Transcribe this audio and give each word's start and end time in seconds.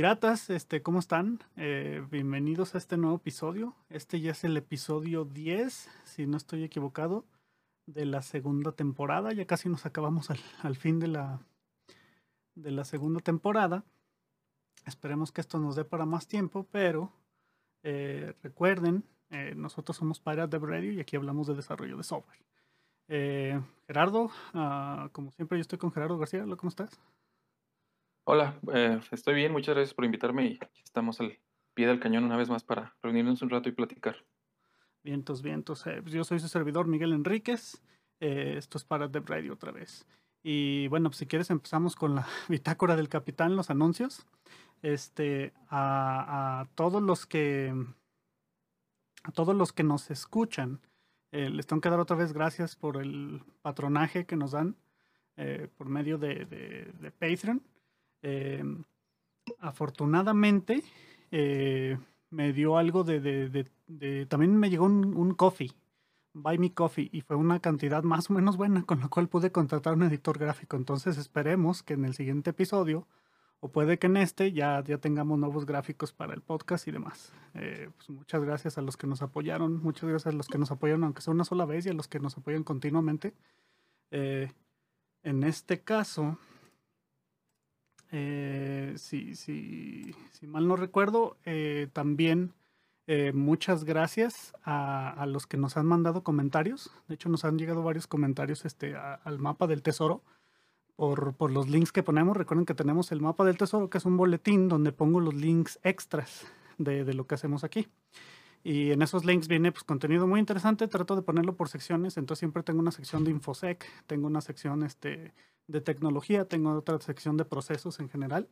Piratas, 0.00 0.48
este, 0.48 0.80
¿cómo 0.80 0.98
están? 0.98 1.40
Eh, 1.58 2.02
bienvenidos 2.10 2.74
a 2.74 2.78
este 2.78 2.96
nuevo 2.96 3.16
episodio. 3.16 3.76
Este 3.90 4.18
ya 4.18 4.30
es 4.30 4.44
el 4.44 4.56
episodio 4.56 5.26
10, 5.26 5.90
si 6.04 6.26
no 6.26 6.38
estoy 6.38 6.64
equivocado, 6.64 7.26
de 7.84 8.06
la 8.06 8.22
segunda 8.22 8.72
temporada. 8.72 9.34
Ya 9.34 9.44
casi 9.44 9.68
nos 9.68 9.84
acabamos 9.84 10.30
al, 10.62 10.76
fin 10.76 11.00
de 11.00 11.08
la, 11.08 11.42
de 12.54 12.70
la 12.70 12.86
segunda 12.86 13.20
temporada. 13.20 13.84
Esperemos 14.86 15.32
que 15.32 15.42
esto 15.42 15.58
nos 15.58 15.76
dé 15.76 15.84
para 15.84 16.06
más 16.06 16.26
tiempo, 16.26 16.66
pero 16.72 17.12
eh, 17.82 18.32
recuerden, 18.42 19.04
eh, 19.28 19.52
nosotros 19.54 19.98
somos 19.98 20.18
Pirates 20.18 20.58
de 20.58 20.66
Radio 20.66 20.92
y 20.92 21.00
aquí 21.00 21.16
hablamos 21.16 21.46
de 21.46 21.56
desarrollo 21.56 21.98
de 21.98 22.04
software. 22.04 22.40
Gerardo, 23.86 24.30
ah, 24.54 25.10
como 25.12 25.30
siempre, 25.30 25.58
yo 25.58 25.60
estoy 25.60 25.78
con 25.78 25.92
Gerardo 25.92 26.16
García. 26.16 26.46
¿Cómo 26.56 26.70
estás? 26.70 26.98
Hola, 28.32 28.60
eh, 28.72 29.00
estoy 29.10 29.34
bien, 29.34 29.50
muchas 29.50 29.74
gracias 29.74 29.92
por 29.92 30.04
invitarme 30.04 30.46
y 30.46 30.58
estamos 30.84 31.18
al 31.18 31.36
pie 31.74 31.88
del 31.88 31.98
cañón 31.98 32.22
una 32.22 32.36
vez 32.36 32.48
más 32.48 32.62
para 32.62 32.94
reunirnos 33.02 33.42
un 33.42 33.50
rato 33.50 33.68
y 33.68 33.72
platicar. 33.72 34.24
Vientos, 35.02 35.42
vientos. 35.42 35.84
Eh, 35.88 35.98
pues 36.00 36.14
yo 36.14 36.22
soy 36.22 36.38
su 36.38 36.46
servidor 36.46 36.86
Miguel 36.86 37.12
Enríquez. 37.12 37.82
Eh, 38.20 38.54
esto 38.56 38.78
es 38.78 38.84
para 38.84 39.08
Dev 39.08 39.26
Radio 39.26 39.54
otra 39.54 39.72
vez. 39.72 40.06
Y 40.44 40.86
bueno, 40.86 41.10
pues 41.10 41.16
si 41.16 41.26
quieres 41.26 41.50
empezamos 41.50 41.96
con 41.96 42.14
la 42.14 42.24
bitácora 42.48 42.94
del 42.94 43.08
capitán, 43.08 43.56
los 43.56 43.68
anuncios. 43.68 44.24
Este, 44.80 45.52
a, 45.68 46.68
todos 46.76 47.02
los 47.02 47.26
que 47.26 47.74
a 49.24 49.32
todos 49.32 49.56
los 49.56 49.72
que 49.72 49.82
nos 49.82 50.08
escuchan, 50.12 50.78
les 51.32 51.66
tengo 51.66 51.82
que 51.82 51.90
dar 51.90 51.98
otra 51.98 52.14
vez 52.14 52.32
gracias 52.32 52.76
por 52.76 52.96
el 52.96 53.42
patronaje 53.60 54.24
que 54.24 54.36
nos 54.36 54.52
dan 54.52 54.76
por 55.76 55.88
medio 55.88 56.16
de 56.16 57.12
Patreon. 57.18 57.60
Em, 58.22 58.84
afortunadamente 59.58 60.82
eh, 61.30 61.98
me 62.30 62.52
dio 62.52 62.76
algo 62.76 63.04
de, 63.04 63.66
También 64.28 64.56
me 64.56 64.70
llegó 64.70 64.86
un, 64.86 65.34
coffee, 65.34 65.72
Buy 66.32 66.58
Me 66.58 66.72
Coffee, 66.72 67.08
y 67.12 67.22
fue 67.22 67.36
una 67.36 67.60
cantidad 67.60 68.02
más 68.02 68.30
o 68.30 68.34
menos 68.34 68.56
buena 68.56 68.84
con 68.84 69.00
la 69.00 69.08
cual 69.08 69.28
pude 69.28 69.50
contratar 69.50 69.94
un 69.94 70.02
editor 70.02 70.38
gráfico. 70.38 70.76
Entonces 70.76 71.18
esperemos 71.18 71.82
que 71.82 71.94
en 71.94 72.04
el 72.04 72.14
siguiente 72.14 72.50
episodio, 72.50 73.06
o 73.60 73.68
puede 73.68 73.98
que 73.98 74.06
en 74.06 74.16
este, 74.16 74.52
ya, 74.52 74.82
ya 74.84 74.98
tengamos 74.98 75.38
nuevos 75.38 75.66
gráficos 75.66 76.12
para 76.12 76.32
el 76.32 76.40
podcast 76.40 76.88
y 76.88 76.92
demás. 76.92 77.32
Eh, 77.54 77.90
pues 77.96 78.08
muchas 78.08 78.42
gracias 78.42 78.78
a 78.78 78.82
los 78.82 78.96
que 78.96 79.06
nos 79.06 79.22
apoyaron, 79.22 79.82
muchas 79.82 80.08
gracias 80.08 80.32
a 80.32 80.36
los 80.36 80.46
que 80.46 80.58
nos 80.58 80.70
apoyaron, 80.70 81.04
aunque 81.04 81.20
sea 81.20 81.34
una 81.34 81.44
sola 81.44 81.66
vez, 81.66 81.84
y 81.84 81.90
a 81.90 81.94
los 81.94 82.08
que 82.08 82.20
nos 82.20 82.38
apoyan 82.38 82.64
continuamente. 82.64 83.34
Eh, 84.12 84.50
en 85.22 85.42
este 85.42 85.80
caso, 85.80 86.38
eh, 88.12 88.94
si, 88.96 89.36
si, 89.36 90.14
si, 90.32 90.46
mal 90.46 90.66
no 90.66 90.76
recuerdo, 90.76 91.36
eh, 91.44 91.88
también 91.92 92.52
eh, 93.06 93.32
muchas 93.32 93.84
gracias 93.84 94.52
a, 94.64 95.24
los 95.26 95.46
que 95.46 95.56
nos 95.56 95.76
han 95.76 95.86
mandado 95.86 96.22
comentarios. 96.22 96.90
De 97.08 97.14
hecho, 97.14 97.28
nos 97.28 97.44
han 97.44 97.58
llegado 97.58 97.82
varios 97.82 98.06
comentarios 98.06 98.64
este, 98.64 98.94
al 98.96 99.38
mapa 99.38 99.66
del 99.66 99.82
tesoro 99.82 100.22
por, 100.96 101.34
por, 101.34 101.50
los 101.50 101.68
links 101.68 101.92
que 101.92 102.02
ponemos. 102.02 102.36
Recuerden 102.36 102.66
que 102.66 102.74
tenemos 102.74 103.12
el 103.12 103.20
mapa 103.20 103.44
del 103.44 103.56
tesoro, 103.56 103.90
que 103.90 103.98
es 103.98 104.04
un 104.04 104.16
boletín 104.16 104.68
donde 104.68 104.92
pongo 104.92 105.20
los 105.20 105.34
links 105.34 105.78
extras 105.82 106.46
de, 106.78 107.04
de 107.04 107.14
lo 107.14 107.26
que 107.26 107.36
hacemos 107.36 107.64
aquí. 107.64 107.88
Y 108.62 108.90
en 108.90 109.02
esos 109.02 109.24
links 109.24 109.48
viene 109.48 109.72
pues, 109.72 109.84
contenido 109.84 110.26
muy 110.26 110.40
interesante. 110.40 110.86
Trato 110.88 111.16
de 111.16 111.22
ponerlo 111.22 111.56
por 111.56 111.68
secciones. 111.68 112.16
Entonces 112.16 112.40
siempre 112.40 112.62
tengo 112.62 112.80
una 112.80 112.90
sección 112.90 113.24
de 113.24 113.30
InfoSec, 113.30 113.86
tengo 114.06 114.26
una 114.26 114.40
sección 114.40 114.82
este, 114.82 115.32
de 115.66 115.80
tecnología, 115.80 116.44
tengo 116.44 116.72
otra 116.72 117.00
sección 117.00 117.36
de 117.36 117.44
procesos 117.44 118.00
en 118.00 118.08
general. 118.08 118.48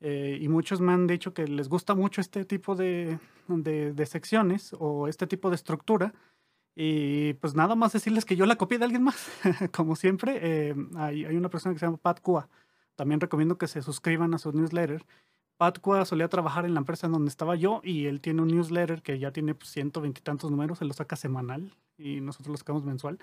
Eh, 0.00 0.38
y 0.40 0.48
muchos 0.48 0.80
me 0.80 0.92
han 0.92 1.06
dicho 1.06 1.34
que 1.34 1.46
les 1.46 1.68
gusta 1.68 1.94
mucho 1.94 2.20
este 2.20 2.44
tipo 2.44 2.74
de, 2.74 3.18
de, 3.48 4.06
secciones 4.06 4.74
o 4.78 5.08
este 5.08 5.26
tipo 5.26 5.50
de 5.50 5.56
estructura. 5.56 6.14
Y 6.76 7.34
pues 7.34 7.54
nada 7.54 7.74
más 7.74 7.92
decirles 7.92 8.24
que 8.24 8.36
yo 8.36 8.46
la 8.46 8.56
copié 8.56 8.78
de 8.78 8.84
alguien 8.84 9.02
más. 9.02 9.30
Como 9.72 9.96
siempre, 9.96 10.38
eh, 10.40 10.74
hay, 10.96 11.24
hay, 11.24 11.36
una 11.36 11.50
persona 11.50 11.74
que 11.74 11.80
se 11.80 11.86
llama 11.86 11.98
Pat 11.98 12.20
Kua. 12.20 12.48
También 12.94 13.20
recomiendo 13.20 13.58
que 13.58 13.66
se 13.66 13.82
suscriban 13.82 14.32
a 14.32 14.38
su 14.38 14.52
newsletter. 14.52 15.04
Pat 15.60 15.78
Kua 15.78 16.06
solía 16.06 16.28
trabajar 16.28 16.64
en 16.64 16.72
la 16.72 16.80
empresa 16.80 17.06
en 17.06 17.12
donde 17.12 17.28
estaba 17.28 17.54
yo 17.54 17.82
y 17.84 18.06
él 18.06 18.22
tiene 18.22 18.40
un 18.40 18.48
newsletter 18.48 19.02
que 19.02 19.18
ya 19.18 19.30
tiene 19.30 19.54
pues, 19.54 19.70
ciento 19.70 20.00
veintitantos 20.00 20.50
números, 20.50 20.78
se 20.78 20.86
lo 20.86 20.94
saca 20.94 21.16
semanal 21.16 21.74
y 21.98 22.22
nosotros 22.22 22.48
lo 22.52 22.56
sacamos 22.56 22.84
mensual 22.84 23.18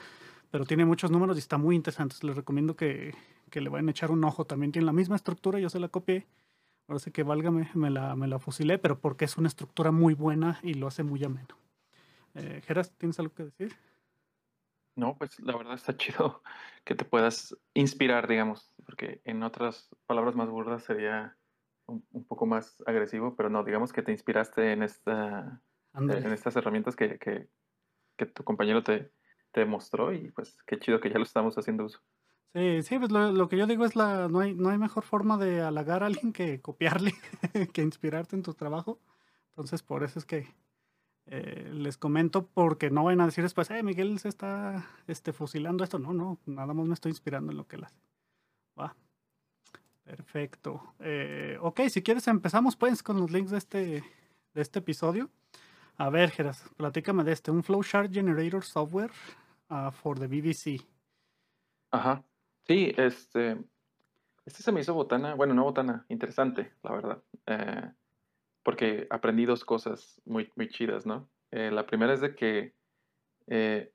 pero 0.49 0.65
tiene 0.65 0.85
muchos 0.85 1.11
números 1.11 1.37
y 1.37 1.39
está 1.39 1.57
muy 1.57 1.75
interesante. 1.75 2.15
Les 2.21 2.35
recomiendo 2.35 2.75
que, 2.75 3.13
le 3.51 3.69
vayan 3.69 3.87
a 3.87 3.91
echar 3.91 4.11
un 4.11 4.23
ojo. 4.23 4.45
También 4.45 4.71
tiene 4.71 4.85
la 4.85 4.93
misma 4.93 5.15
estructura, 5.15 5.59
yo 5.59 5.69
se 5.69 5.79
la 5.79 5.89
copié. 5.89 6.27
Ahora 6.87 6.99
sé 6.99 7.11
que 7.11 7.23
válgame, 7.23 7.69
me 7.73 7.89
la, 7.89 8.15
me 8.15 8.27
la 8.27 8.39
fusilé, 8.39 8.77
pero 8.77 8.99
porque 8.99 9.25
es 9.25 9.37
una 9.37 9.49
estructura 9.49 9.91
muy 9.91 10.13
buena 10.13 10.59
y 10.63 10.75
lo 10.75 10.87
hace 10.87 11.03
muy 11.03 11.23
ameno. 11.23 11.57
Eh, 12.35 12.61
Geras, 12.65 12.93
¿tienes 12.97 13.19
algo 13.19 13.33
que 13.33 13.43
decir? 13.43 13.75
No, 14.95 15.15
pues 15.17 15.39
la 15.39 15.55
verdad 15.55 15.75
está 15.75 15.97
chido 15.97 16.41
que 16.85 16.95
te 16.95 17.03
puedas 17.03 17.55
inspirar, 17.73 18.27
digamos, 18.27 18.71
porque 18.85 19.21
en 19.25 19.43
otras 19.43 19.89
palabras 20.05 20.35
más 20.35 20.49
burdas 20.49 20.83
sería 20.83 21.35
un, 21.87 22.25
poco 22.27 22.45
más 22.45 22.83
agresivo, 22.85 23.35
pero 23.35 23.49
no, 23.49 23.63
digamos 23.63 23.91
que 23.91 24.03
te 24.03 24.11
inspiraste 24.11 24.71
en, 24.73 24.83
esta, 24.83 25.61
en 25.93 26.33
estas 26.33 26.55
herramientas 26.55 26.95
que, 26.95 27.17
que 27.17 28.25
tu 28.25 28.43
compañero 28.43 28.83
te, 28.83 29.11
te 29.51 29.65
mostró 29.65 30.13
y 30.13 30.31
pues 30.31 30.57
qué 30.65 30.77
chido 30.77 30.99
que 30.99 31.09
ya 31.09 31.17
lo 31.17 31.23
estamos 31.23 31.57
haciendo 31.57 31.85
uso. 31.85 31.99
Sí, 32.53 32.81
sí, 32.83 32.97
pues 32.97 33.11
lo, 33.11 33.47
que 33.49 33.57
yo 33.57 33.67
digo 33.67 33.85
es 33.85 33.95
la, 33.95 34.27
no 34.29 34.39
hay, 34.39 34.55
no 34.55 34.69
hay 34.69 34.77
mejor 34.77 35.03
forma 35.03 35.37
de 35.37 35.61
halagar 35.61 36.01
a 36.01 36.07
alguien 36.07 36.33
que 36.33 36.61
copiarle, 36.61 37.13
que 37.73 37.81
inspirarte 37.81 38.35
en 38.35 38.43
tu 38.43 38.53
trabajo. 38.53 38.99
Entonces, 39.49 39.83
por 39.83 40.03
eso 40.03 40.17
es 40.17 40.25
que 40.25 40.47
eh, 41.25 41.69
les 41.73 41.97
comento, 41.97 42.47
porque 42.47 42.89
no 42.89 43.03
van 43.03 43.21
a 43.21 43.25
decir 43.25 43.43
después, 43.43 43.69
eh, 43.69 43.83
Miguel 43.83 44.17
se 44.19 44.29
está 44.29 44.87
este, 45.07 45.33
fusilando 45.33 45.83
esto. 45.83 45.99
No, 45.99 46.13
no, 46.13 46.39
nada 46.45 46.73
más 46.73 46.87
me 46.87 46.93
estoy 46.93 47.11
inspirando 47.11 47.51
en 47.51 47.57
lo 47.57 47.67
que 47.67 47.75
él 47.75 47.83
hace. 47.83 47.99
Va. 48.79 48.95
Perfecto. 50.07 50.93
Eh, 50.99 51.57
ok, 51.59 51.81
si 51.89 52.01
quieres 52.01 52.27
empezamos 52.29 52.77
pues 52.77 53.03
con 53.03 53.19
los 53.19 53.29
links 53.29 53.51
de 53.51 53.57
este, 53.57 54.03
de 54.53 54.61
este 54.61 54.79
episodio. 54.79 55.29
A 55.97 56.09
ver, 56.09 56.31
Geras, 56.31 56.63
platícame 56.77 57.25
de 57.25 57.33
este, 57.33 57.51
un 57.51 57.61
Flowchart 57.61 58.13
Generator 58.13 58.63
Software 58.63 59.11
uh, 59.69 59.91
for 59.91 60.17
the 60.17 60.27
BBC. 60.27 60.81
Ajá. 61.91 62.23
Sí, 62.65 62.93
este, 62.95 63.57
este 64.45 64.63
se 64.63 64.71
me 64.71 64.79
hizo 64.79 64.93
botana, 64.93 65.35
bueno, 65.35 65.53
no 65.53 65.65
botana, 65.65 66.05
interesante, 66.07 66.71
la 66.83 66.91
verdad. 66.93 67.23
Eh, 67.45 67.91
porque 68.63 69.07
aprendí 69.09 69.45
dos 69.45 69.65
cosas 69.65 70.21
muy, 70.23 70.49
muy 70.55 70.69
chidas, 70.69 71.05
¿no? 71.05 71.29
Eh, 71.51 71.69
la 71.69 71.85
primera 71.85 72.13
es 72.13 72.21
de 72.21 72.33
que 72.33 72.73
eh, 73.47 73.91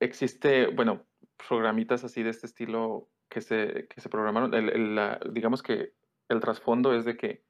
existe, 0.00 0.68
bueno, 0.68 1.04
programitas 1.46 2.04
así 2.04 2.22
de 2.22 2.30
este 2.30 2.46
estilo 2.46 3.10
que 3.28 3.40
se, 3.40 3.86
que 3.88 4.00
se 4.00 4.08
programaron. 4.08 4.50
digamos 5.32 5.62
que 5.62 5.92
el 6.28 6.40
trasfondo 6.40 6.94
es 6.94 7.04
de 7.04 7.16
que 7.16 7.44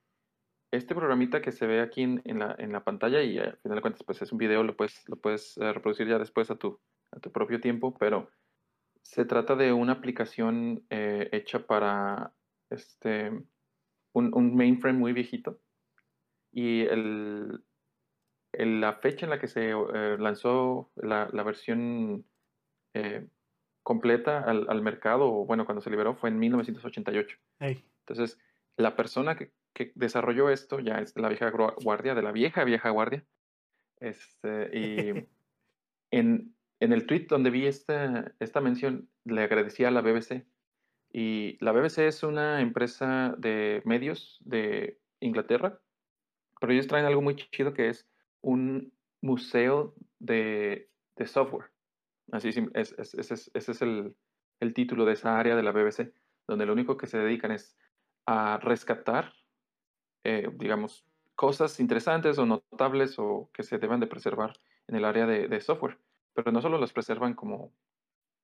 este 0.70 0.94
programita 0.94 1.40
que 1.40 1.52
se 1.52 1.66
ve 1.66 1.80
aquí 1.80 2.02
en, 2.02 2.38
la, 2.38 2.54
en 2.58 2.72
la, 2.72 2.84
pantalla 2.84 3.22
y 3.22 3.38
al 3.38 3.56
final 3.58 3.76
de 3.76 3.82
cuentas 3.82 4.02
pues 4.04 4.20
es 4.20 4.32
un 4.32 4.38
video, 4.38 4.62
lo 4.62 4.76
puedes, 4.76 5.08
lo 5.08 5.16
puedes 5.16 5.56
eh, 5.56 5.72
reproducir 5.72 6.06
ya 6.08 6.18
después 6.18 6.50
a 6.50 6.56
tu, 6.56 6.80
a 7.10 7.20
tu 7.20 7.32
propio 7.32 7.60
tiempo, 7.60 7.96
pero 7.96 8.30
se 9.02 9.24
trata 9.24 9.56
de 9.56 9.72
una 9.72 9.94
aplicación 9.94 10.84
eh, 10.90 11.30
hecha 11.32 11.66
para 11.66 12.34
este, 12.70 13.32
un, 14.12 14.56
mainframe 14.56 14.98
muy 14.98 15.12
viejito 15.14 15.58
y 16.52 16.82
el, 16.82 17.64
la 18.52 18.94
fecha 18.94 19.24
en 19.24 19.30
la 19.30 19.38
que 19.38 19.48
se 19.48 19.70
eh, 19.70 20.16
lanzó 20.18 20.90
la, 20.96 21.28
la 21.32 21.42
versión 21.42 22.26
completa 23.88 24.40
al, 24.40 24.66
al, 24.68 24.82
mercado, 24.82 25.32
o 25.32 25.46
bueno, 25.46 25.64
cuando 25.64 25.80
se 25.80 25.88
liberó 25.88 26.14
fue 26.14 26.28
en 26.28 26.38
1988. 26.38 27.38
Entonces, 28.00 28.38
la 28.76 28.96
persona 28.96 29.34
que, 29.34 29.50
que 29.72 29.92
desarrolló 29.94 30.50
esto 30.50 30.78
ya 30.78 30.98
es 30.98 31.14
de 31.14 31.22
la 31.22 31.30
vieja 31.30 31.50
guardia, 31.82 32.14
de 32.14 32.20
la 32.20 32.30
vieja 32.30 32.64
vieja 32.64 32.90
guardia. 32.90 33.24
Este, 33.98 34.78
y 34.78 35.26
en, 36.10 36.54
en 36.80 36.92
el 36.92 37.06
tweet 37.06 37.28
donde 37.30 37.48
vi 37.48 37.66
esta, 37.66 38.34
esta 38.40 38.60
mención, 38.60 39.08
le 39.24 39.42
agradecía 39.42 39.88
a 39.88 39.90
la 39.90 40.02
BBC. 40.02 40.44
Y 41.10 41.56
la 41.64 41.72
BBC 41.72 42.00
es 42.00 42.22
una 42.22 42.60
empresa 42.60 43.36
de 43.38 43.80
medios 43.86 44.38
de 44.44 45.00
Inglaterra, 45.20 45.80
pero 46.60 46.74
ellos 46.74 46.88
traen 46.88 47.06
algo 47.06 47.22
muy 47.22 47.36
chido 47.36 47.72
que 47.72 47.88
es 47.88 48.06
un 48.42 48.92
museo 49.22 49.94
de, 50.18 50.90
de 51.16 51.26
software. 51.26 51.70
Así 52.32 52.48
es, 52.48 52.94
ese 52.98 53.72
es 53.72 53.82
el, 53.82 54.14
el 54.60 54.74
título 54.74 55.04
de 55.04 55.14
esa 55.14 55.38
área 55.38 55.56
de 55.56 55.62
la 55.62 55.72
BBC, 55.72 56.12
donde 56.46 56.66
lo 56.66 56.72
único 56.72 56.96
que 56.96 57.06
se 57.06 57.18
dedican 57.18 57.52
es 57.52 57.76
a 58.26 58.58
rescatar 58.58 59.32
eh, 60.24 60.50
digamos, 60.54 61.06
cosas 61.34 61.78
interesantes 61.80 62.38
o 62.38 62.46
notables 62.46 63.18
o 63.18 63.50
que 63.52 63.62
se 63.62 63.78
deban 63.78 64.00
de 64.00 64.06
preservar 64.06 64.58
en 64.86 64.96
el 64.96 65.04
área 65.04 65.26
de, 65.26 65.60
software. 65.60 65.98
Pero 66.34 66.52
no 66.52 66.60
solo 66.60 66.78
los 66.78 66.92
preservan 66.92 67.34
como, 67.34 67.72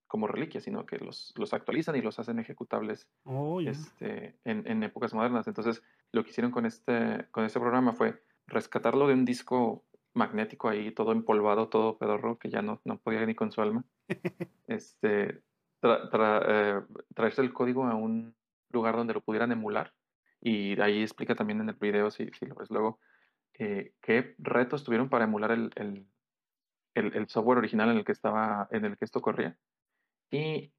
como 0.06 0.26
reliquias, 0.26 0.64
sino 0.64 0.86
que 0.86 0.98
los, 0.98 1.34
los 1.36 1.52
actualizan 1.52 1.96
y 1.96 2.00
los 2.00 2.18
hacen 2.18 2.38
ejecutables 2.38 3.08
oh, 3.24 3.60
este, 3.60 4.36
en, 4.44 4.82
épocas 4.82 5.12
modernas. 5.14 5.46
Entonces, 5.46 5.82
lo 6.12 6.24
que 6.24 6.30
hicieron 6.30 6.50
con 6.50 6.64
este, 6.64 7.26
con 7.30 7.44
este 7.44 7.60
programa 7.60 7.92
fue 7.92 8.22
rescatarlo 8.46 9.06
de 9.08 9.14
un 9.14 9.24
disco 9.24 9.84
magnético 10.14 10.68
ahí, 10.68 10.92
todo 10.92 11.12
empolvado, 11.12 11.68
todo 11.68 11.98
pedorro, 11.98 12.38
que 12.38 12.48
ya 12.48 12.62
no, 12.62 12.80
no 12.84 12.98
podía 12.98 13.26
ni 13.26 13.34
con 13.34 13.52
su 13.52 13.60
alma. 13.60 13.84
este, 14.68 15.42
eh, 15.82 16.82
traerse 17.14 17.42
el 17.42 17.52
código 17.52 17.84
a 17.84 17.94
un 17.94 18.34
lugar 18.70 18.96
donde 18.96 19.14
lo 19.14 19.20
pudieran 19.20 19.52
emular. 19.52 19.92
Y 20.40 20.80
ahí 20.80 21.02
explica 21.02 21.34
también 21.34 21.60
en 21.60 21.68
el 21.68 21.74
video, 21.74 22.10
si, 22.10 22.30
si 22.38 22.46
lo 22.46 22.54
ves 22.54 22.70
luego, 22.70 23.00
eh, 23.54 23.92
qué 24.00 24.34
retos 24.38 24.84
tuvieron 24.84 25.08
para 25.08 25.24
emular 25.24 25.52
el, 25.52 25.70
el, 25.76 26.06
el, 26.94 27.28
software 27.28 27.58
original 27.58 27.90
en 27.90 27.98
el 27.98 28.04
que 28.04 28.12
estaba, 28.12 28.68
en 28.70 28.84
el 28.84 28.96
que 28.96 29.04
esto 29.04 29.20
corría. 29.20 29.56
Y 30.30 30.72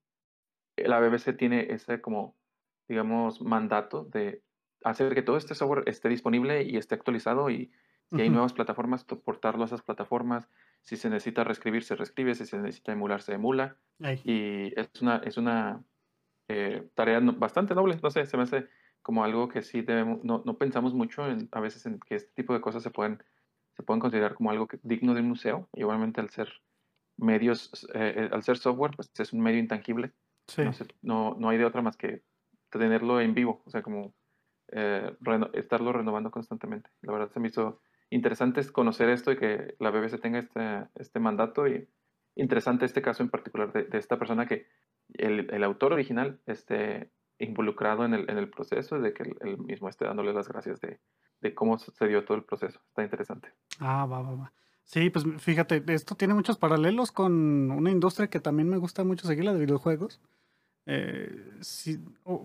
la 0.77 0.99
BBC 0.99 1.35
tiene 1.37 1.67
ese 1.71 2.01
como, 2.01 2.35
digamos, 2.87 3.41
mandato 3.41 4.03
de 4.05 4.43
hacer 4.83 5.13
que 5.15 5.23
todo 5.23 5.37
este 5.37 5.55
software 5.55 5.83
esté 5.87 6.09
disponible 6.09 6.63
y 6.63 6.77
esté 6.77 6.95
actualizado 6.95 7.49
y 7.49 7.71
si 8.11 8.21
hay 8.21 8.29
nuevas 8.29 8.53
plataformas, 8.53 9.03
portarlo 9.03 9.63
a 9.63 9.65
esas 9.65 9.81
plataformas. 9.81 10.47
Si 10.81 10.95
se 10.95 11.09
necesita 11.09 11.43
reescribir, 11.43 11.83
se 11.83 11.95
reescribe. 11.95 12.35
Si 12.35 12.45
se 12.45 12.57
necesita 12.57 12.91
emular, 12.91 13.21
se 13.21 13.33
emula. 13.33 13.77
Y 14.23 14.79
es 14.79 15.01
una, 15.01 15.17
es 15.17 15.37
una 15.37 15.83
eh, 16.47 16.87
tarea 16.93 17.19
bastante 17.19 17.73
noble. 17.73 17.97
No 18.01 18.11
sé, 18.11 18.25
se 18.25 18.37
me 18.37 18.43
hace 18.43 18.67
como 19.01 19.23
algo 19.23 19.49
que 19.49 19.61
sí 19.61 19.81
debemos, 19.81 20.23
no, 20.23 20.43
no 20.45 20.57
pensamos 20.57 20.93
mucho 20.93 21.27
en, 21.27 21.47
a 21.51 21.59
veces 21.59 21.85
en 21.85 21.99
que 21.99 22.15
este 22.15 22.31
tipo 22.33 22.53
de 22.53 22.61
cosas 22.61 22.83
se 22.83 22.89
pueden, 22.91 23.23
se 23.75 23.83
pueden 23.83 23.99
considerar 23.99 24.35
como 24.35 24.51
algo 24.51 24.67
digno 24.83 25.13
de 25.13 25.21
un 25.21 25.29
museo. 25.29 25.67
Y 25.73 25.83
obviamente 25.83 26.21
al 26.21 26.29
ser 26.29 26.49
medios, 27.17 27.87
eh, 27.93 28.13
eh, 28.15 28.29
al 28.31 28.43
ser 28.43 28.57
software, 28.57 28.91
pues 28.95 29.11
es 29.17 29.33
un 29.33 29.41
medio 29.41 29.59
intangible. 29.59 30.11
No, 30.57 30.71
no, 31.01 31.35
no, 31.39 31.49
hay 31.49 31.57
de 31.57 31.65
otra 31.65 31.81
más 31.81 31.97
que 31.97 32.21
tenerlo 32.69 33.19
en 33.19 33.33
vivo. 33.33 33.63
O 33.65 33.69
sea, 33.71 33.81
como 33.81 34.13
estarlo 35.53 35.93
renovando 35.93 36.31
constantemente. 36.31 36.89
La 37.01 37.13
verdad 37.13 37.31
se 37.31 37.39
me 37.39 37.47
hizo 37.47 37.81
interesante 38.09 38.61
es 38.61 38.71
conocer 38.71 39.09
esto 39.09 39.31
y 39.31 39.37
que 39.37 39.75
la 39.79 39.91
BBC 39.91 40.19
tenga 40.21 40.39
este, 40.39 40.87
este 40.95 41.19
mandato 41.19 41.67
y 41.67 41.87
interesante 42.35 42.85
este 42.85 43.01
caso 43.01 43.23
en 43.23 43.29
particular 43.29 43.71
de, 43.71 43.97
esta 43.97 44.17
persona 44.17 44.45
que 44.45 44.67
el, 45.13 45.53
el, 45.53 45.63
autor 45.63 45.93
original 45.93 46.41
esté 46.45 47.11
involucrado 47.39 48.05
en 48.05 48.13
el, 48.13 48.29
en 48.29 48.37
el 48.37 48.49
proceso 48.49 48.99
de 48.99 49.13
que 49.13 49.23
él, 49.23 49.57
mismo 49.59 49.89
esté 49.89 50.05
dándole 50.05 50.33
las 50.33 50.47
gracias 50.47 50.79
de, 50.81 50.99
de 51.41 51.53
cómo 51.53 51.77
sucedió 51.77 52.25
todo 52.25 52.37
el 52.37 52.43
proceso. 52.43 52.79
Está 52.87 53.03
interesante. 53.03 53.53
Ah, 53.79 54.05
va, 54.05 54.21
va, 54.21 54.35
va. 54.35 54.53
Sí, 54.83 55.09
pues 55.09 55.25
fíjate, 55.39 55.83
esto 55.87 56.15
tiene 56.15 56.35
muchos 56.35 56.57
paralelos 56.57 57.11
con 57.11 57.71
una 57.71 57.89
industria 57.89 58.29
que 58.29 58.39
también 58.39 58.69
me 58.69 58.77
gusta 58.77 59.03
mucho 59.03 59.27
seguir, 59.27 59.45
la 59.45 59.53
de 59.53 59.59
videojuegos. 59.59 60.21
Eh, 60.87 61.59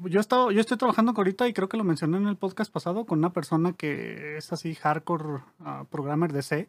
yo, 0.06 0.18
he 0.18 0.20
estado, 0.20 0.50
yo 0.50 0.60
estoy 0.60 0.78
trabajando 0.78 1.12
ahorita 1.16 1.46
y 1.46 1.52
creo 1.52 1.68
que 1.68 1.76
lo 1.76 1.84
mencioné 1.84 2.16
en 2.16 2.26
el 2.26 2.36
podcast 2.36 2.72
pasado 2.72 3.04
con 3.04 3.18
una 3.18 3.32
persona 3.32 3.74
que 3.74 4.38
es 4.38 4.52
así 4.52 4.74
hardcore 4.74 5.42
uh, 5.60 5.84
programmer 5.90 6.32
de 6.32 6.42
C. 6.42 6.68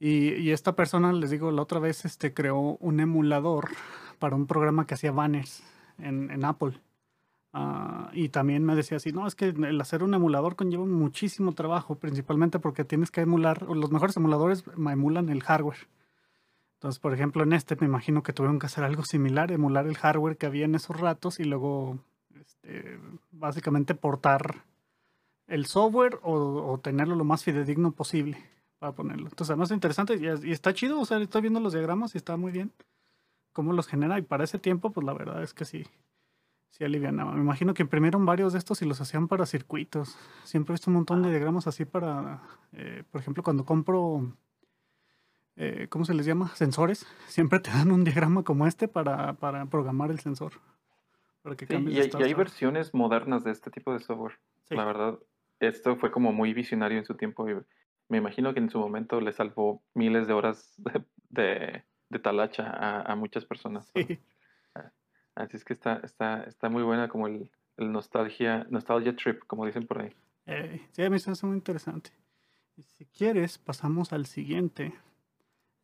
Y, 0.00 0.34
y, 0.34 0.50
esta 0.50 0.74
persona, 0.74 1.12
les 1.12 1.30
digo, 1.30 1.52
la 1.52 1.62
otra 1.62 1.78
vez 1.78 2.04
este, 2.04 2.34
creó 2.34 2.76
un 2.80 2.98
emulador 2.98 3.68
para 4.18 4.34
un 4.34 4.48
programa 4.48 4.84
que 4.84 4.94
hacía 4.94 5.12
banners 5.12 5.62
en, 5.98 6.30
en 6.32 6.44
Apple. 6.44 6.80
Uh, 7.54 8.08
y 8.12 8.30
también 8.30 8.64
me 8.64 8.74
decía 8.74 8.96
así, 8.96 9.12
no, 9.12 9.26
es 9.26 9.34
que 9.34 9.46
el 9.46 9.80
hacer 9.80 10.02
un 10.02 10.14
emulador 10.14 10.56
conlleva 10.56 10.86
muchísimo 10.86 11.52
trabajo, 11.52 11.96
principalmente 11.96 12.58
porque 12.58 12.84
tienes 12.84 13.10
que 13.10 13.20
emular, 13.20 13.62
los 13.62 13.92
mejores 13.92 14.16
emuladores 14.16 14.64
emulan 14.76 15.28
el 15.28 15.42
hardware. 15.42 15.86
Entonces, 16.82 16.98
por 16.98 17.14
ejemplo, 17.14 17.44
en 17.44 17.52
este 17.52 17.76
me 17.76 17.86
imagino 17.86 18.24
que 18.24 18.32
tuvieron 18.32 18.58
que 18.58 18.66
hacer 18.66 18.82
algo 18.82 19.04
similar, 19.04 19.52
emular 19.52 19.86
el 19.86 19.96
hardware 19.96 20.36
que 20.36 20.46
había 20.46 20.64
en 20.64 20.74
esos 20.74 20.98
ratos 20.98 21.38
y 21.38 21.44
luego 21.44 22.00
este, 22.34 22.98
básicamente 23.30 23.94
portar 23.94 24.64
el 25.46 25.66
software 25.66 26.18
o, 26.24 26.80
tenerlo 26.82 27.14
lo 27.14 27.22
más 27.22 27.44
fidedigno 27.44 27.92
posible 27.92 28.36
para 28.80 28.94
ponerlo. 28.94 29.28
Entonces, 29.28 29.50
además 29.50 29.70
es 29.70 29.76
interesante 29.76 30.16
y, 30.16 30.50
está 30.50 30.74
chido, 30.74 30.98
o 30.98 31.04
sea, 31.04 31.18
estoy 31.18 31.42
viendo 31.42 31.60
los 31.60 31.72
diagramas 31.72 32.16
y 32.16 32.18
está 32.18 32.36
muy 32.36 32.50
bien 32.50 32.72
cómo 33.52 33.72
los 33.72 33.86
genera 33.86 34.18
y 34.18 34.22
para 34.22 34.42
ese 34.42 34.58
tiempo, 34.58 34.90
pues 34.90 35.06
la 35.06 35.12
verdad 35.12 35.40
es 35.40 35.54
que 35.54 35.64
sí, 35.64 35.86
sí 36.70 36.82
alivianaba. 36.82 37.30
Me 37.30 37.42
imagino 37.42 37.74
que 37.74 37.84
imprimieron 37.84 38.26
varios 38.26 38.54
de 38.54 38.58
estos 38.58 38.82
y 38.82 38.86
los 38.86 39.00
hacían 39.00 39.28
para 39.28 39.46
circuitos. 39.46 40.18
Siempre 40.42 40.72
he 40.72 40.74
visto 40.74 40.90
un 40.90 40.96
montón 40.96 41.22
de 41.22 41.30
diagramas 41.30 41.68
así 41.68 41.84
para, 41.84 42.42
eh, 42.72 43.04
por 43.08 43.20
ejemplo, 43.20 43.44
cuando 43.44 43.64
compro 43.64 44.34
eh, 45.56 45.86
¿cómo 45.90 46.04
se 46.04 46.14
les 46.14 46.26
llama? 46.26 46.48
Sensores. 46.54 47.06
Siempre 47.26 47.60
te 47.60 47.70
dan 47.70 47.90
un 47.90 48.04
diagrama 48.04 48.42
como 48.42 48.66
este 48.66 48.88
para, 48.88 49.34
para 49.34 49.66
programar 49.66 50.10
el 50.10 50.20
sensor. 50.20 50.52
Para 51.42 51.56
que 51.56 51.66
y, 51.66 52.22
hay, 52.22 52.34
versiones 52.34 52.94
modernas 52.94 53.44
de 53.44 53.50
este 53.50 53.70
tipo 53.70 53.92
de 53.92 54.00
software. 54.00 54.38
La 54.70 54.84
verdad, 54.84 55.18
esto 55.60 55.96
fue 55.96 56.10
como 56.10 56.32
muy 56.32 56.54
visionario 56.54 56.98
en 56.98 57.04
su 57.04 57.14
tiempo. 57.16 57.48
Y 57.50 57.54
me 58.08 58.18
imagino 58.18 58.54
que 58.54 58.60
en 58.60 58.70
su 58.70 58.78
momento 58.78 59.20
le 59.20 59.32
salvó 59.32 59.82
miles 59.94 60.26
de 60.26 60.32
horas 60.32 60.74
de, 61.28 61.84
de, 62.08 62.18
talacha 62.18 62.70
a, 62.70 63.12
a, 63.12 63.16
muchas 63.16 63.44
personas. 63.44 63.92
Ah, 64.74 64.90
así 65.34 65.56
es 65.56 65.64
que 65.64 65.74
está, 65.74 66.00
está, 66.04 66.44
está 66.44 66.70
muy 66.70 66.82
buena 66.82 67.08
como 67.08 67.26
el, 67.26 67.50
el 67.76 67.92
nostalgia, 67.92 68.66
nostalgia 68.70 69.14
trip, 69.16 69.40
como 69.46 69.66
dicen 69.66 69.86
por 69.86 70.00
ahí. 70.00 70.14
sí, 70.92 71.02
a 71.02 71.10
mí 71.10 71.10
me 71.10 71.16
hace 71.16 71.46
muy 71.46 71.56
interesante. 71.56 72.10
Y 72.76 72.82
si 72.82 73.04
quieres, 73.04 73.58
pasamos 73.58 74.14
al 74.14 74.24
siguiente. 74.26 74.94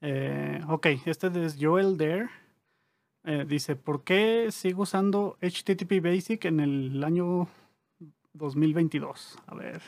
Eh, 0.00 0.60
ok, 0.68 0.86
este 1.06 1.26
es 1.44 1.56
Joel 1.60 1.96
Dare. 1.96 2.28
Eh, 3.24 3.44
dice, 3.46 3.76
¿por 3.76 4.04
qué 4.04 4.50
sigo 4.50 4.82
usando 4.82 5.36
HTTP 5.40 6.00
Basic 6.02 6.44
en 6.44 6.60
el 6.60 7.02
año 7.02 7.48
2022? 8.32 9.38
A 9.46 9.54
ver. 9.54 9.82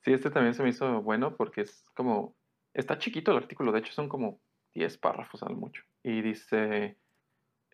Sí, 0.00 0.12
este 0.12 0.30
también 0.30 0.54
se 0.54 0.64
me 0.64 0.70
hizo 0.70 1.00
bueno 1.00 1.36
porque 1.36 1.60
es 1.60 1.84
como, 1.94 2.34
está 2.74 2.98
chiquito 2.98 3.30
el 3.30 3.36
artículo, 3.36 3.70
de 3.70 3.78
hecho 3.78 3.92
son 3.92 4.08
como 4.08 4.40
10 4.74 4.98
párrafos 4.98 5.44
al 5.44 5.54
mucho. 5.54 5.84
Y 6.02 6.22
dice, 6.22 6.96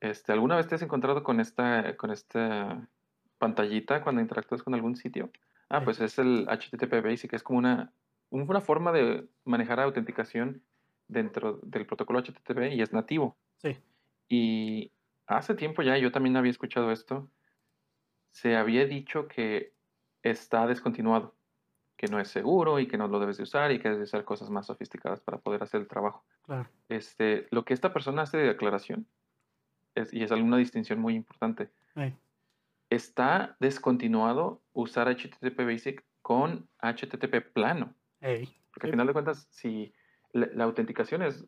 este, 0.01 0.33
¿alguna 0.33 0.57
vez 0.57 0.69
te 0.69 0.75
has 0.75 0.83
encontrado 0.83 1.23
con 1.23 1.41
esta, 1.41 1.97
con 1.97 2.11
esta 2.11 2.87
pantallita 3.39 4.03
cuando 4.03 4.21
interactúas 4.21 4.63
con 4.63 4.75
algún 4.75 4.95
sitio? 4.95 5.31
Ah, 5.71 5.83
pues 5.83 6.01
es 6.01 6.19
el 6.19 6.47
HTTP 6.49 7.03
Basic, 7.03 7.33
es 7.33 7.43
como 7.43 7.61
una, 7.61 7.93
una 8.29 8.61
forma 8.61 8.93
de 8.93 9.27
manejar 9.45 9.81
autenticación 9.81 10.63
dentro 11.09 11.59
del 11.63 11.87
protocolo 11.87 12.21
HTTP 12.21 12.73
y 12.73 12.83
es 12.83 12.93
nativo. 12.93 13.37
Sí. 13.57 13.77
Y 14.29 14.93
hace 15.27 15.55
tiempo 15.55 15.83
ya, 15.83 15.97
yo 15.99 16.13
también 16.13 16.37
había 16.37 16.51
escuchado 16.51 16.93
esto, 16.93 17.29
se 18.31 18.57
había 18.57 18.87
dicho 18.87 19.27
que 19.27 19.73
está 20.23 20.67
descontinuado, 20.67 21.35
que 21.97 22.07
no 22.09 22.21
es 22.21 22.29
seguro 22.29 22.79
y 22.79 22.87
que 22.87 22.99
no 22.99 23.09
lo 23.09 23.19
debes 23.19 23.39
de 23.39 23.43
usar 23.43 23.73
y 23.73 23.79
que 23.79 23.89
debes 23.89 23.99
de 23.99 24.05
usar 24.05 24.25
cosas 24.25 24.51
más 24.51 24.67
sofisticadas 24.67 25.21
para 25.21 25.39
poder 25.39 25.63
hacer 25.63 25.81
el 25.81 25.89
trabajo. 25.89 26.25
Claro. 26.43 26.69
Este, 26.89 27.49
lo 27.51 27.65
que 27.65 27.75
esta 27.75 27.93
persona 27.93 28.23
hace 28.23 28.37
de 28.37 28.49
declaración, 28.49 29.07
es, 29.95 30.13
y 30.13 30.23
es 30.23 30.31
alguna 30.31 30.59
distinción 30.59 31.01
muy 31.01 31.15
importante, 31.15 31.71
está 32.91 33.57
descontinuado 33.61 34.63
usar 34.73 35.09
HTTP 35.09 35.59
Basic 35.59 36.05
con 36.23 36.69
HTTP 36.81 37.53
plano. 37.53 37.95
Porque 38.21 38.87
al 38.87 38.91
final 38.93 39.07
de 39.07 39.13
cuentas, 39.13 39.49
si 39.51 39.93
la, 40.41 40.65
autenticación 40.65 41.23
es 41.23 41.47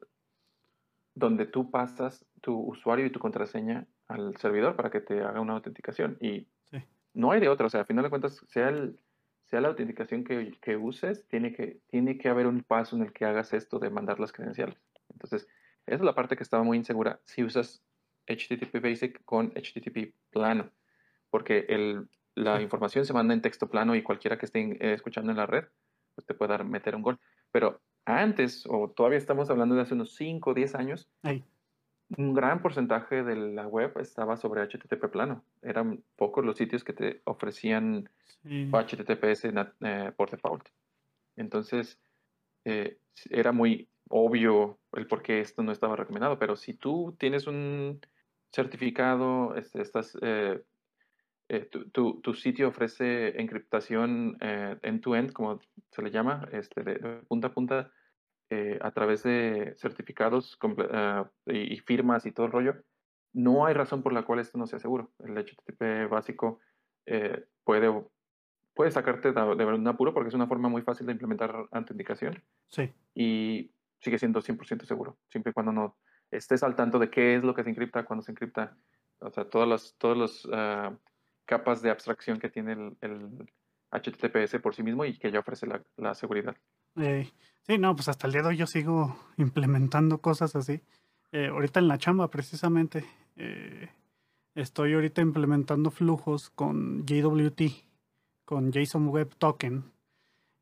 donde 1.14 1.46
tú 1.46 1.70
pasas 1.70 2.24
tu 2.40 2.58
usuario 2.58 3.06
y 3.06 3.10
tu 3.10 3.18
contraseña 3.18 3.86
al 4.08 4.36
servidor 4.36 4.76
para 4.76 4.90
que 4.90 5.00
te 5.00 5.22
haga 5.22 5.40
una 5.40 5.54
autenticación. 5.54 6.16
Y 6.20 6.46
no 7.14 7.32
hay 7.32 7.40
de 7.40 7.48
otra. 7.48 7.66
O 7.66 7.70
sea, 7.70 7.80
al 7.80 7.86
final 7.86 8.04
de 8.04 8.10
cuentas, 8.10 8.44
sea, 8.48 8.68
el, 8.68 8.98
sea 9.44 9.60
la 9.60 9.68
autenticación 9.68 10.24
que, 10.24 10.52
que, 10.60 10.76
uses, 10.76 11.26
tiene 11.28 11.52
que, 11.52 11.80
tiene 11.88 12.18
que 12.18 12.28
haber 12.28 12.46
un 12.46 12.62
paso 12.62 12.96
en 12.96 13.02
el 13.02 13.12
que 13.12 13.24
hagas 13.24 13.52
esto 13.52 13.78
de 13.78 13.90
mandar 13.90 14.20
las 14.20 14.32
credenciales. 14.32 14.80
Entonces, 15.10 15.48
esa 15.86 15.96
es 15.96 16.02
la 16.02 16.14
parte 16.14 16.36
que 16.36 16.42
estaba 16.42 16.62
muy 16.62 16.76
insegura. 16.76 17.20
Si 17.24 17.42
usas 17.42 17.82
HTTP 18.26 18.80
Basic 18.80 19.24
con 19.24 19.52
HTTP 19.52 20.14
plano, 20.30 20.70
porque 21.30 21.66
el, 21.68 22.08
la 22.34 22.60
información 22.60 23.04
se 23.04 23.12
manda 23.12 23.34
en 23.34 23.42
texto 23.42 23.68
plano 23.68 23.94
y 23.94 24.02
cualquiera 24.02 24.38
que 24.38 24.46
esté 24.46 24.60
eh, 24.60 24.94
escuchando 24.94 25.30
en 25.30 25.36
la 25.36 25.46
red, 25.46 25.64
pues 26.14 26.26
te 26.26 26.34
puede 26.34 26.50
dar, 26.50 26.64
meter 26.64 26.94
un 26.94 27.02
gol. 27.02 27.18
Pero 27.50 27.80
antes, 28.04 28.64
o 28.68 28.90
todavía 28.90 29.18
estamos 29.18 29.50
hablando 29.50 29.74
de 29.74 29.82
hace 29.82 29.94
unos 29.94 30.14
5 30.14 30.50
o 30.50 30.54
10 30.54 30.74
años, 30.74 31.08
un 32.16 32.34
gran 32.34 32.60
porcentaje 32.60 33.22
de 33.22 33.36
la 33.36 33.66
web 33.66 33.92
estaba 34.00 34.36
sobre 34.36 34.62
HTTP 34.62 35.10
plano. 35.10 35.44
Eran 35.62 36.02
pocos 36.16 36.44
los 36.44 36.56
sitios 36.56 36.82
que 36.82 36.92
te 36.92 37.20
ofrecían 37.24 38.08
HTTPS 38.44 39.44
eh, 39.80 40.12
por 40.16 40.30
default. 40.30 40.68
Entonces, 41.36 42.00
eh, 42.64 42.98
era 43.30 43.52
muy 43.52 43.88
obvio 44.08 44.78
el 44.92 45.06
por 45.06 45.22
qué 45.22 45.40
esto 45.40 45.62
no 45.62 45.72
estaba 45.72 45.96
recomendado, 45.96 46.38
pero 46.38 46.56
si 46.56 46.74
tú 46.74 47.14
tienes 47.18 47.46
un 47.46 48.00
certificado, 48.52 49.54
este, 49.54 49.80
estás, 49.80 50.18
eh, 50.20 50.60
tu, 51.92 52.20
tu, 52.20 52.34
sitio 52.34 52.68
ofrece 52.68 53.40
encriptación 53.40 54.36
end-to-end, 54.40 55.32
como 55.32 55.60
se 55.90 56.02
le 56.02 56.10
llama, 56.10 56.48
este, 56.52 56.82
de 56.84 57.22
punta 57.28 57.48
a 57.48 57.52
punta, 57.52 57.90
eh, 58.52 58.80
a 58.82 58.90
través 58.90 59.22
de 59.22 59.76
certificados 59.78 60.58
ah, 60.92 61.30
y, 61.46 61.76
firmas 61.78 62.26
y 62.26 62.32
todo 62.32 62.46
el 62.46 62.52
rollo, 62.52 62.74
no 63.32 63.64
hay 63.64 63.74
razón 63.74 64.02
por 64.02 64.12
la 64.12 64.24
cual 64.24 64.40
esto 64.40 64.58
no 64.58 64.66
sea 64.66 64.80
seguro. 64.80 65.12
El 65.20 65.38
HTTP 65.38 66.10
básico 66.10 66.58
eh, 67.06 67.44
puede 67.62 67.88
puede 68.74 68.90
sacarte 68.90 69.30
de, 69.30 69.54
de 69.54 69.64
un 69.66 69.86
apuro 69.86 70.12
porque 70.12 70.30
es 70.30 70.34
una 70.34 70.48
forma 70.48 70.68
muy 70.68 70.82
fácil 70.82 71.06
de 71.06 71.12
implementar 71.12 71.54
autenticación. 71.70 72.42
Sí. 72.70 72.92
Y 73.14 73.70
sigue 74.00 74.18
siendo 74.18 74.40
100% 74.40 74.84
seguro, 74.84 75.16
siempre 75.28 75.50
y 75.50 75.52
cuando 75.52 75.70
no 75.70 75.98
estés 76.32 76.64
al 76.64 76.74
tanto 76.74 76.98
de 76.98 77.08
qué 77.08 77.36
es 77.36 77.44
lo 77.44 77.54
que 77.54 77.62
se 77.62 77.70
encripta, 77.70 78.04
cuando 78.04 78.24
se 78.24 78.32
encripta, 78.32 78.76
o 79.20 79.30
sea, 79.30 79.44
todas 79.48 79.68
las 79.68 79.94
todos 79.96 80.16
los, 80.16 80.48
ah, 80.52 80.98
capas 81.50 81.82
de 81.82 81.90
abstracción 81.90 82.38
que 82.38 82.48
tiene 82.48 82.94
el, 83.00 83.50
HTTPS 83.90 84.60
por 84.62 84.72
sí 84.72 84.84
mismo 84.84 85.04
y 85.04 85.18
que 85.18 85.32
ya 85.32 85.40
ofrece 85.40 85.66
la, 85.96 86.14
seguridad. 86.14 86.56
sí, 87.66 87.76
no, 87.76 87.96
pues 87.96 88.06
hasta 88.06 88.28
el 88.28 88.32
día 88.32 88.42
de 88.42 88.48
hoy 88.50 88.56
yo 88.56 88.68
sigo 88.68 89.16
implementando 89.36 90.18
cosas 90.18 90.54
así. 90.54 90.80
Eh, 91.32 91.48
ahorita 91.48 91.80
en 91.80 91.88
la 91.88 91.98
chamba, 91.98 92.30
precisamente, 92.30 93.04
eh, 93.34 93.88
estoy 94.54 94.94
ahorita 94.94 95.22
implementando 95.22 95.90
flujos 95.90 96.50
con 96.50 97.04
JWT, 97.04 97.62
con 98.44 98.70
JSON 98.72 99.08
Web 99.08 99.34
Token. 99.36 99.82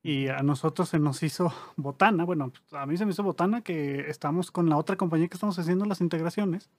Y 0.02 0.28
a 0.28 0.38
nosotros 0.38 0.88
se 0.88 0.98
nos 0.98 1.22
hizo 1.22 1.52
botana, 1.76 2.24
bueno, 2.24 2.50
a 2.72 2.86
mí 2.86 2.96
se 2.96 3.04
me 3.04 3.10
hizo 3.10 3.22
botana 3.22 3.60
que 3.60 4.08
estamos 4.08 4.50
con 4.50 4.70
la 4.70 4.78
otra 4.78 4.96
compañía 4.96 5.28
que 5.28 5.34
estamos 5.34 5.58
haciendo 5.58 5.84
las 5.84 6.00
integraciones 6.00 6.70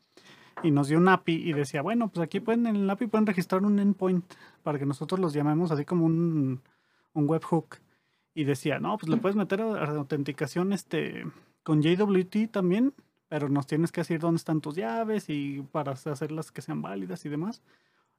y 0.63 0.71
nos 0.71 0.87
dio 0.87 0.97
un 0.97 1.07
API 1.07 1.49
y 1.49 1.53
decía, 1.53 1.81
bueno, 1.81 2.09
pues 2.09 2.23
aquí 2.23 2.39
pueden, 2.39 2.67
en 2.67 2.75
el 2.75 2.89
API 2.89 3.07
pueden 3.07 3.25
registrar 3.25 3.63
un 3.63 3.79
endpoint 3.79 4.25
para 4.63 4.77
que 4.77 4.85
nosotros 4.85 5.19
los 5.19 5.33
llamemos 5.33 5.71
así 5.71 5.85
como 5.85 6.05
un, 6.05 6.61
un 7.13 7.29
webhook. 7.29 7.77
Y 8.33 8.43
decía, 8.43 8.79
no, 8.79 8.97
pues 8.97 9.09
le 9.09 9.17
puedes 9.17 9.35
meter 9.35 9.61
a, 9.61 9.85
autenticación 9.85 10.71
este, 10.71 11.25
con 11.63 11.81
JWT 11.81 12.51
también, 12.51 12.93
pero 13.27 13.49
nos 13.49 13.67
tienes 13.67 13.91
que 13.91 14.01
decir 14.01 14.19
dónde 14.19 14.37
están 14.37 14.61
tus 14.61 14.75
llaves 14.75 15.29
y 15.29 15.61
para 15.71 15.93
hacerlas 15.93 16.51
que 16.51 16.61
sean 16.61 16.81
válidas 16.81 17.25
y 17.25 17.29
demás. 17.29 17.61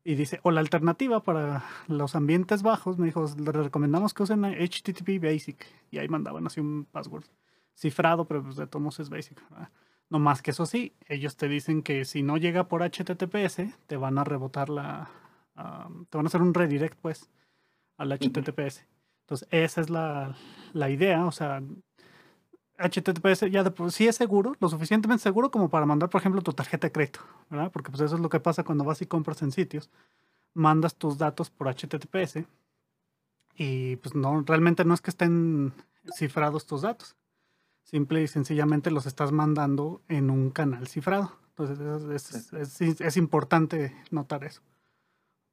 Y 0.03 0.15
dice, 0.15 0.41
o 0.43 0.51
la 0.51 0.61
alternativa 0.61 1.23
para 1.23 1.65
los 1.87 2.15
ambientes 2.17 2.63
bajos, 2.63 2.99
me 2.99 3.07
dijo, 3.07 3.27
le 3.39 3.53
recomendamos 3.53 4.15
que 4.15 4.23
usen 4.23 4.45
HTTP 4.45 5.23
Basic. 5.23 5.67
Y 5.91 5.99
ahí 5.99 6.09
mandaban 6.09 6.47
así 6.47 6.61
un 6.61 6.87
password 6.91 7.25
cifrado, 7.75 8.25
pero 8.27 8.43
pues 8.43 8.57
de 8.57 8.67
todos 8.67 9.01
es 9.01 9.11
Basic. 9.11 9.41
No 10.11 10.19
más 10.19 10.43
que 10.43 10.51
eso 10.51 10.67
sí, 10.67 10.93
ellos 11.09 11.37
te 11.37 11.49
dicen 11.49 11.83
que 11.83 12.05
si 12.05 12.23
no 12.23 12.37
llega 12.37 12.69
por 12.69 12.83
HTTPS, 12.83 13.63
te 13.87 13.97
van 13.97 14.19
a 14.19 14.25
rebotar 14.25 14.69
la. 14.69 15.09
te 16.11 16.17
van 16.19 16.27
a 16.27 16.29
hacer 16.29 16.43
un 16.43 16.53
redirect, 16.53 16.99
pues, 17.01 17.31
al 17.97 18.11
HTTPS. 18.11 18.85
Entonces, 19.23 19.49
esa 19.53 19.81
es 19.81 19.89
la, 19.89 20.35
idea. 20.91 21.25
O 21.25 21.31
sea, 21.31 21.63
HTTPS 22.79 23.49
ya 23.51 23.63
de 23.63 23.91
sí 23.91 24.09
es 24.09 24.17
seguro, 24.17 24.57
lo 24.59 24.69
suficientemente 24.69 25.23
seguro 25.23 25.53
como 25.53 25.69
para 25.69 25.87
mandar, 25.87 26.11
por 26.11 26.21
ejemplo, 26.21 26.43
tu 26.43 26.53
tarjeta 26.53 26.89
de 26.89 26.93
crédito, 26.93 27.21
¿verdad? 27.49 27.71
Porque 27.71 27.91
pues 27.91 28.01
eso 28.03 28.17
es 28.17 28.21
lo 28.21 28.29
que 28.29 28.41
pasa 28.41 28.65
cuando 28.65 28.85
vas 28.85 29.01
y 29.03 29.07
compras 29.07 29.43
en 29.43 29.53
sitios. 29.53 29.91
Mandas 30.55 30.97
tus 30.97 31.19
datos 31.19 31.51
por 31.51 31.69
HTTPS 31.69 32.45
y 33.55 33.97
pues 33.97 34.15
no, 34.15 34.43
realmente 34.43 34.85
no 34.85 34.95
es 34.95 35.01
que 35.01 35.11
estén 35.11 35.73
cifrados 36.17 36.67
tus 36.67 36.83
datos. 36.83 37.15
Simple 37.91 38.23
y 38.23 38.29
sencillamente 38.29 38.93
los 38.93 39.05
estás 39.07 39.33
mandando 39.33 40.01
en 40.07 40.31
un 40.31 40.51
canal 40.51 40.87
cifrado. 40.87 41.33
Entonces 41.49 43.01
es, 43.01 43.17
importante 43.17 43.97
notar 44.13 44.45
eso. 44.45 44.63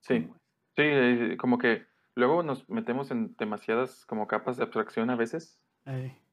Sí, 0.02 0.30
sí, 0.76 0.84
eh, 0.84 1.36
como 1.40 1.58
que 1.58 1.88
luego 2.14 2.44
nos 2.44 2.70
metemos 2.70 3.10
en 3.10 3.36
demasiadas 3.38 4.06
como 4.06 4.28
capas 4.28 4.58
de 4.58 4.64
abstracción 4.66 5.10
a 5.10 5.16
veces. 5.16 5.60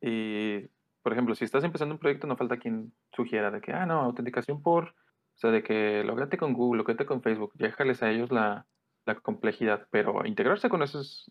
Y, 0.03 0.69
por 1.03 1.13
ejemplo, 1.15 1.35
si 1.35 1.47
estás 1.47 1.65
empezando 1.65 1.95
un 1.95 2.01
proyecto, 2.01 2.27
no 2.27 2.37
falta 2.37 2.59
quien 2.59 2.93
sugiera 3.17 3.51
de 3.51 3.63
que, 3.63 3.73
ah, 3.73 3.87
no, 3.87 4.03
autenticación 4.03 4.61
por, 4.61 4.89
o 4.89 5.37
sea, 5.37 5.53
de 5.53 5.63
que 5.63 6.05
logate 6.05 6.37
con 6.37 6.53
Google, 6.53 6.83
logate 6.83 7.07
con 7.07 7.23
Facebook, 7.23 7.53
déjales 7.55 8.03
a 8.03 8.11
ellos 8.11 8.31
la, 8.31 8.67
la 9.07 9.15
complejidad, 9.15 9.89
pero 9.91 10.27
integrarse 10.27 10.69
con 10.69 10.83
esos 10.83 11.31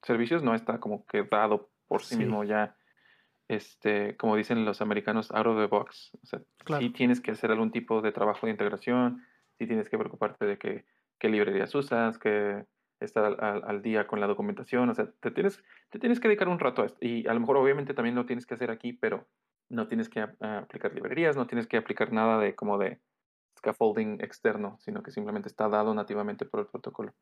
servicios 0.00 0.44
no 0.44 0.54
está 0.54 0.78
como 0.78 1.04
que 1.06 1.24
dado 1.24 1.70
por 1.88 2.04
sí 2.04 2.16
mismo 2.16 2.44
ya 2.44 2.76
este, 3.48 4.16
como 4.16 4.36
dicen 4.36 4.64
los 4.64 4.80
americanos, 4.80 5.30
out 5.32 5.46
of 5.46 5.58
the 5.58 5.66
box. 5.66 6.12
O 6.22 6.26
sea, 6.26 6.40
sí 6.78 6.90
tienes 6.90 7.20
que 7.20 7.32
hacer 7.32 7.50
algún 7.50 7.70
tipo 7.70 8.02
de 8.02 8.12
trabajo 8.12 8.46
de 8.46 8.52
integración, 8.52 9.22
sí 9.58 9.66
tienes 9.66 9.88
que 9.88 9.98
preocuparte 9.98 10.46
de 10.46 10.58
que, 10.58 10.84
qué 11.18 11.28
librerías 11.28 11.74
usas, 11.74 12.18
que 12.18 12.64
estar 13.00 13.24
al, 13.42 13.82
día 13.82 14.06
con 14.06 14.20
la 14.20 14.26
documentación, 14.26 14.88
o 14.88 14.94
sea, 14.94 15.10
te 15.20 15.30
tienes, 15.30 15.62
te 15.90 15.98
tienes 15.98 16.20
que 16.20 16.28
dedicar 16.28 16.48
un 16.48 16.58
rato 16.58 16.82
a 16.82 16.86
esto. 16.86 16.98
Y 17.00 17.26
a 17.26 17.34
lo 17.34 17.40
mejor 17.40 17.56
obviamente 17.56 17.94
también 17.94 18.14
lo 18.14 18.26
tienes 18.26 18.46
que 18.46 18.54
hacer 18.54 18.70
aquí, 18.70 18.92
pero 18.92 19.26
no 19.68 19.88
tienes 19.88 20.08
que 20.08 20.20
aplicar 20.20 20.94
librerías, 20.94 21.36
no 21.36 21.46
tienes 21.46 21.66
que 21.66 21.76
aplicar 21.76 22.12
nada 22.12 22.38
de 22.38 22.54
como 22.54 22.78
de 22.78 23.00
scaffolding 23.58 24.20
externo, 24.22 24.76
sino 24.80 25.02
que 25.02 25.10
simplemente 25.10 25.48
está 25.48 25.68
dado 25.68 25.94
nativamente 25.94 26.44
por 26.44 26.60
el 26.60 26.66
protocolo. 26.66 27.12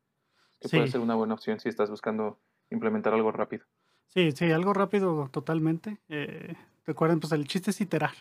Que 0.59 0.69
puede 0.69 0.87
ser 0.87 1.01
una 1.01 1.15
buena 1.15 1.33
opción 1.33 1.59
si 1.59 1.69
estás 1.69 1.89
buscando 1.89 2.39
implementar 2.69 3.13
algo 3.13 3.31
rápido. 3.31 3.65
Sí, 4.07 4.31
sí, 4.33 4.51
algo 4.51 4.73
rápido 4.73 5.29
totalmente. 5.31 5.97
Eh, 6.09 6.55
recuerden, 6.85 7.19
pues 7.19 7.31
el 7.31 7.47
chiste 7.47 7.71
es 7.71 7.79
iterar. 7.81 8.13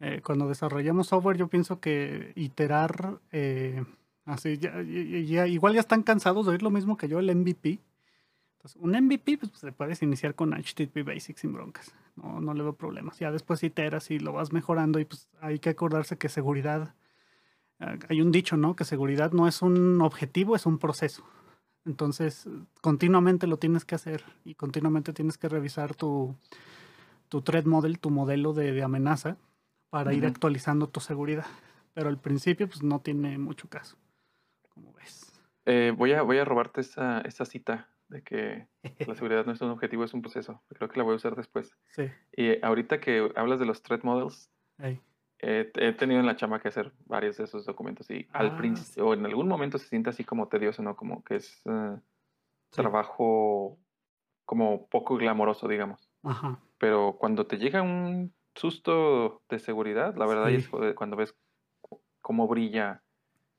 Eh, 0.00 0.20
cuando 0.24 0.48
desarrollamos 0.48 1.08
software, 1.08 1.36
yo 1.36 1.48
pienso 1.48 1.80
que 1.80 2.32
iterar, 2.36 3.20
eh, 3.30 3.84
así, 4.24 4.58
ya, 4.58 5.46
igual 5.46 5.74
ya 5.74 5.80
están 5.80 6.02
cansados 6.02 6.46
de 6.46 6.52
oír 6.52 6.62
lo 6.62 6.70
mismo 6.70 6.96
que 6.96 7.08
yo, 7.08 7.18
el 7.18 7.34
MVP. 7.34 7.80
Entonces, 8.56 8.80
un 8.80 8.92
MVP, 8.92 9.38
pues 9.38 9.52
se 9.52 9.72
puedes 9.72 10.02
iniciar 10.02 10.34
con 10.34 10.52
HTTP 10.54 11.04
Basics 11.04 11.40
sin 11.40 11.52
broncas. 11.52 11.92
No, 12.16 12.40
no 12.40 12.54
le 12.54 12.62
veo 12.62 12.74
problemas. 12.74 13.18
Ya 13.18 13.32
después 13.32 13.62
iteras 13.64 14.10
y 14.10 14.18
lo 14.20 14.32
vas 14.32 14.52
mejorando 14.52 15.00
y 15.00 15.04
pues 15.04 15.28
hay 15.40 15.58
que 15.58 15.70
acordarse 15.70 16.16
que 16.16 16.28
seguridad, 16.28 16.94
hay 18.08 18.20
un 18.20 18.30
dicho, 18.30 18.56
¿no? 18.56 18.76
Que 18.76 18.84
seguridad 18.84 19.32
no 19.32 19.48
es 19.48 19.62
un 19.62 20.00
objetivo, 20.00 20.54
es 20.54 20.66
un 20.66 20.78
proceso. 20.78 21.24
Entonces, 21.84 22.48
continuamente 22.80 23.46
lo 23.46 23.56
tienes 23.56 23.84
que 23.84 23.94
hacer 23.94 24.22
y 24.44 24.54
continuamente 24.54 25.12
tienes 25.12 25.36
que 25.36 25.48
revisar 25.48 25.94
tu, 25.94 26.36
tu 27.28 27.42
threat 27.42 27.64
model, 27.64 27.98
tu 27.98 28.10
modelo 28.10 28.52
de, 28.52 28.82
amenaza, 28.82 29.36
para 29.90 30.14
ir 30.14 30.24
actualizando 30.24 30.88
tu 30.88 31.00
seguridad. 31.00 31.46
Pero 31.92 32.08
al 32.08 32.18
principio, 32.18 32.68
pues 32.68 32.82
no 32.82 33.00
tiene 33.00 33.36
mucho 33.38 33.68
caso, 33.68 33.96
como 34.68 34.92
ves. 34.92 35.32
Eh, 35.66 35.92
voy, 35.96 36.12
a, 36.12 36.22
voy 36.22 36.38
a 36.38 36.44
robarte 36.44 36.80
esa, 36.80 37.20
esa 37.22 37.44
cita 37.44 37.88
de 38.08 38.22
que 38.22 38.68
la 39.06 39.14
seguridad 39.16 39.44
no 39.44 39.52
es 39.52 39.60
un 39.60 39.70
objetivo, 39.70 40.04
es 40.04 40.14
un 40.14 40.22
proceso. 40.22 40.62
Creo 40.68 40.88
que 40.88 40.98
la 40.98 41.04
voy 41.04 41.14
a 41.14 41.16
usar 41.16 41.34
después. 41.34 41.76
Sí. 41.90 42.10
Y 42.36 42.64
ahorita 42.64 43.00
que 43.00 43.30
hablas 43.34 43.58
de 43.58 43.66
los 43.66 43.82
threat 43.82 44.04
models, 44.04 44.50
he 45.42 45.92
tenido 45.92 46.20
en 46.20 46.26
la 46.26 46.36
chama 46.36 46.60
que 46.60 46.68
hacer 46.68 46.92
varios 47.06 47.36
de 47.36 47.44
esos 47.44 47.66
documentos 47.66 48.08
y 48.10 48.28
al 48.32 48.50
ah, 48.50 48.56
principio, 48.56 49.08
o 49.08 49.14
en 49.14 49.26
algún 49.26 49.48
momento 49.48 49.76
se 49.76 49.88
siente 49.88 50.10
así 50.10 50.22
como 50.22 50.46
tedioso, 50.46 50.82
¿no? 50.82 50.94
Como 50.94 51.24
que 51.24 51.36
es 51.36 51.60
eh, 51.64 51.96
trabajo 52.70 53.76
como 54.44 54.86
poco 54.86 55.16
glamoroso, 55.16 55.66
digamos. 55.66 56.08
Ajá. 56.22 56.60
Pero 56.78 57.16
cuando 57.18 57.46
te 57.46 57.58
llega 57.58 57.82
un 57.82 58.32
susto 58.54 59.42
de 59.48 59.58
seguridad, 59.58 60.14
la 60.16 60.26
verdad 60.26 60.50
es 60.50 60.68
cuando 60.94 61.16
ves 61.16 61.34
cómo 62.20 62.46
brilla 62.46 63.02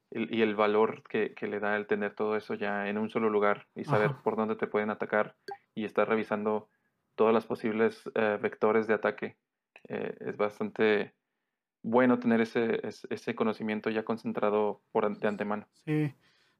y 0.09 0.41
el 0.41 0.55
valor 0.55 1.03
que, 1.03 1.35
le 1.41 1.59
da 1.59 1.75
el 1.75 1.87
tener 1.87 2.13
todo 2.15 2.37
eso 2.37 2.53
ya 2.53 2.87
en 2.87 2.97
un 2.97 3.09
solo 3.09 3.29
lugar 3.29 3.67
y 3.75 3.83
saber 3.83 4.11
por 4.23 4.35
dónde 4.35 4.55
te 4.55 4.67
pueden 4.67 4.91
atacar 4.91 5.35
y 5.73 5.85
estar 5.85 6.07
revisando 6.07 6.69
todas 7.15 7.33
las 7.33 7.45
posibles 7.45 8.09
eh, 8.15 8.37
vectores 8.41 8.87
de 8.87 8.93
ataque. 8.93 9.37
Eh, 9.89 10.15
es 10.21 10.37
bastante 10.37 11.13
bueno 11.83 12.17
tener 12.17 12.41
ese, 12.41 12.81
ese 13.09 13.35
conocimiento 13.35 13.89
ya 13.89 14.03
concentrado 14.03 14.81
por 14.91 15.17
de 15.17 15.27
antemano. 15.27 15.67
Sí. 15.85 16.13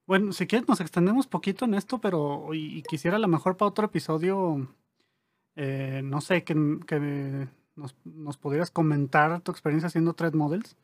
Bueno, 0.05 0.33
si 0.33 0.47
quieres 0.47 0.67
nos 0.67 0.81
extendemos 0.81 1.27
poquito 1.27 1.63
en 1.65 1.73
esto, 1.73 1.99
pero 1.99 2.53
y, 2.53 2.83
quisiera 2.83 3.15
a 3.15 3.19
lo 3.19 3.29
mejor 3.29 3.55
para 3.55 3.69
otro 3.69 3.85
episodio, 3.85 4.67
eh, 5.55 6.01
no 6.03 6.19
sé, 6.19 6.43
que, 6.43 6.53
que 6.85 7.47
nos, 7.75 7.95
nos, 8.03 8.37
pudieras 8.37 8.69
comentar 8.69 9.39
tu 9.41 9.51
experiencia 9.51 9.87
haciendo 9.87 10.13
thread 10.13 10.33
models. 10.33 10.75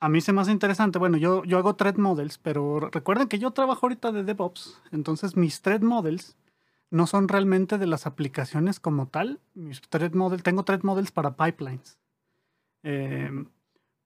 A 0.00 0.08
mí 0.08 0.20
se 0.22 0.32
me 0.32 0.40
hace 0.40 0.50
interesante, 0.50 0.98
bueno, 0.98 1.18
yo, 1.18 1.44
yo 1.44 1.58
hago 1.58 1.76
thread 1.76 1.96
models, 1.96 2.38
pero 2.38 2.80
recuerden 2.80 3.28
que 3.28 3.38
yo 3.38 3.50
trabajo 3.52 3.86
ahorita 3.86 4.12
de 4.12 4.24
DevOps, 4.24 4.80
entonces 4.92 5.36
mis 5.36 5.60
thread 5.60 5.82
models 5.82 6.36
no 6.90 7.06
son 7.06 7.28
realmente 7.28 7.78
de 7.78 7.86
las 7.86 8.06
aplicaciones 8.06 8.80
como 8.80 9.08
tal. 9.08 9.40
Mis 9.54 9.80
thread 9.82 10.12
model, 10.12 10.42
tengo 10.42 10.64
thread 10.64 10.82
models 10.82 11.10
para 11.10 11.36
pipelines. 11.36 11.98
Em, 12.82 13.46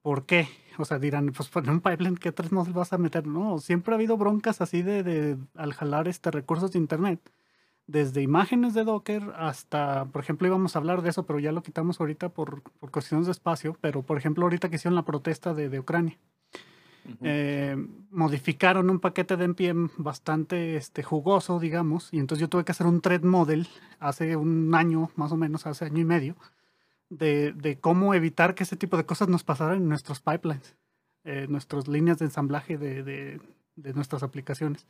¿Por 0.02 0.24
qué? 0.26 0.48
O 0.78 0.84
sea, 0.84 0.98
dirán, 0.98 1.32
pues 1.32 1.48
poner 1.48 1.70
un 1.70 1.80
pipeline, 1.80 2.16
¿qué 2.16 2.30
tres 2.32 2.52
mods 2.52 2.72
vas 2.72 2.92
a 2.92 2.98
meter? 2.98 3.26
No, 3.26 3.58
siempre 3.58 3.92
ha 3.92 3.96
habido 3.96 4.16
broncas 4.16 4.60
así 4.60 4.82
de, 4.82 5.02
de, 5.02 5.36
al 5.56 5.72
jalar 5.74 6.06
este 6.06 6.30
recursos 6.30 6.72
de 6.72 6.78
internet. 6.78 7.20
Desde 7.88 8.22
imágenes 8.22 8.74
de 8.74 8.84
Docker 8.84 9.32
hasta, 9.36 10.06
por 10.06 10.22
ejemplo, 10.22 10.46
íbamos 10.46 10.76
a 10.76 10.78
hablar 10.78 11.02
de 11.02 11.10
eso, 11.10 11.26
pero 11.26 11.38
ya 11.38 11.52
lo 11.52 11.62
quitamos 11.62 12.00
ahorita 12.00 12.28
por, 12.28 12.62
por 12.62 12.90
cuestiones 12.90 13.26
de 13.26 13.32
espacio. 13.32 13.76
Pero, 13.80 14.02
por 14.02 14.18
ejemplo, 14.18 14.44
ahorita 14.44 14.68
que 14.68 14.76
hicieron 14.76 14.94
la 14.94 15.04
protesta 15.04 15.54
de, 15.54 15.68
de 15.68 15.80
Ucrania, 15.80 16.18
eh, 17.22 17.76
modificaron 18.10 18.90
un 18.90 19.00
paquete 19.00 19.36
de 19.36 19.44
NPM 19.44 19.90
bastante 19.98 20.76
este, 20.76 21.02
jugoso, 21.02 21.60
digamos, 21.60 22.12
y 22.12 22.18
entonces 22.18 22.40
yo 22.40 22.48
tuve 22.48 22.64
que 22.64 22.72
hacer 22.72 22.86
un 22.86 23.00
thread 23.00 23.22
model 23.22 23.68
hace 24.00 24.36
un 24.36 24.74
año, 24.74 25.10
más 25.16 25.32
o 25.32 25.36
menos, 25.36 25.66
hace 25.66 25.84
año 25.84 26.00
y 26.00 26.04
medio, 26.04 26.36
de, 27.08 27.78
cómo 27.80 28.14
evitar 28.14 28.54
que 28.54 28.64
ese 28.64 28.76
tipo 28.76 28.96
de 28.96 29.06
cosas 29.06 29.28
nos 29.28 29.44
pasaran 29.44 29.78
en 29.78 29.88
nuestros 29.88 30.20
pipelines, 30.20 30.76
eh, 31.24 31.46
nuestras 31.48 31.88
líneas 31.88 32.18
de 32.18 32.26
ensamblaje 32.26 32.78
de, 32.78 33.40
nuestras 33.94 34.22
aplicaciones. 34.22 34.86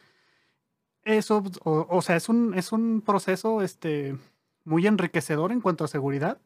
Eso, 1.02 1.42
o, 1.64 2.02
sea, 2.02 2.16
es 2.16 2.28
un, 2.28 2.54
es 2.54 2.72
un 2.72 3.00
proceso 3.00 3.62
este, 3.62 4.16
muy 4.64 4.86
enriquecedor 4.86 5.52
en 5.52 5.60
cuanto 5.60 5.84
a 5.84 5.88
seguridad 5.88 6.38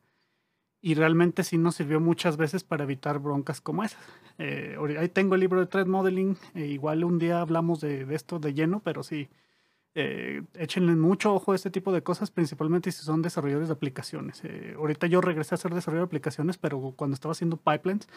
y 0.82 0.94
realmente 0.94 1.44
sí 1.44 1.58
nos 1.58 1.76
sirvió 1.76 2.00
muchas 2.00 2.36
veces 2.36 2.64
para 2.64 2.84
evitar 2.84 3.18
broncas 3.18 3.60
como 3.60 3.84
esas. 3.84 4.02
Eh, 4.38 4.76
ahí 4.98 5.08
tengo 5.08 5.34
el 5.34 5.40
libro 5.40 5.60
de 5.60 5.66
Threat 5.66 5.86
Modeling, 5.86 6.36
e 6.54 6.66
igual 6.66 7.04
un 7.04 7.18
día 7.18 7.40
hablamos 7.40 7.80
de, 7.80 8.06
esto 8.14 8.38
de 8.38 8.54
lleno, 8.54 8.80
pero 8.80 9.02
sí, 9.02 9.28
eh, 9.94 10.42
échenle 10.54 10.94
mucho 10.94 11.34
ojo 11.34 11.52
a 11.52 11.56
este 11.56 11.70
tipo 11.70 11.92
de 11.92 12.02
cosas, 12.02 12.30
principalmente 12.30 12.92
si 12.92 13.02
son 13.04 13.22
desarrolladores 13.22 13.68
de 13.68 13.74
aplicaciones. 13.74 14.44
Eh, 14.44 14.74
ahorita 14.76 15.06
yo 15.06 15.20
regresé 15.20 15.54
a 15.54 15.58
ser 15.58 15.74
desarrollador 15.74 16.08
de 16.08 16.10
aplicaciones, 16.10 16.58
pero 16.58 16.94
cuando 16.96 17.14
estaba 17.14 17.32
haciendo 17.32 17.56
pipelines 17.56 18.08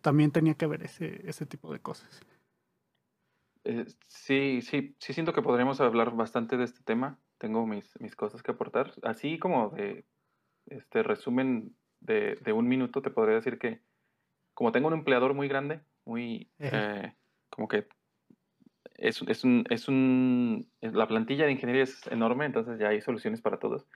también 0.00 0.30
tenía 0.30 0.54
que 0.54 0.66
ver 0.66 0.82
ese, 0.82 1.26
ese 1.28 1.46
tipo 1.46 1.72
de 1.72 1.80
cosas. 1.80 2.20
Eh, 3.64 3.86
sí, 4.08 4.60
sí, 4.62 4.94
sí 4.98 5.12
siento 5.12 5.32
que 5.32 5.42
podríamos 5.42 5.80
hablar 5.80 6.14
bastante 6.14 6.56
de 6.56 6.64
este 6.64 6.82
tema. 6.82 7.18
Tengo 7.38 7.66
mis, 7.66 7.98
mis 8.00 8.14
cosas 8.14 8.42
que 8.42 8.50
aportar. 8.50 8.92
Así 9.02 9.38
como 9.38 9.70
de 9.70 10.04
este 10.66 11.02
resumen 11.02 11.74
de, 12.00 12.36
de, 12.36 12.52
un 12.52 12.68
minuto, 12.68 13.02
te 13.02 13.10
podría 13.10 13.36
decir 13.36 13.58
que 13.58 13.80
como 14.54 14.72
tengo 14.72 14.88
un 14.88 14.94
empleador 14.94 15.34
muy 15.34 15.48
grande, 15.48 15.80
muy 16.04 16.50
eh, 16.58 17.14
como 17.50 17.68
que 17.68 17.86
es, 19.02 19.20
es, 19.26 19.44
un, 19.44 19.64
es 19.68 19.88
un, 19.88 20.66
la 20.80 21.08
plantilla 21.08 21.46
de 21.46 21.52
ingeniería 21.52 21.82
es 21.82 22.06
enorme, 22.06 22.46
entonces 22.46 22.78
ya 22.78 22.88
hay 22.88 23.00
soluciones 23.00 23.40
para 23.40 23.58
todos, 23.58 23.86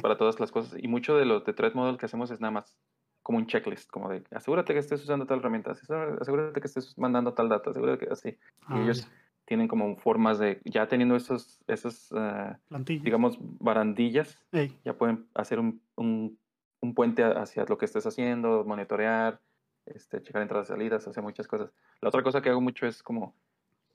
para 0.00 0.16
todas 0.18 0.40
las 0.40 0.50
cosas. 0.50 0.78
Y 0.82 0.88
mucho 0.88 1.16
de 1.16 1.26
lo 1.26 1.40
de 1.40 1.52
Threat 1.52 1.74
Model 1.74 1.98
que 1.98 2.06
hacemos 2.06 2.30
es 2.30 2.40
nada 2.40 2.52
más 2.52 2.78
como 3.22 3.38
un 3.38 3.46
checklist, 3.46 3.90
como 3.90 4.08
de 4.08 4.22
asegúrate 4.30 4.72
que 4.72 4.78
estés 4.78 5.02
usando 5.02 5.26
tal 5.26 5.40
herramienta, 5.40 5.72
asegúrate 5.72 6.60
que 6.60 6.66
estés 6.66 6.96
mandando 6.96 7.34
tal 7.34 7.48
dato, 7.48 7.70
asegúrate 7.70 8.06
que 8.06 8.12
así. 8.12 8.28
y 8.28 8.36
ah, 8.68 8.80
ellos 8.82 9.10
tienen 9.46 9.68
como 9.68 9.96
formas 9.96 10.38
de, 10.38 10.60
ya 10.64 10.88
teniendo 10.88 11.16
esos, 11.16 11.60
esos 11.66 12.10
uh, 12.12 12.56
digamos, 12.86 13.36
barandillas, 13.40 14.42
ya 14.84 14.94
pueden 14.94 15.26
hacer 15.34 15.58
un, 15.58 15.82
un, 15.96 16.38
un, 16.80 16.94
puente 16.94 17.24
hacia 17.24 17.64
lo 17.64 17.78
que 17.78 17.84
estés 17.84 18.06
haciendo, 18.06 18.64
monitorear, 18.64 19.40
este, 19.86 20.22
checar 20.22 20.42
entradas 20.42 20.68
y 20.68 20.72
salidas, 20.72 21.06
hacer 21.06 21.22
muchas 21.22 21.46
cosas. 21.46 21.72
La 22.00 22.08
otra 22.08 22.22
cosa 22.22 22.42
que 22.42 22.48
hago 22.48 22.60
mucho 22.60 22.86
es 22.86 23.02
como 23.02 23.34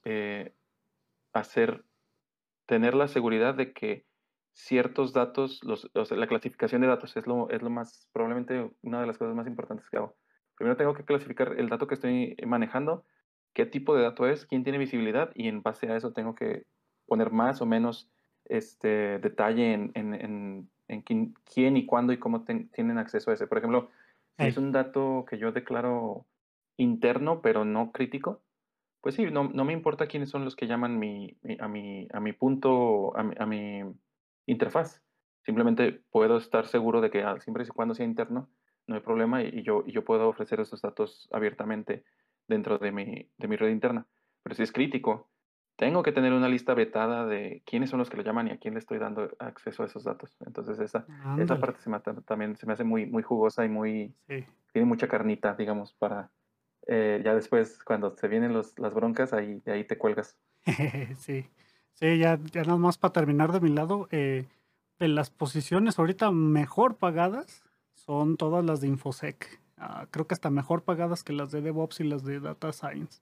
eh, 0.04 0.54
hacer, 1.34 1.84
tener 2.66 2.94
la 2.94 3.08
seguridad 3.08 3.56
de 3.56 3.74
que 3.74 4.06
ciertos 4.54 5.14
datos, 5.14 5.62
los, 5.64 5.90
la 5.94 6.28
clasificación 6.28 6.82
de 6.82 6.88
datos 6.88 7.16
es 7.16 7.26
lo, 7.26 7.50
es 7.50 7.62
lo 7.62 7.70
más, 7.70 8.10
probablemente 8.12 8.72
una 8.82 9.02
de 9.02 9.08
las 9.08 9.18
cosas 9.18 9.36
más 9.36 9.48
importantes 9.48 9.90
que 9.90 9.98
hago. 9.98 10.16
Primero 10.56 10.78
tengo 10.78 10.94
que 10.94 11.06
clasificar 11.06 11.58
el 11.58 11.70
dato 11.70 11.88
que 11.88 11.96
estoy 11.96 12.36
manejando, 12.46 13.06
qué 13.54 13.66
tipo 13.66 13.96
de 13.96 14.04
dato 14.04 14.28
es, 14.28 14.46
quién 14.46 14.64
tiene 14.64 14.78
visibilidad 14.78 15.32
y 15.36 15.48
en 15.48 15.62
base 15.62 15.90
a 15.90 15.96
eso 15.96 16.14
tengo 16.14 16.36
que 16.36 16.66
poner 17.08 17.32
más 17.32 17.62
o 17.62 17.66
menos 17.66 18.10
este 18.46 19.20
detalle 19.20 19.74
en, 19.74 19.92
en, 19.96 20.70
en, 20.88 21.02
quién, 21.02 21.78
y 21.78 21.86
cuándo 21.86 22.14
y 22.14 22.20
cómo 22.20 22.44
tienen 22.44 22.98
acceso 22.98 23.32
a 23.32 23.34
ese. 23.34 23.48
Por 23.48 23.58
ejemplo, 23.58 23.90
si 24.38 24.48
es 24.48 24.58
un 24.58 24.72
dato 24.72 25.26
que 25.30 25.38
yo 25.38 25.52
declaro 25.52 26.26
interno 26.78 27.42
pero 27.42 27.66
no 27.66 27.92
crítico, 27.92 28.42
pues 29.02 29.16
sí, 29.16 29.26
no, 29.26 29.46
no 29.46 29.66
me 29.66 29.74
importa 29.74 30.08
quiénes 30.08 30.30
son 30.30 30.46
los 30.46 30.56
que 30.56 30.68
llaman 30.68 31.00
mi, 31.00 31.38
a, 31.60 31.68
mi, 31.68 32.08
a 32.14 32.20
mi 32.20 32.34
punto, 32.34 33.16
a 33.18 33.22
a 33.38 33.46
mi 33.46 33.82
interfaz. 34.46 35.02
Simplemente 35.44 36.04
puedo 36.12 36.38
estar 36.38 36.68
seguro 36.68 37.02
de 37.02 37.10
que 37.10 37.24
ah, 37.24 37.40
siempre 37.40 37.64
y 37.64 37.68
cuando 37.68 37.96
sea 37.96 38.06
interno, 38.06 38.50
no 38.88 38.96
hay 38.96 39.02
problema 39.02 39.42
y, 39.44 39.64
yo, 39.64 39.86
yo 39.88 40.04
puedo 40.06 40.28
ofrecer 40.28 40.60
esos 40.60 40.82
datos 40.82 41.28
abiertamente 41.32 42.04
dentro 42.48 42.78
de 42.78 42.92
mi, 42.92 43.30
de 43.38 43.48
mi 43.48 43.56
red 43.56 43.70
interna. 43.70 44.06
Pero 44.44 44.56
si 44.56 44.64
es 44.64 44.72
crítico, 44.72 45.30
tengo 45.78 46.04
que 46.04 46.12
tener 46.12 46.34
una 46.34 46.50
lista 46.50 46.74
vetada 46.74 47.26
de 47.26 47.64
quiénes 47.66 47.90
son 47.90 48.00
los 48.00 48.10
que 48.10 48.18
lo 48.18 48.24
llaman 48.24 48.48
y 48.48 48.52
a 48.52 48.58
quién 48.58 48.74
le 48.74 48.80
estoy 48.80 49.00
dando 49.00 49.30
acceso 49.40 49.84
a 49.84 49.86
esos 49.88 50.04
datos. 50.04 50.36
Entonces 50.46 50.80
esa, 50.80 51.06
esa 51.40 51.60
parte 51.60 51.82
se 51.82 51.90
me, 51.90 52.00
también 52.00 52.56
se 52.56 52.68
me 52.68 52.74
hace 52.74 52.84
muy, 52.84 53.06
muy 53.06 53.24
jugosa 53.24 53.66
y 53.66 53.70
muy... 53.70 54.14
Tiene 54.28 54.86
mucha 54.86 55.08
carnita, 55.08 55.56
digamos, 55.56 55.94
para... 55.94 56.30
Eh, 56.88 57.22
ya 57.24 57.36
después, 57.36 57.80
cuando 57.84 58.16
se 58.16 58.28
vienen 58.28 58.54
los, 58.54 58.78
las 58.80 58.94
broncas, 58.94 59.34
ahí, 59.34 59.62
ahí 59.68 59.84
te 59.84 59.98
cuelgas. 59.98 60.38
sí. 61.18 61.48
Sí, 61.94 62.18
ya, 62.18 62.40
ya 62.52 62.64
nada 62.64 62.78
más 62.78 62.98
para 62.98 63.14
terminar 63.14 63.52
de 63.52 63.60
mi 63.60 63.70
lado, 63.70 64.08
eh, 64.12 64.48
de 64.98 65.08
las 65.08 65.30
posiciones 65.30 66.00
ahorita 66.00 66.32
mejor 66.32 66.96
pagadas 66.96 67.64
son 67.94 68.38
todas 68.38 68.66
las 68.66 68.82
de 68.82 68.88
Infosec. 68.88 69.62
Ah, 69.78 70.08
creo 70.10 70.28
que 70.28 70.34
hasta 70.34 70.50
mejor 70.50 70.84
pagadas 70.84 71.24
que 71.24 71.34
las 71.34 71.52
de 71.52 71.62
DevOps 71.62 72.00
y 72.00 72.04
las 72.04 72.24
de 72.24 72.40
Data 72.40 72.72
Science. 72.72 73.22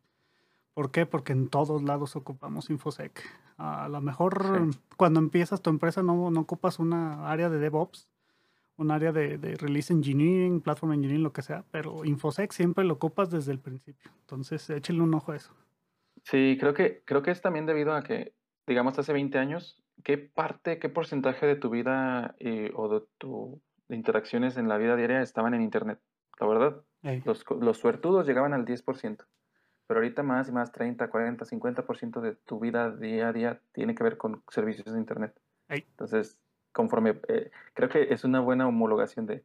¿Por 0.73 0.91
qué? 0.91 1.05
Porque 1.05 1.33
en 1.33 1.49
todos 1.49 1.83
lados 1.83 2.15
ocupamos 2.15 2.69
Infosec. 2.69 3.21
a 3.57 3.89
lo 3.89 3.99
mejor 4.01 4.69
cuando 4.95 5.19
empiezas 5.19 5.61
tu 5.61 5.69
empresa 5.69 6.03
no, 6.03 6.31
no, 6.31 6.39
ocupas 6.41 6.79
una 6.79 7.29
área 7.29 7.49
de 7.49 7.59
DevOps, 7.59 8.07
un 8.79 8.91
área 8.91 9.11
de, 9.11 9.37
de, 9.37 9.55
Release 9.55 9.93
Engineering, 9.93 10.61
Platform 10.61 10.93
Engineering, 10.93 11.23
lo 11.23 11.33
que 11.33 11.41
sea, 11.41 11.63
pero 11.71 12.05
Infosec 12.05 12.51
siempre 12.51 12.83
lo 12.83 12.95
ocupas 12.95 13.29
desde 13.29 13.51
el 13.51 13.59
principio. 13.59 14.11
Entonces, 14.21 14.69
échenle 14.69 15.03
un 15.03 15.13
ojo 15.13 15.31
a 15.31 15.35
eso. 15.35 15.53
Sí, 16.23 16.57
creo 16.59 16.73
que, 16.73 17.03
creo 17.05 17.21
que 17.21 17.31
es 17.31 17.41
también 17.41 17.65
debido 17.65 17.93
a 17.93 18.01
que 18.01 18.33
digamos, 18.69 18.97
hace 18.99 19.11
20 19.11 19.37
años, 19.39 19.81
¿qué 20.03 20.17
parte, 20.17 20.77
qué 20.77 20.89
porcentaje 20.89 21.45
de 21.47 21.55
tu 21.55 21.71
vida 21.71 22.35
eh, 22.37 22.71
o 22.75 22.87
de 22.87 23.05
tus 23.17 23.59
interacciones 23.89 24.57
en 24.57 24.69
la 24.69 24.77
vida 24.77 24.95
diaria 24.95 25.21
estaban 25.21 25.55
en 25.55 25.63
Internet? 25.63 25.99
La 26.39 26.47
verdad, 26.47 26.83
los, 27.25 27.43
los, 27.59 27.77
suertudos 27.79 28.27
llegaban 28.27 28.53
al 28.53 28.65
10%, 28.65 29.25
pero 29.87 29.99
ahorita 29.99 30.21
más 30.21 30.47
y 30.47 30.51
más, 30.51 30.71
30, 30.71 31.09
40, 31.09 31.45
50% 31.45 32.21
de 32.21 32.35
tu 32.35 32.59
vida 32.59 32.91
día 32.91 33.29
a 33.29 33.33
día 33.33 33.61
tiene 33.73 33.95
que 33.95 34.03
ver 34.03 34.17
con 34.17 34.43
servicios 34.49 34.93
de 34.93 34.99
Internet. 34.99 35.33
Entonces, 35.67 36.37
conforme, 36.71 37.19
eh, 37.27 37.51
creo 37.73 37.89
que 37.89 38.13
es 38.13 38.23
una 38.23 38.39
buena 38.39 38.67
homologación 38.67 39.25
de 39.25 39.43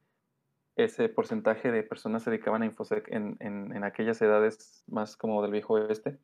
ese 0.76 1.08
porcentaje 1.08 1.70
de 1.70 1.82
personas 1.82 2.24
se 2.24 2.30
dedicaban 2.30 2.62
a 2.62 2.66
InfoSec 2.66 3.08
en, 3.12 3.36
en, 3.40 3.74
en 3.74 3.84
aquellas 3.84 4.20
edades 4.20 4.82
más 4.88 5.16
como 5.16 5.40
del 5.42 5.52
viejo 5.52 5.74
oeste 5.74 6.18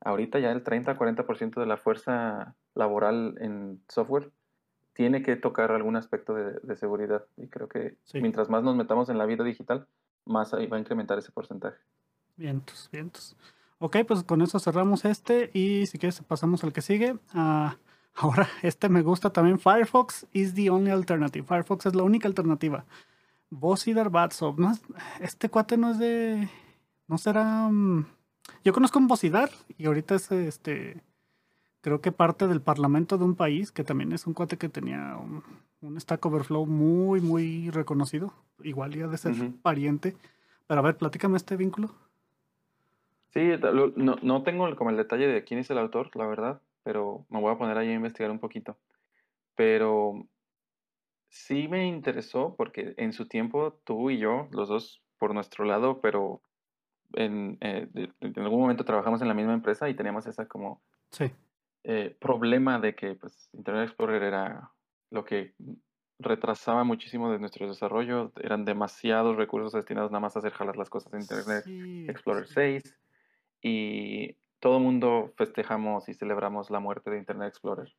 ahorita 0.00 0.38
ya 0.38 0.52
el 0.52 0.62
30-40% 0.62 1.60
de 1.60 1.66
la 1.66 1.76
fuerza 1.76 2.54
laboral 2.74 3.36
en 3.40 3.82
software 3.88 4.30
tiene 4.92 5.22
que 5.22 5.36
tocar 5.36 5.72
algún 5.72 5.96
aspecto 5.96 6.34
de, 6.34 6.76
seguridad. 6.76 7.26
Y 7.36 7.48
creo 7.48 7.68
que 7.68 7.98
mientras 8.14 8.48
más 8.48 8.62
nos 8.62 8.76
metamos 8.76 9.10
en 9.10 9.18
la 9.18 9.26
vida 9.26 9.44
digital, 9.44 9.86
más 10.24 10.54
ahí 10.54 10.66
va 10.66 10.78
a 10.78 10.80
incrementar 10.80 11.18
ese 11.18 11.32
porcentaje. 11.32 11.76
Vientos, 12.36 12.88
vientos. 12.90 13.36
Ok, 13.78 13.98
pues 14.08 14.22
con 14.22 14.40
eso 14.40 14.58
cerramos 14.58 15.04
este 15.04 15.50
y 15.52 15.86
si 15.86 15.98
quieres 15.98 16.22
pasamos 16.22 16.64
al 16.64 16.72
que 16.72 16.80
sigue. 16.80 17.18
Ah, 17.34 17.76
ahora, 18.16 18.48
este 18.62 18.88
me 18.88 19.02
gusta 19.02 19.30
también. 19.30 19.58
Firefox 19.58 20.26
is 20.32 20.54
the 20.54 20.70
only 20.70 20.90
alternative. 20.90 21.46
Firefox 21.46 21.86
es 21.86 21.94
la 21.94 22.02
única 22.02 22.28
alternativa. 22.28 22.84
Bosidar 23.50 24.10
Batsov. 24.10 24.58
¿no? 24.58 24.72
Este 25.20 25.48
cuate 25.48 25.76
no 25.76 25.90
es 25.90 25.98
de... 25.98 26.48
¿No 27.08 27.18
será... 27.18 27.68
Mm, 27.68 28.06
yo 28.64 28.72
conozco 28.72 28.98
un 28.98 29.08
Bosidar 29.08 29.50
y 29.76 29.86
ahorita 29.86 30.14
es 30.14 30.30
este. 30.32 31.02
Creo 31.80 32.00
que 32.00 32.10
parte 32.10 32.48
del 32.48 32.60
parlamento 32.60 33.16
de 33.16 33.24
un 33.24 33.36
país 33.36 33.70
que 33.70 33.84
también 33.84 34.12
es 34.12 34.26
un 34.26 34.34
cuate 34.34 34.56
que 34.56 34.68
tenía 34.68 35.16
un, 35.16 36.00
Stack 36.00 36.24
Overflow 36.26 36.66
muy, 36.66 37.20
muy 37.20 37.70
reconocido. 37.70 38.32
Igual 38.62 38.94
ya 38.94 39.06
de 39.06 39.18
ser 39.18 39.34
pariente. 39.62 40.16
Pero 40.66 40.80
a 40.80 40.82
ver, 40.82 40.96
platícame 40.96 41.36
este 41.36 41.56
vínculo. 41.56 41.94
Sí, 43.28 43.50
no, 43.94 44.16
no 44.20 44.42
tengo 44.42 44.74
como 44.74 44.90
el 44.90 44.96
detalle 44.96 45.28
de 45.28 45.44
quién 45.44 45.60
es 45.60 45.70
el 45.70 45.78
autor, 45.78 46.10
la 46.14 46.26
verdad, 46.26 46.60
pero 46.86 47.26
me 47.30 47.40
voy 47.40 47.52
a 47.52 47.58
poner 47.58 47.76
ahí 47.76 47.88
a 47.88 47.94
investigar 47.94 48.30
un 48.30 48.38
poquito. 48.38 48.78
Pero 49.56 50.28
sí 51.28 51.66
me 51.66 51.84
interesó 51.88 52.54
porque 52.56 52.94
en 52.96 53.12
su 53.12 53.26
tiempo 53.26 53.80
tú 53.82 54.08
y 54.08 54.18
yo, 54.18 54.46
los 54.52 54.68
dos 54.68 55.02
por 55.18 55.34
nuestro 55.34 55.64
lado, 55.64 56.00
pero 56.00 56.42
en, 57.14 57.58
eh, 57.60 57.88
en, 58.20 58.38
algún 58.38 58.60
momento 58.60 58.84
trabajamos 58.84 59.20
en 59.20 59.26
la 59.26 59.34
misma 59.34 59.52
empresa 59.52 59.88
y 59.88 59.94
teníamos 59.94 60.28
esa 60.28 60.46
como 60.46 60.80
eh, 61.82 62.16
problema 62.20 62.78
de 62.78 62.94
que 62.94 63.16
pues, 63.16 63.50
Internet 63.52 63.88
Explorer 63.88 64.22
era 64.22 64.70
lo 65.10 65.24
que 65.24 65.54
retrasaba 66.20 66.84
muchísimo 66.84 67.32
de 67.32 67.40
nuestro 67.40 67.66
desarrollo, 67.66 68.30
eran 68.40 68.64
demasiados 68.64 69.36
recursos 69.36 69.72
destinados 69.72 70.12
nada 70.12 70.20
más 70.20 70.36
a 70.36 70.38
hacer 70.38 70.52
jalar 70.52 70.76
las 70.76 70.88
cosas 70.88 71.10
de 71.10 71.18
Internet 71.18 71.64
Explorer 72.08 72.46
6 72.46 72.96
y 73.60 74.36
todo 74.66 74.80
mundo 74.80 75.32
festejamos 75.36 76.08
y 76.08 76.14
celebramos 76.14 76.70
la 76.70 76.80
muerte 76.80 77.08
de 77.08 77.18
Internet 77.18 77.50
Explorer. 77.50 77.94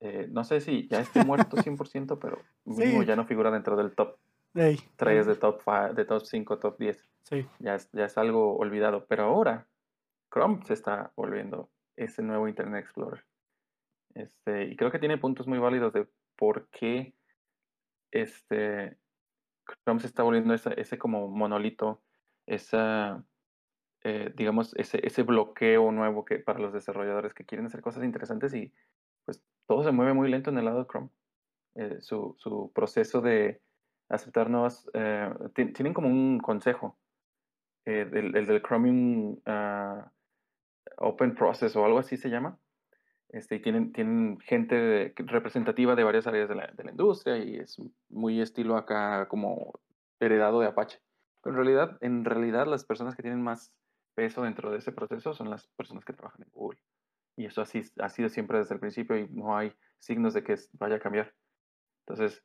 Eh, 0.00 0.26
no 0.30 0.42
sé 0.42 0.62
si 0.62 0.88
ya 0.88 1.00
esté 1.00 1.22
muerto 1.22 1.56
100%, 1.58 2.18
pero 2.18 2.40
mínimo 2.64 3.02
ya 3.02 3.14
no 3.14 3.26
figura 3.26 3.50
dentro 3.50 3.76
del 3.76 3.94
top 3.94 4.16
Hey, 4.54 4.78
de 4.96 5.34
top 5.34 5.60
5, 5.62 5.92
de 5.92 6.04
top 6.06 6.24
5, 6.24 6.58
top 6.60 6.78
10. 6.78 7.10
Sí. 7.24 7.46
Ya 7.58 7.74
es, 7.74 7.90
ya 7.92 8.06
es 8.06 8.16
algo 8.16 8.56
olvidado. 8.56 9.04
Pero 9.04 9.24
ahora, 9.24 9.68
Chrome 10.32 10.64
se 10.64 10.72
está 10.72 11.12
volviendo 11.14 11.68
ese 11.94 12.22
nuevo 12.22 12.48
Internet 12.48 12.84
Explorer. 12.84 13.26
Este, 14.14 14.64
y 14.64 14.76
creo 14.76 14.90
que 14.90 14.98
tiene 14.98 15.18
puntos 15.18 15.46
muy 15.46 15.58
válidos 15.58 15.92
de 15.92 16.08
por 16.36 16.68
qué 16.68 17.12
este, 18.12 18.96
Chrome 19.84 20.00
se 20.00 20.06
está 20.06 20.22
volviendo 20.22 20.54
ese, 20.54 20.72
ese 20.80 20.96
como 20.96 21.28
monolito, 21.28 22.00
esa, 22.46 23.22
eh, 24.08 24.32
digamos, 24.34 24.74
ese, 24.76 25.06
ese 25.06 25.22
bloqueo 25.22 25.92
nuevo 25.92 26.24
que 26.24 26.38
para 26.38 26.58
los 26.58 26.72
desarrolladores 26.72 27.34
que 27.34 27.44
quieren 27.44 27.66
hacer 27.66 27.82
cosas 27.82 28.04
interesantes 28.04 28.54
y 28.54 28.72
pues 29.26 29.42
todo 29.66 29.84
se 29.84 29.92
mueve 29.92 30.14
muy 30.14 30.30
lento 30.30 30.48
en 30.48 30.56
el 30.56 30.64
lado 30.64 30.78
de 30.80 30.86
Chrome. 30.86 31.10
Eh, 31.74 31.98
su, 32.00 32.34
su, 32.38 32.72
proceso 32.74 33.20
de 33.20 33.60
aceptar 34.08 34.48
nuevas, 34.48 34.88
eh, 34.94 35.30
tienen 35.54 35.92
como 35.92 36.08
un 36.08 36.38
consejo, 36.38 36.98
eh, 37.84 38.08
el, 38.10 38.32
del 38.32 38.62
Chromium 38.62 39.36
ah, 39.44 40.10
Open 40.96 41.34
Process 41.34 41.76
o 41.76 41.84
algo 41.84 41.98
así 41.98 42.16
se 42.16 42.30
llama. 42.30 42.58
Este, 43.28 43.56
y 43.56 43.60
tienen, 43.60 43.92
tienen 43.92 44.40
gente 44.40 45.12
representativa 45.18 45.94
de 45.94 46.04
varias 46.04 46.26
áreas 46.26 46.48
de 46.48 46.54
la, 46.54 46.66
de 46.68 46.84
la, 46.84 46.90
industria 46.92 47.36
y 47.36 47.56
es 47.56 47.76
muy 48.08 48.40
estilo 48.40 48.78
acá 48.78 49.28
como 49.28 49.78
heredado 50.18 50.60
de 50.60 50.68
Apache. 50.68 50.98
Pero 51.42 51.54
en 51.54 51.64
realidad, 51.64 51.98
en 52.00 52.24
realidad 52.24 52.66
las 52.66 52.84
personas 52.84 53.14
que 53.14 53.22
tienen 53.22 53.42
más 53.42 53.70
peso 54.18 54.42
dentro 54.42 54.72
de 54.72 54.78
ese 54.78 54.90
proceso 54.90 55.32
son 55.32 55.48
las 55.48 55.68
personas 55.76 56.04
que 56.04 56.12
trabajan 56.12 56.42
en 56.42 56.50
Google. 56.50 56.80
Y 57.36 57.46
eso 57.46 57.62
así 57.62 57.82
ha 58.00 58.08
sido 58.08 58.28
siempre 58.28 58.58
desde 58.58 58.74
el 58.74 58.80
principio 58.80 59.16
y 59.16 59.28
no 59.28 59.56
hay 59.56 59.72
signos 60.00 60.34
de 60.34 60.42
que 60.42 60.56
vaya 60.72 60.96
a 60.96 60.98
cambiar. 60.98 61.32
Entonces, 62.04 62.42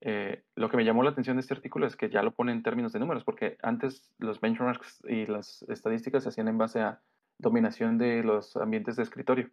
eh, 0.00 0.42
lo 0.56 0.68
que 0.68 0.76
me 0.76 0.84
llamó 0.84 1.04
la 1.04 1.10
atención 1.10 1.36
de 1.36 1.42
este 1.42 1.54
artículo 1.54 1.86
es 1.86 1.94
que 1.94 2.10
ya 2.10 2.24
lo 2.24 2.34
pone 2.34 2.50
en 2.50 2.64
términos 2.64 2.92
de 2.92 2.98
números, 2.98 3.22
porque 3.22 3.56
antes 3.62 4.12
los 4.18 4.40
benchmarks 4.40 5.04
y 5.04 5.26
las 5.26 5.62
estadísticas 5.68 6.24
se 6.24 6.30
hacían 6.30 6.48
en 6.48 6.58
base 6.58 6.80
a 6.80 7.00
dominación 7.38 7.98
de 7.98 8.24
los 8.24 8.56
ambientes 8.56 8.96
de 8.96 9.04
escritorio. 9.04 9.48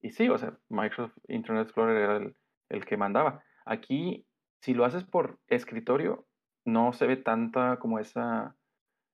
Y 0.00 0.10
sí, 0.10 0.28
o 0.28 0.38
sea, 0.38 0.56
Microsoft 0.68 1.18
Internet 1.26 1.64
Explorer 1.64 1.96
era 1.96 2.32
el, 2.68 2.86
que 2.86 2.96
mandaba. 2.96 3.42
Aquí, 3.64 4.24
si 4.60 4.74
lo 4.74 4.84
haces 4.84 5.02
por 5.02 5.40
escritorio, 5.48 6.24
no 6.64 6.92
se 6.92 7.08
ve 7.08 7.16
tanta 7.16 7.80
como 7.80 7.98
esa, 7.98 8.54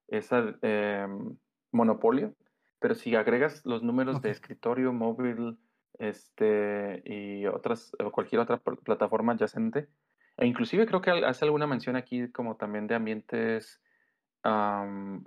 esa 0.08 0.58
em, 0.60 1.38
monopolio, 1.76 2.34
pero 2.78 2.94
si 2.94 3.14
agregas 3.14 3.64
los 3.64 3.82
números 3.82 4.20
de 4.22 4.30
escritorio, 4.30 4.92
móvil, 4.92 5.58
este, 5.98 7.02
y 7.04 7.46
otras, 7.46 7.92
o 8.02 8.10
cualquier 8.10 8.40
otra 8.40 8.58
plataforma 8.58 9.32
adyacente, 9.32 9.88
e 10.36 10.46
inclusive 10.46 10.86
creo 10.86 11.00
que 11.00 11.10
hace 11.10 11.44
alguna 11.44 11.66
mención 11.66 11.96
aquí 11.96 12.30
como 12.30 12.56
también 12.56 12.86
de 12.86 12.94
ambientes 12.94 13.80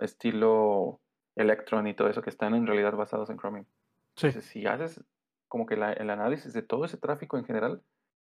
estilo 0.01 1.01
Electron 1.35 1.87
y 1.87 1.93
todo 1.93 2.09
eso 2.09 2.21
que 2.21 2.29
están 2.29 2.53
en 2.53 2.67
realidad 2.67 2.93
basados 2.93 3.29
en 3.29 3.37
Chromium. 3.37 3.65
Sí. 4.15 4.31
si 4.31 4.65
haces 4.65 5.03
como 5.47 5.65
que 5.65 5.75
el 5.75 6.09
análisis 6.09 6.53
de 6.53 6.61
todo 6.61 6.85
ese 6.85 6.97
tráfico 6.97 7.37
en 7.37 7.45
general, 7.45 7.81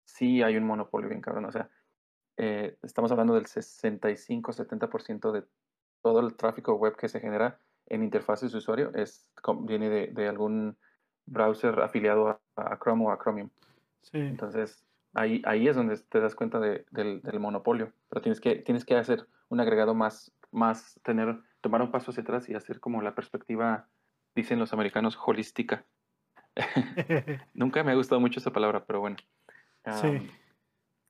sí 0.04 0.42
hay 0.42 0.56
un 0.56 0.64
monopolio 0.64 1.09
bien 1.09 1.20
cabrón. 1.20 1.44
O 1.44 1.52
sea, 1.52 1.68
eh, 2.37 2.76
estamos 2.83 3.11
hablando 3.11 3.35
del 3.35 3.46
65-70% 3.46 5.33
de 5.33 5.44
todo 6.02 6.20
el 6.20 6.37
tráfico 6.37 6.74
web 6.74 6.96
que 6.96 7.09
se 7.09 7.20
genera 7.20 7.61
en 7.90 8.03
interfaces 8.03 8.53
de 8.53 8.59
usuario 8.59 8.90
es, 8.94 9.26
viene 9.62 9.90
de, 9.90 10.07
de 10.07 10.29
algún 10.29 10.79
browser 11.26 11.81
afiliado 11.81 12.40
a, 12.57 12.79
Chrome 12.79 13.07
o 13.07 13.11
a 13.11 13.18
Chromium. 13.18 13.50
Sí. 14.03 14.18
Entonces, 14.18 14.85
ahí, 15.14 15.42
ahí 15.44 15.68
es 15.68 15.76
donde 15.76 15.98
te 15.98 16.20
das 16.20 16.35
cuenta 16.35 16.59
de, 16.61 16.87
del, 16.90 17.20
del, 17.20 17.40
monopolio. 17.40 17.92
Pero 18.09 18.22
tienes 18.22 18.40
que, 18.40 18.57
tienes 18.57 18.85
que 18.85 18.96
hacer 18.96 19.26
un 19.48 19.61
agregado 19.61 19.94
más, 19.94 20.33
más, 20.50 20.98
tener, 21.03 21.40
tomar 21.61 21.83
un 21.83 21.90
paso 21.90 22.11
hacia 22.11 22.22
atrás 22.22 22.48
y 22.48 22.55
hacer 22.55 22.81
como 22.81 23.03
la 23.03 23.14
perspectiva, 23.14 23.88
dicen 24.35 24.59
los 24.59 24.72
americanos, 24.72 25.18
holística. 25.24 25.85
Nunca 27.55 27.85
me 27.85 27.92
ha 27.92 27.96
gustado 27.96 28.20
mucho 28.20 28.40
esa 28.40 28.53
palabra, 28.53 28.85
pero 28.87 29.00
bueno. 29.00 29.16
sí. 30.00 30.31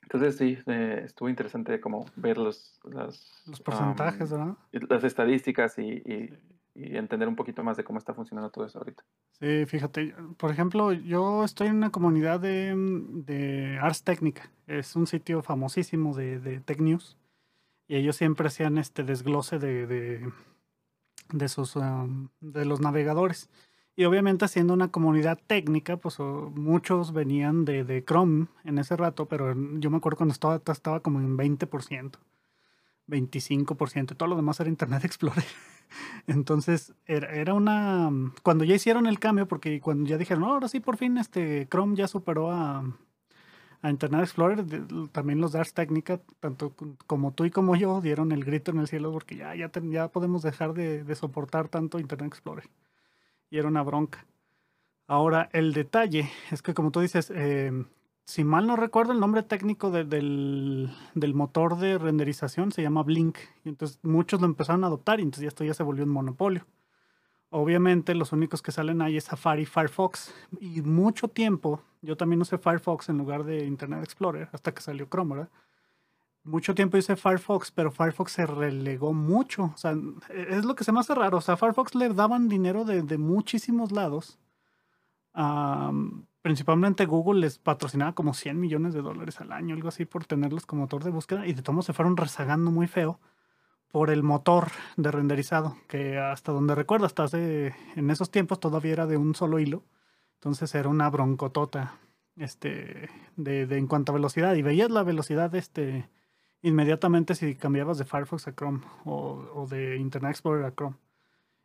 Entonces 0.03 0.39
sí, 0.39 0.59
eh, 0.67 1.03
estuvo 1.05 1.29
interesante 1.29 1.81
como 1.81 2.05
ver 2.17 2.37
los, 2.37 2.81
los, 2.83 3.45
los 3.47 3.61
porcentajes, 3.61 4.33
¿verdad? 4.33 4.57
Las 4.73 5.05
estadísticas 5.05 5.79
y, 5.79 5.83
y, 5.83 6.37
entender 6.85 7.29
un 7.29 7.37
poquito 7.37 7.63
más 7.63 7.77
de 7.77 7.85
cómo 7.85 7.99
está 7.99 8.15
funcionando 8.15 8.51
todo 8.51 8.67
eso 8.67 8.79
ahorita. 8.79 9.05
Sí, 9.33 9.67
fíjate, 9.67 10.15
por 10.37 10.51
ejemplo, 10.51 10.93
yo 10.93 11.45
estoy 11.45 11.69
en 11.69 11.77
una 11.77 11.91
comunidad 11.91 12.41
de, 12.41 12.75
de 12.77 13.79
Ars 13.81 14.03
Técnica, 14.03 14.51
es 14.67 14.97
un 14.97 15.07
sitio 15.07 15.43
famosísimo 15.43 16.15
de, 16.15 16.39
de 16.41 16.61
Tech 16.61 16.81
News, 16.81 17.17
y 17.89 17.97
ellos 17.97 18.17
siempre 18.17 18.47
hacían 18.47 18.79
este 18.79 19.03
desglose 19.03 19.59
de, 19.59 19.87
de, 19.87 20.33
de 21.33 21.49
sus, 21.49 21.75
de 22.41 22.65
los 22.65 22.81
navegadores. 22.81 23.51
Y 23.97 24.05
obviamente 24.05 24.47
siendo 24.49 24.73
una 24.75 24.93
comunidad 24.93 25.39
técnica, 25.47 25.97
pues 25.97 26.19
muchos 26.21 27.13
venían 27.13 27.65
de, 27.65 27.85
de, 27.85 28.05
Chrome 28.05 28.47
en 28.65 28.79
ese 28.79 28.97
rato, 28.97 29.27
pero 29.27 29.55
yo 29.79 29.91
me 29.91 29.97
acuerdo 29.97 30.19
cuando 30.19 30.33
estaba, 30.33 30.63
estaba 30.73 31.01
como 31.01 31.21
en 31.21 31.37
20%, 31.37 32.13
25%, 33.11 34.17
todo 34.17 34.29
lo 34.29 34.37
demás 34.37 34.61
era 34.61 34.69
Internet 34.71 35.05
Explorer. 35.05 35.45
Entonces 36.27 36.95
era, 37.07 37.55
una... 37.55 38.11
Cuando 38.43 38.65
ya 38.65 38.75
hicieron 38.75 39.07
el 39.07 39.19
cambio, 39.19 39.49
porque 39.49 39.81
cuando 39.81 40.09
ya 40.09 40.19
dijeron, 40.19 40.45
ahora 40.45 40.69
sí, 40.69 40.81
por 40.81 40.97
fin 40.97 41.19
este 41.19 41.67
Chrome 41.69 41.97
ya 41.97 42.07
superó 42.07 42.51
a, 42.51 42.85
a 43.83 43.91
Internet 43.91 44.23
Explorer, 44.23 44.65
también 45.13 45.41
los 45.41 45.53
Dars 45.53 45.75
Técnica, 45.75 46.21
tanto 46.39 46.75
como 47.07 47.33
tú 47.33 47.45
y 47.45 47.51
como 47.51 47.77
yo, 47.77 48.01
dieron 48.01 48.33
el 48.33 48.45
grito 48.45 48.71
en 48.71 48.79
el 48.79 48.89
cielo 48.89 49.13
porque 49.13 49.37
ya, 49.37 49.55
ya, 49.55 49.71
ya 49.83 50.09
podemos 50.09 50.43
dejar 50.43 50.75
de, 50.75 51.03
de 51.03 51.15
soportar 51.17 51.69
tanto 51.69 51.99
Internet 51.99 52.29
Explorer 52.29 52.69
y 53.51 53.59
era 53.59 53.69
una 53.69 53.83
bronca. 53.83 54.25
Ahora, 55.07 55.49
el 55.53 55.73
detalle 55.73 56.31
es 56.53 56.63
que, 56.63 56.73
como 56.73 56.93
tú 56.93 57.01
dices, 57.01 57.33
eh, 57.35 57.85
si 58.31 58.45
mal 58.45 58.67
no 58.69 58.77
recuerdo, 58.77 59.13
el 59.13 59.19
nombre 59.19 59.43
técnico 59.43 59.91
del, 59.91 60.89
motor 61.35 61.77
de 61.79 61.99
renderización 61.99 62.71
se 62.71 62.81
llama 62.81 63.03
Blink. 63.03 63.39
Y 63.65 63.71
entonces 63.71 63.99
muchos 64.03 64.41
lo 64.41 64.47
empezaron 64.47 64.85
a 64.85 64.87
adoptar 64.87 65.19
y 65.19 65.25
entonces 65.25 65.49
esto 65.49 65.65
ya 65.65 65.75
se 65.75 65.83
volvió 65.83 66.05
un 66.05 66.11
monopolio. 66.11 66.65
Obviamente 67.51 68.15
los 68.15 68.33
únicos 68.33 68.63
que 68.63 68.71
salen 68.71 69.03
ahí 69.03 69.17
es 69.17 69.25
Safari 69.25 69.63
y 69.63 69.67
Firefox. 69.67 70.33
Y 70.61 70.81
mucho 70.83 71.27
tiempo, 71.27 71.83
yo 72.03 72.17
también 72.17 72.41
usé 72.41 72.57
Firefox 72.57 73.09
en 73.09 73.19
lugar 73.19 73.43
de 73.43 73.67
Internet 73.67 74.05
Explorer, 74.05 74.49
hasta 74.53 74.73
que 74.73 74.81
salió 74.81 75.09
Chrome, 75.11 75.35
¿verdad? 75.35 75.51
mucho 76.45 76.75
tiempo 76.75 76.97
hice 76.97 77.17
Firefox, 77.17 77.71
pero 77.71 77.91
Firefox 77.91 78.33
se 78.33 78.47
relegó 78.47 79.13
mucho. 79.13 79.73
O 79.75 79.77
sea, 79.77 79.95
es 80.31 80.65
lo 80.65 80.75
que 80.77 80.85
se 80.85 80.93
me 80.93 81.01
hace 81.01 81.15
raro. 81.15 81.39
O 81.39 81.41
sea, 81.41 81.57
Firefox 81.57 81.95
le 81.97 82.09
daban 82.11 82.49
dinero 82.49 82.85
de, 82.85 83.19
muchísimos 83.19 83.93
lados. 83.93 84.39
Principalmente 86.43 87.07
Google 87.07 87.41
les 87.41 87.59
patrocinaba 87.59 88.15
como 88.15 88.35
100 88.35 88.59
millones 88.59 88.95
de 88.95 89.03
dólares 89.03 89.41
al 89.41 89.53
año, 89.53 89.75
algo 89.75 89.89
así, 89.89 90.05
por 90.05 90.25
tenerlos 90.25 90.67
como 90.67 90.83
motor 90.83 91.05
de 91.05 91.11
búsqueda. 91.11 91.47
Y 91.47 91.53
de 91.53 91.63
todos 91.63 91.87
se 91.87 91.93
fueron 91.93 92.17
rezagando 92.17 92.71
muy 92.71 92.87
feo 92.87 93.21
por 93.89 94.11
el 94.11 94.23
motor 94.23 94.69
de 94.97 95.11
renderizado, 95.11 95.77
que 95.89 96.19
hasta 96.19 96.53
donde 96.53 96.75
recuerdo, 96.75 97.07
hasta 97.07 97.25
hace, 97.25 97.75
en 97.97 98.11
esos 98.11 98.31
tiempos 98.31 98.61
todavía 98.61 98.93
era 98.93 99.07
de 99.07 99.17
un 99.17 99.35
solo 99.35 99.59
hilo. 99.59 99.85
Entonces 100.35 100.75
era 100.75 100.89
una 100.89 101.11
broncotota 101.11 101.99
este, 102.37 103.11
de, 103.37 103.67
de 103.67 103.79
en 103.79 103.87
cuanto 103.87 104.13
a 104.13 104.15
velocidad. 104.15 104.55
Y 104.55 104.63
veías 104.63 104.91
la 104.91 105.03
velocidad 105.03 105.55
este, 105.55 106.09
inmediatamente 106.63 107.35
si 107.35 107.55
cambiabas 107.55 107.99
de 107.99 108.05
Firefox 108.05 108.49
a 108.49 108.55
Chrome 108.55 108.81
o, 109.05 109.67
de 109.69 109.97
Internet 109.97 110.33
Explorer 110.33 110.65
a 110.65 110.73
Chrome. 110.73 110.97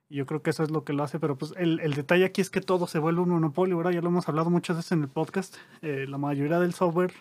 Y 0.10 0.18
yo 0.18 0.26
creo 0.26 0.42
que 0.42 0.52
eso 0.52 0.64
es 0.64 0.70
lo 0.70 0.84
que 0.84 0.94
lo 0.94 1.04
hace, 1.04 1.20
pero 1.20 1.36
pues 1.36 1.54
el, 1.58 1.94
detalle 1.94 2.26
aquí 2.26 2.42
es 2.42 2.50
que 2.50 2.62
todo 2.62 2.86
se 2.88 3.00
vuelve 3.00 3.22
un 3.22 3.30
monopolio, 3.30 3.78
¿verdad? 3.78 3.92
Ya 3.92 4.02
lo 4.02 4.10
hemos 4.10 4.28
hablado 4.30 4.50
muchas 4.50 4.78
veces 4.78 4.92
en 4.92 5.02
el 5.02 5.10
podcast. 5.10 5.56
Eh, 5.82 6.06
la 6.08 6.18
mayoría 6.18 6.60
del 6.60 6.74
software 6.74 7.14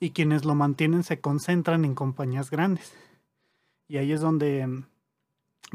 y 0.00 0.10
quienes 0.10 0.44
lo 0.44 0.54
mantienen 0.54 1.02
se 1.02 1.20
concentran 1.20 1.84
en 1.84 1.94
compañías 1.94 2.50
grandes. 2.50 2.94
Y 3.88 3.98
ahí 3.98 4.12
es 4.12 4.20
donde, 4.20 4.84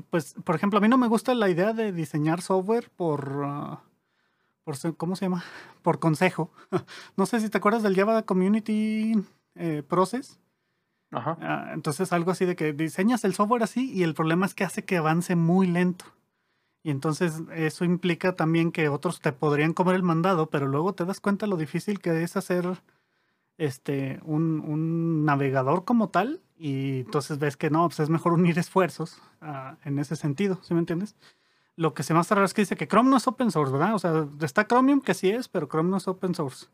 pues, 0.09 0.35
por 0.43 0.55
ejemplo, 0.55 0.79
a 0.79 0.81
mí 0.81 0.87
no 0.87 0.97
me 0.97 1.07
gusta 1.07 1.35
la 1.35 1.49
idea 1.49 1.73
de 1.73 1.91
diseñar 1.91 2.41
software 2.41 2.89
por, 2.95 3.43
ah, 3.45 3.83
por 4.63 4.75
¿cómo 4.97 5.15
se 5.15 5.25
llama? 5.25 5.43
Por 5.83 5.99
consejo. 5.99 6.51
no 7.17 7.25
sé 7.27 7.39
si 7.39 7.49
te 7.49 7.59
acuerdas 7.59 7.83
del 7.83 7.95
Java 7.95 8.23
Community 8.23 9.13
eh, 9.55 9.83
Process 9.87 10.39
Ajá. 11.11 11.37
Ah, 11.41 11.71
entonces 11.73 12.13
algo 12.13 12.31
así 12.31 12.45
de 12.45 12.55
que 12.55 12.73
diseñas 12.73 13.23
el 13.25 13.33
software 13.33 13.63
así 13.63 13.91
y 13.91 14.03
el 14.03 14.13
problema 14.13 14.45
es 14.45 14.53
que 14.53 14.63
hace 14.63 14.85
que 14.85 14.97
avance 14.97 15.35
muy 15.35 15.67
lento. 15.67 16.05
Y 16.83 16.89
entonces 16.89 17.41
eso 17.53 17.85
implica 17.85 18.35
también 18.35 18.71
que 18.71 18.89
otros 18.89 19.19
te 19.21 19.31
podrían 19.31 19.73
comer 19.73 19.95
el 19.95 20.03
mandado, 20.03 20.49
pero 20.49 20.67
luego 20.67 20.93
te 20.93 21.05
das 21.05 21.19
cuenta 21.19 21.47
lo 21.47 21.57
difícil 21.57 21.99
que 21.99 22.23
es 22.23 22.37
hacer 22.37 22.81
este 23.57 24.19
un, 24.23 24.59
un 24.61 25.25
navegador 25.25 25.85
como 25.85 26.09
tal 26.09 26.41
y 26.57 26.99
entonces 27.01 27.39
ves 27.39 27.57
que 27.57 27.71
no, 27.71 27.87
pues 27.87 27.99
es 27.99 28.09
mejor 28.09 28.33
unir 28.33 28.59
esfuerzos 28.59 29.19
ah, 29.41 29.77
en 29.83 29.97
ese 29.97 30.15
sentido, 30.15 30.59
¿sí 30.61 30.73
me 30.73 30.79
entiendes? 30.79 31.15
Lo 31.75 31.95
que 31.95 32.03
se 32.03 32.13
me 32.13 32.19
hace 32.19 32.35
raro 32.35 32.45
es 32.45 32.53
que 32.53 32.61
dice 32.61 32.75
que 32.75 32.87
Chrome 32.87 33.09
no 33.09 33.17
es 33.17 33.27
open 33.27 33.49
source, 33.49 33.71
¿verdad? 33.71 33.95
O 33.95 33.99
sea, 33.99 34.27
está 34.41 34.67
Chromium 34.67 35.01
que 35.01 35.15
sí 35.15 35.29
es, 35.29 35.47
pero 35.47 35.67
Chrome 35.67 35.89
no 35.89 35.97
es 35.97 36.07
open 36.07 36.35
source. 36.35 36.67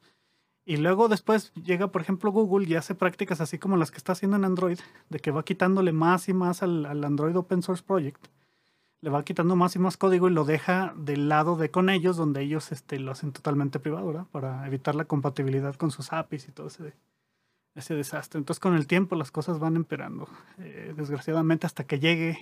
Y 0.65 0.75
luego 0.75 1.07
después 1.07 1.53
llega, 1.53 1.87
por 1.87 2.01
ejemplo, 2.01 2.29
Google 2.29 2.67
y 2.67 2.75
hace 2.75 2.95
prácticas 2.95 3.39
así 3.39 3.57
como 3.57 3.77
las 3.77 3.89
que 3.89 3.97
está 3.97 4.11
haciendo 4.11 4.35
en 4.35 4.43
Android, 4.43 4.79
de 5.07 5.19
que 5.19 5.31
va 5.31 5.45
quitándole 5.45 5.93
más 5.93 6.27
y 6.27 6.33
más 6.33 6.61
al, 6.61 6.85
Android 6.85 7.37
Open 7.37 7.61
Source 7.61 7.81
Project. 7.81 8.27
Le 9.01 9.09
va 9.09 9.23
quitando 9.23 9.55
más 9.55 9.75
y 9.75 9.79
más 9.79 9.97
código 9.97 10.27
y 10.27 10.33
lo 10.33 10.43
deja 10.43 10.93
del 10.97 11.29
lado 11.29 11.55
de 11.55 11.69
con 11.69 11.89
ellos, 11.89 12.17
donde 12.17 12.41
ellos 12.41 12.71
este, 12.71 12.99
lo 12.99 13.11
hacen 13.11 13.31
totalmente 13.31 13.79
privado, 13.79 14.07
¿verdad? 14.07 14.25
Para 14.31 14.65
evitar 14.65 14.95
la 14.95 15.05
compatibilidad 15.05 15.75
con 15.75 15.91
sus 15.91 16.11
APIs 16.13 16.47
y 16.47 16.51
todo 16.51 16.67
ese, 16.67 17.93
desastre. 17.93 18.39
Entonces 18.39 18.59
con 18.59 18.75
el 18.75 18.87
tiempo 18.87 19.15
las 19.15 19.29
cosas 19.29 19.59
van 19.59 19.75
emperando, 19.75 20.27
eh, 20.57 20.93
desgraciadamente 20.97 21.67
hasta 21.67 21.85
que 21.85 21.99
llegue, 21.99 22.39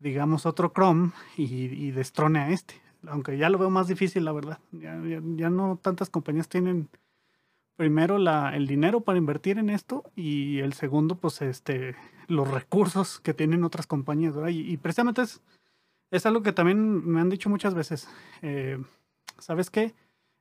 digamos, 0.00 0.46
otro 0.46 0.72
Chrome 0.74 1.12
y, 1.36 1.44
y, 1.44 1.90
destrone 1.92 2.40
a 2.40 2.50
este. 2.50 2.74
Aunque 3.06 3.38
ya 3.38 3.48
lo 3.48 3.58
veo 3.58 3.70
más 3.70 3.86
difícil, 3.86 4.24
la 4.24 4.32
verdad. 4.32 4.58
ya, 4.72 5.50
no 5.50 5.78
tantas 5.80 6.10
compañías 6.10 6.48
tienen 6.48 6.88
primero 7.76 8.16
el 8.16 8.66
dinero 8.66 9.02
para 9.02 9.18
invertir 9.18 9.58
en 9.58 9.70
esto 9.70 10.02
y 10.16 10.58
el 10.58 10.72
segundo, 10.72 11.14
pues, 11.14 11.40
este, 11.42 11.94
los 12.26 12.50
recursos 12.50 13.20
que 13.20 13.34
tienen 13.34 13.62
otras 13.62 13.86
compañías, 13.86 14.34
¿verdad? 14.34 14.50
Y, 14.50 14.76
precisamente 14.78 15.22
es, 15.22 15.40
es, 16.10 16.26
algo 16.26 16.42
que 16.42 16.52
también 16.52 17.06
me 17.06 17.20
han 17.20 17.30
dicho 17.30 17.50
muchas 17.50 17.74
veces. 17.74 18.08
Eh, 18.42 18.78
¿Sabes 19.38 19.70
qué? 19.70 19.94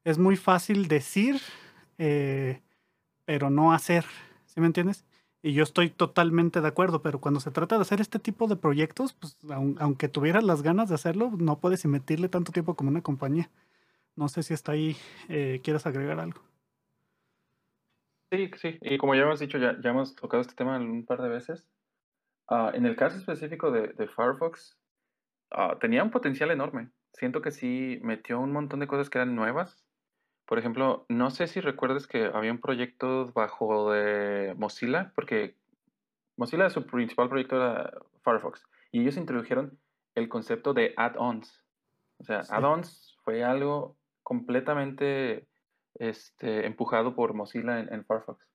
Es 0.04 0.18
muy 0.18 0.36
fácil 0.38 0.88
decir, 0.88 1.42
eh, 1.98 2.62
pero 3.26 3.50
no 3.50 3.74
hacer, 3.74 4.06
¿sí 4.46 4.62
me 4.62 4.68
entiendes? 4.68 5.06
Y 5.42 5.54
yo 5.54 5.64
estoy 5.64 5.90
totalmente 5.90 6.62
de 6.62 6.68
acuerdo, 6.68 7.02
pero 7.02 7.22
cuando 7.22 7.40
se 7.40 7.52
trata 7.52 7.76
de 7.76 7.82
hacer 7.82 8.02
este 8.02 8.20
tipo 8.20 8.48
de 8.48 8.56
proyectos, 8.56 9.14
pues 9.14 9.38
aunque 9.80 10.10
tuvieras 10.10 10.44
las 10.44 10.62
ganas 10.64 10.90
de 10.90 10.96
hacerlo, 10.96 11.32
no 11.38 11.60
puedes 11.60 11.86
invertirle 11.86 12.28
tanto 12.28 12.52
tiempo 12.52 12.76
como 12.76 12.90
una 12.90 13.02
compañía. 13.02 13.50
No 14.16 14.28
sé 14.30 14.44
si 14.44 14.54
está 14.54 14.72
ahí, 14.72 14.98
eh, 15.30 15.62
quieres 15.64 15.86
agregar 15.86 16.20
algo. 16.20 16.42
Sí, 18.32 18.52
sí, 18.58 18.78
y 18.82 18.98
como 18.98 19.16
ya 19.16 19.22
hemos 19.22 19.40
dicho, 19.40 19.58
ya, 19.58 19.80
ya 19.82 19.92
hemos 19.92 20.16
tocado 20.16 20.42
este 20.42 20.56
tema 20.56 20.78
un 20.78 21.06
par 21.06 21.22
de 21.22 21.30
veces. 21.30 21.66
Ah, 22.50 22.72
en 22.74 22.86
el 22.86 22.96
caso 22.96 23.18
específico 23.18 23.72
de, 23.72 23.94
de 23.94 24.08
Firefox, 24.08 24.77
ah, 25.52 25.78
tenía 25.80 26.04
un 26.04 26.12
potencial 26.12 26.52
enorme. 26.52 26.90
Siento 27.14 27.42
que 27.42 27.52
sí 27.52 28.00
metió 28.04 28.40
un 28.40 28.52
montón 28.52 28.80
de 28.80 28.88
cosas 28.88 29.10
que 29.10 29.18
eran 29.18 29.36
nuevas. 29.36 29.84
Por 30.46 30.60
ejemplo, 30.60 31.06
no 31.10 31.30
sé 31.30 31.48
si 31.48 31.60
recuerdas 31.60 32.08
que 32.08 32.26
había 32.26 32.52
un 32.52 32.62
proyecto 32.62 33.32
bajo 33.34 33.92
de 33.92 34.54
Mozilla, 34.58 35.12
porque 35.16 35.56
Mozilla 36.38 36.70
su 36.70 36.86
principal 36.86 37.28
proyecto 37.28 37.58
era 37.58 37.92
Firefox, 38.24 38.66
y 38.92 39.02
ellos 39.02 39.18
introdujeron 39.18 39.78
el 40.16 40.30
concepto 40.30 40.74
de 40.74 40.94
add-ons. 40.96 41.64
O 42.20 42.24
sea, 42.24 42.42
add-ons 42.50 43.18
fue 43.24 43.44
algo 43.44 43.98
completamente 44.24 45.48
este, 45.96 46.66
empujado 46.66 47.16
por 47.16 47.34
Mozilla 47.34 47.80
en, 47.80 48.06
Firefox. 48.06 48.48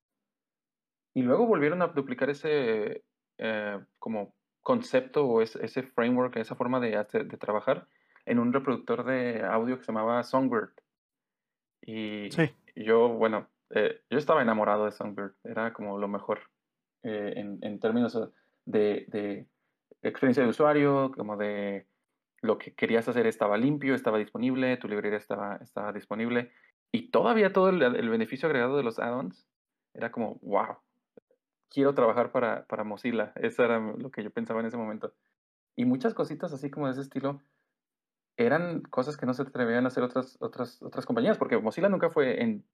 Y 1.14 1.22
luego 1.22 1.46
volvieron 1.46 1.82
a 1.82 1.88
duplicar 1.88 2.30
ese 2.30 3.04
eh, 3.38 3.80
como 3.98 4.34
concepto 4.62 5.26
o 5.26 5.42
ese, 5.42 5.82
framework, 5.82 6.36
esa 6.36 6.54
forma 6.54 6.80
de, 6.80 6.90
de, 6.90 7.36
trabajar 7.36 7.88
en 8.24 8.38
un 8.38 8.52
reproductor 8.52 9.04
de 9.04 9.42
audio 9.42 9.78
que 9.78 9.84
se 9.84 9.92
llamaba 9.92 10.22
Songbird. 10.22 10.70
Y 11.84 12.28
yo, 12.76 13.08
bueno, 13.08 13.48
eh, 13.70 14.00
yo 14.08 14.18
estaba 14.18 14.42
enamorado 14.42 14.84
de 14.84 14.92
Songbird, 14.92 15.34
era 15.44 15.72
como 15.72 15.98
lo 15.98 16.08
mejor 16.08 16.40
eh, 17.02 17.34
en, 17.36 17.58
en, 17.62 17.80
términos 17.80 18.16
de, 18.64 19.04
de, 19.08 19.46
experiencia 20.02 20.42
de 20.42 20.50
usuario, 20.50 21.10
como 21.16 21.36
de 21.36 21.86
lo 22.40 22.58
que 22.58 22.74
querías 22.74 23.08
hacer 23.08 23.26
estaba 23.26 23.56
limpio, 23.56 23.94
estaba 23.94 24.18
disponible, 24.18 24.76
tu 24.76 24.88
librería 24.88 25.18
estaba, 25.18 25.56
estaba 25.56 25.92
disponible. 25.92 26.52
Y 26.92 27.10
todavía 27.10 27.52
todo 27.52 27.70
el, 27.70 28.08
beneficio 28.10 28.46
agregado 28.46 28.76
de 28.76 28.82
los 28.82 28.98
add-ons 28.98 29.48
era 29.94 30.12
como, 30.12 30.38
wow, 30.42 30.76
quiero 31.72 31.94
trabajar 31.94 32.32
para, 32.32 32.66
para 32.66 32.84
Mozilla. 32.84 33.32
Eso 33.36 33.64
era 33.64 33.78
lo 33.78 34.10
que 34.10 34.22
yo 34.22 34.30
pensaba 34.30 34.60
en 34.60 34.66
ese 34.66 34.76
momento. 34.76 35.14
Y 35.76 35.84
muchas 35.84 36.14
cositas 36.14 36.52
así 36.52 36.70
como 36.70 36.86
de 36.86 36.92
ese 36.92 37.00
estilo 37.00 37.40
eran 38.36 38.82
cosas 38.82 39.16
que 39.16 39.26
no 39.26 39.34
se 39.34 39.42
atrevían 39.42 39.84
a 39.84 39.88
hacer 39.88 40.02
otras, 40.02 40.36
otras, 40.40 40.82
otras 40.82 41.06
compañías, 41.06 41.38
porque 41.38 41.58
Mozilla 41.58 41.88
nunca 41.88 42.10
fue, 42.10 42.42
en, 42.42 42.64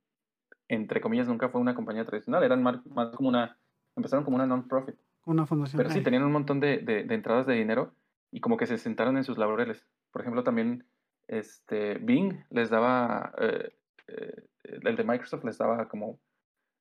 entre 0.69 1.01
comillas, 1.01 1.29
nunca 1.29 1.49
fue 1.49 1.61
una 1.61 1.75
compañía 1.75 2.05
tradicional, 2.05 2.43
eran 2.43 2.63
más, 2.63 2.81
como 3.15 3.29
una, 3.29 3.59
empezaron 3.97 4.25
como 4.25 4.37
una 4.37 4.47
non-profit. 4.47 4.97
Una 5.25 5.47
fundación. 5.47 5.79
Pero 5.79 5.91
sí, 5.91 6.03
tenían 6.03 6.25
un 6.25 6.33
montón 6.33 6.61
de, 6.61 6.79
de, 6.79 7.05
de 7.05 7.15
entradas 7.15 7.47
de 7.47 7.55
dinero 7.55 7.93
y 8.31 8.41
como 8.41 8.57
que 8.57 8.67
se 8.67 8.79
sentaron 8.79 9.17
en 9.17 9.25
sus 9.25 9.37
laureles. 9.37 9.85
Por 10.11 10.23
ejemplo, 10.23 10.43
también 10.43 10.85
este, 11.27 11.99
Bing 11.99 12.45
les 12.51 12.71
daba, 12.71 13.33
eh, 13.39 13.73
eh, 14.07 14.43
el 14.65 14.97
de 14.97 15.05
Microsoft 15.05 15.45
les 15.45 15.59
daba 15.59 15.89
como 15.89 16.19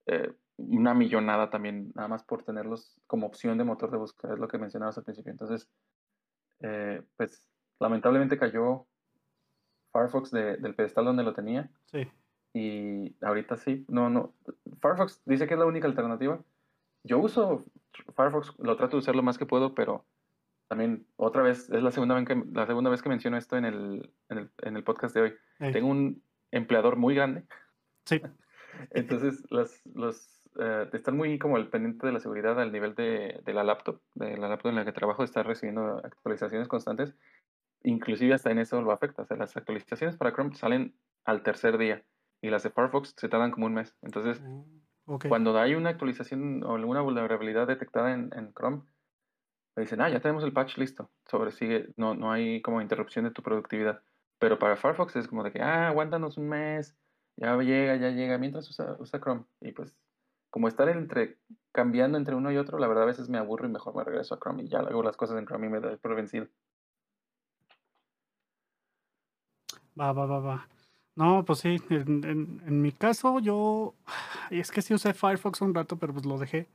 eh, 0.06 0.32
una 0.58 0.94
millonada 0.94 1.50
también, 1.50 1.92
nada 1.96 2.08
más 2.08 2.24
por 2.24 2.44
tenerlos 2.44 3.00
como 3.08 3.28
opción 3.28 3.58
de 3.58 3.64
motor 3.64 3.92
de 3.92 3.98
búsqueda, 3.98 4.34
es 4.34 4.40
lo 4.40 4.48
que 4.48 4.58
mencionabas 4.58 4.98
al 4.98 5.04
principio. 5.04 5.32
Entonces, 5.32 5.70
pues 7.16 7.46
lamentablemente 7.80 8.40
cayó 8.40 8.88
Firefox 9.92 10.32
del 10.32 10.76
pedestal 10.76 11.06
donde 11.06 11.24
lo 11.24 11.34
tenía. 11.34 11.70
Sí. 11.86 12.08
Y 12.54 13.16
ahorita 13.24 13.58
sí, 13.58 13.86
no, 13.88 14.10
no. 14.10 14.34
Firefox 14.82 15.22
dice 15.26 15.48
que 15.48 15.54
es 15.54 15.60
la 15.60 15.66
única 15.66 15.88
alternativa. 15.88 16.40
Yo 17.04 17.20
uso 17.20 17.64
Firefox, 18.16 18.54
lo 18.60 18.76
trato 18.76 18.98
de 18.98 19.02
usar 19.02 19.16
lo 19.16 19.24
más 19.24 19.38
que 19.38 19.46
puedo, 19.46 19.76
pero 19.76 20.06
también 20.68 21.06
otra 21.16 21.44
vez, 21.44 21.70
es 21.70 21.84
la 21.84 21.92
segunda 21.92 22.16
vez 22.16 22.28
que, 22.28 22.44
la 22.52 22.66
segunda 22.66 22.90
vez 22.90 23.02
que 23.02 23.10
menciono 23.10 23.38
esto 23.38 23.58
en 23.58 23.66
el, 23.66 24.12
en 24.30 24.38
el, 24.40 24.52
en 24.64 24.76
el 24.76 24.84
podcast 24.84 25.16
de 25.16 25.22
hoy. 25.22 25.34
Tengo 25.60 25.88
un 25.88 26.22
empleador 26.52 26.98
muy 26.98 27.16
grande. 27.16 27.44
Sí. 28.06 28.22
Entonces, 28.92 29.44
los, 29.50 29.86
los, 29.86 30.37
eh, 30.60 30.90
están 30.94 31.18
muy 31.18 31.38
como 31.40 31.58
el 31.58 31.70
pendiente 31.70 32.08
de 32.08 32.14
la 32.14 32.20
seguridad 32.20 32.60
al 32.60 32.72
nivel 32.72 32.96
de, 32.96 33.42
de, 33.44 33.54
la 33.54 33.64
laptop, 33.64 34.02
de 34.16 34.38
la 34.38 34.50
laptop 34.50 34.70
en 34.70 34.76
la 34.76 34.86
que 34.86 34.92
trabajo, 34.92 35.24
está 35.24 35.44
recibiendo 35.44 36.02
actualizaciones 36.04 36.68
constantes. 36.68 37.14
Inclusive 37.84 38.34
hasta 38.34 38.52
en 38.52 38.60
eso 38.60 38.82
lo 38.82 38.92
afecta. 38.92 39.22
O 39.22 39.26
sea, 39.26 39.38
las 39.38 39.56
actualizaciones 39.56 40.18
para 40.18 40.34
Chrome 40.34 40.56
salen 40.56 40.96
al 41.26 41.44
tercer 41.44 41.78
día 41.78 42.04
y 42.42 42.50
las 42.50 42.64
de 42.64 42.70
Firefox 42.70 43.14
se 43.18 43.30
tardan 43.30 43.52
como 43.52 43.66
un 43.66 43.74
mes. 43.74 43.96
Entonces, 44.02 44.42
mm, 44.42 45.18
cuando 45.30 45.58
hay 45.58 45.76
una 45.76 45.90
actualización 45.90 46.64
o 46.64 46.76
alguna 46.76 47.02
vulnerabilidad 47.02 47.68
detectada 47.68 48.14
en, 48.14 48.32
en 48.36 48.54
Chrome, 48.54 48.84
me 49.76 49.84
dicen, 49.84 50.02
ah, 50.02 50.10
ya 50.10 50.20
tenemos 50.20 50.44
el 50.44 50.54
patch 50.54 50.78
listo, 50.78 51.12
sobre 51.30 51.52
sigue, 51.52 51.90
no, 51.98 52.16
no 52.16 52.32
hay 52.32 52.64
como 52.64 52.82
interrupción 52.82 53.26
de 53.26 53.32
tu 53.32 53.44
productividad. 53.44 54.02
Pero 54.40 54.58
para 54.58 54.76
Firefox 54.76 55.16
es 55.16 55.28
como 55.28 55.44
de 55.44 55.52
que, 55.52 55.62
ah, 55.62 55.90
aguántanos 55.90 56.38
un 56.38 56.50
mes, 56.50 56.98
ya 57.36 57.56
llega, 57.58 57.96
ya 57.96 58.10
llega, 58.10 58.40
mientras 58.40 58.68
usa, 58.70 58.96
usa 59.00 59.20
Chrome. 59.20 59.46
Y 59.62 59.72
pues, 59.74 59.96
como 60.50 60.68
estar 60.68 60.90
entre, 60.90 61.38
cambiando 61.72 62.18
entre 62.18 62.36
uno 62.36 62.52
y 62.52 62.58
otro, 62.58 62.80
la 62.80 62.88
verdad 62.88 63.04
a 63.04 63.08
veces 63.08 63.30
me 63.30 63.38
aburro 63.38 63.68
y 63.68 63.72
mejor 63.72 63.96
me 63.96 64.04
regreso 64.04 64.36
a 64.36 64.40
Chrome 64.40 64.64
y 64.64 64.68
ya 64.68 64.80
hago 64.80 65.04
las 65.04 65.18
cosas 65.18 65.38
en 65.38 65.46
Chrome 65.46 65.68
y 65.68 65.70
me 65.70 65.80
doy 65.80 65.98
por 65.98 66.16
vencido. 66.16 66.48
Va, 70.00 70.14
va, 70.14 70.26
va, 70.26 70.40
va. 70.40 70.68
No, 71.16 71.44
pues 71.46 71.60
sí, 71.60 71.82
en, 71.90 72.62
en, 72.66 72.82
mi 72.82 72.92
caso 72.92 73.40
yo, 73.40 73.96
es 74.52 74.72
que 74.72 74.84
sí 74.84 74.94
usé 74.94 75.14
Firefox 75.14 75.62
un 75.62 75.74
rato, 75.74 75.98
pero 75.98 76.14
pues 76.14 76.26
lo 76.26 76.38
dejé. 76.38 76.68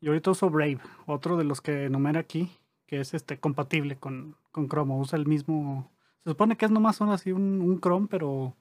Y 0.00 0.08
ahorita 0.08 0.32
uso 0.32 0.50
Brave, 0.50 0.80
otro 1.06 1.36
de 1.36 1.44
los 1.44 1.60
que 1.60 1.84
enumera 1.84 2.20
aquí, 2.20 2.50
que 2.86 3.00
es 3.00 3.14
este 3.14 3.38
compatible 3.38 3.96
con, 3.96 4.36
con 4.50 4.68
Chrome. 4.68 4.94
Usa 4.94 5.18
el 5.18 5.26
mismo. 5.26 5.90
Se 6.24 6.30
supone 6.30 6.56
que 6.56 6.64
es 6.64 6.70
nomás 6.72 6.96
son 6.96 7.10
así 7.10 7.32
un, 7.32 7.60
un 7.60 7.80
Chrome, 7.80 8.08
pero 8.10 8.56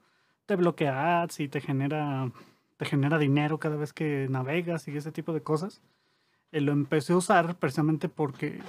te 0.45 0.55
bloquea 0.55 1.23
ads 1.23 1.39
y 1.39 1.47
te 1.47 1.61
genera, 1.61 2.31
te 2.77 2.85
genera 2.85 3.17
dinero 3.17 3.59
cada 3.59 3.75
vez 3.75 3.93
que 3.93 4.27
navegas 4.29 4.87
y 4.87 4.97
ese 4.97 5.11
tipo 5.11 5.33
de 5.33 5.41
cosas. 5.41 5.81
Eh, 6.51 6.61
lo 6.61 6.71
empecé 6.71 7.13
a 7.13 7.17
usar 7.17 7.57
precisamente 7.57 8.09
porque 8.09 8.61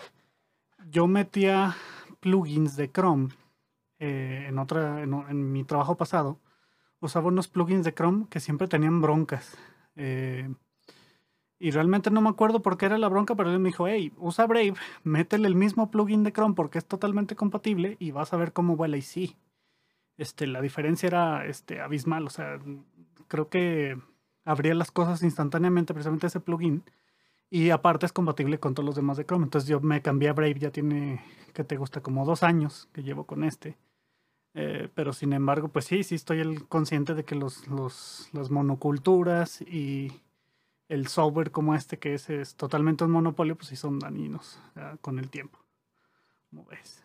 yo 0.91 1.07
metía 1.07 1.77
plugins 2.21 2.77
de 2.77 2.91
Chrome 2.91 3.29
eh, 3.99 4.47
en, 4.49 4.59
otra, 4.59 5.03
en, 5.03 5.53
mi 5.53 5.65
trabajo 5.65 5.97
pasado. 5.97 6.39
Usaba 7.01 7.29
unos 7.29 7.49
plugins 7.49 7.85
de 7.85 7.95
Chrome 7.95 8.27
que 8.31 8.41
siempre 8.41 8.69
tenían 8.69 9.01
broncas. 9.01 9.57
Eh, 9.97 10.49
y 11.59 11.71
realmente 11.71 12.11
no 12.11 12.21
me 12.21 12.29
acuerdo 12.29 12.61
por 12.61 12.77
qué 12.77 12.87
era 12.87 12.99
la 12.99 13.09
bronca, 13.09 13.35
pero 13.35 13.51
él 13.51 13.59
me 13.59 13.71
dijo, 13.71 13.89
hey, 13.89 14.13
usa 14.19 14.47
Brave, 14.47 14.75
métele 15.05 15.49
el 15.49 15.55
mismo 15.55 15.91
plugin 15.91 16.23
de 16.23 16.33
Chrome 16.33 16.55
porque 16.55 16.79
es 16.79 16.87
totalmente 16.87 17.35
compatible 17.35 17.97
y 17.99 18.11
vas 18.11 18.33
a 18.33 18.37
ver 18.37 18.53
cómo 18.53 18.77
vuela. 18.77 18.99
Y 18.99 19.03
sí, 19.03 19.37
este, 20.19 20.47
la 20.47 20.61
diferencia 20.61 21.07
era 21.07 21.47
este, 21.47 21.81
abismal. 21.81 22.27
O 22.27 22.31
sea, 22.31 22.59
creo 23.29 23.49
que 23.49 23.99
abría 24.45 24.75
las 24.75 24.91
cosas 24.91 25.23
instantáneamente 25.23 25.93
precisamente 25.93 26.29
ese 26.29 26.41
plugin. 26.41 26.85
Y 27.51 27.71
aparte 27.71 28.07
es 28.07 28.13
compatible 28.13 28.59
con 28.59 28.75
todos 28.75 28.87
los 28.87 28.97
demás 28.97 29.17
de 29.17 29.25
Chrome. 29.25 29.45
Entonces 29.45 29.69
yo 29.69 29.81
me 29.81 30.03
cambié 30.03 30.29
a 30.29 30.33
Brave, 30.33 30.59
ya 30.59 30.71
tiene, 30.71 31.21
que 31.55 31.65
te 31.65 31.77
gusta? 31.77 32.01
Como 32.01 32.25
dos 32.25 32.43
años 32.43 32.89
que 32.93 33.03
llevo 33.03 33.25
con 33.25 33.45
este. 33.45 33.77
Eh, 34.55 34.89
pero 34.95 35.13
sin 35.13 35.33
embargo, 35.33 35.69
pues 35.69 35.85
sí, 35.85 36.03
sí 36.03 36.15
estoy 36.15 36.41
el 36.41 36.67
consciente 36.67 37.15
de 37.15 37.25
que 37.25 37.35
los, 37.35 37.69
los, 37.69 38.31
las 38.33 38.51
monoculturas 38.51 39.61
y 39.61 40.13
el 40.89 41.09
software 41.09 41.51
como 41.51 41.75
este, 41.75 41.99
que 41.99 42.15
es, 42.15 42.57
totalmente 42.57 43.05
un 43.05 43.11
monopolio, 43.11 43.57
pues 43.57 43.69
sí 43.69 43.77
son 43.77 43.99
dañinos 43.99 44.61
con 45.01 45.19
el 45.19 45.31
tiempo. 45.31 45.59
¿Cómo 46.51 46.65
ves? 46.67 47.03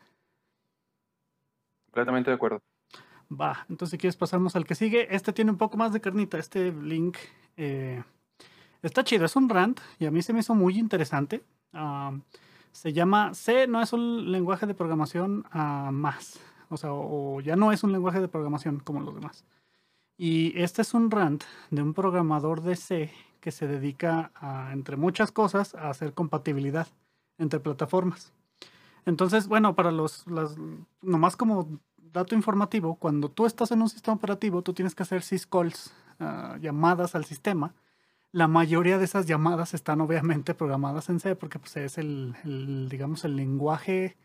Completamente 1.86 2.30
de 2.30 2.36
acuerdo. 2.36 2.62
Va, 3.32 3.66
entonces 3.70 3.92
si 3.92 3.98
quieres 3.98 4.18
pasarnos 4.18 4.56
al 4.56 4.66
que 4.66 4.76
sigue, 4.76 5.16
este 5.16 5.32
tiene 5.32 5.52
un 5.52 5.58
poco 5.58 5.78
más 5.78 5.94
de 5.94 6.02
carnita, 6.02 6.38
este 6.38 6.74
link 6.74 7.18
eh, 7.56 8.04
está 8.82 9.06
chido, 9.06 9.26
es 9.26 9.36
un 9.38 9.48
rant 9.48 9.80
y 10.00 10.06
a 10.06 10.12
mí 10.12 10.22
se 10.22 10.34
me 10.34 10.42
hizo 10.42 10.54
muy 10.54 10.78
interesante. 10.78 11.44
se 12.74 12.94
llama 12.94 13.34
C, 13.34 13.68
no 13.68 13.82
es 13.82 13.94
un 13.94 14.32
lenguaje 14.32 14.66
de 14.66 14.74
programación 14.74 15.46
más, 15.54 16.42
o 16.70 16.76
sea, 16.76 16.92
o 16.92 17.40
ya 17.40 17.56
no 17.56 17.72
es 17.72 17.84
un 17.84 17.94
lenguaje 17.94 18.20
de 18.20 18.28
programación 18.28 18.80
como 18.80 19.00
los 19.00 19.16
demás. 19.16 19.46
Y 20.18 20.60
este 20.62 20.82
es 20.82 20.94
un 20.94 21.10
rant 21.10 21.44
de 21.70 21.82
un 21.82 21.94
programador 21.94 22.62
de 22.62 22.76
C 22.76 23.12
que 23.40 23.52
se 23.52 23.66
dedica 23.66 24.32
a, 24.36 24.72
entre 24.72 24.98
muchas 24.98 25.32
cosas, 25.32 25.74
a 25.74 25.90
hacer 25.90 26.14
compatibilidad 26.14 26.88
entre 27.38 27.60
plataformas. 27.60 28.34
Entonces, 29.06 29.48
bueno, 29.48 29.76
para 29.76 29.92
los, 29.92 30.28
las, 30.28 30.56
nomás 31.02 31.36
como 31.36 31.80
dato 32.14 32.36
informativo, 32.36 32.96
cuando 32.96 33.30
tú 33.30 33.46
estás 33.46 33.72
en 33.72 33.82
un 33.82 33.90
sistema 33.90 34.16
operativo, 34.16 34.62
tú 34.62 34.74
tienes 34.74 34.96
que 34.96 35.04
hacer 35.04 35.22
syscalls 35.22 35.94
ah, 36.20 36.58
llamadas 36.62 37.16
al 37.16 37.26
sistema, 37.26 37.74
la 38.32 38.48
mayoría 38.48 38.98
de 38.98 39.06
esas 39.06 39.26
llamadas 39.26 39.74
están 39.74 40.00
obviamente 40.00 40.54
programadas 40.54 41.10
en 41.10 41.20
C 41.20 41.36
porque 41.36 41.60
pues, 41.60 41.76
es 41.78 41.98
el, 41.98 42.88
digamos, 42.90 43.26
el 43.26 43.36
lenguaje 43.36 44.16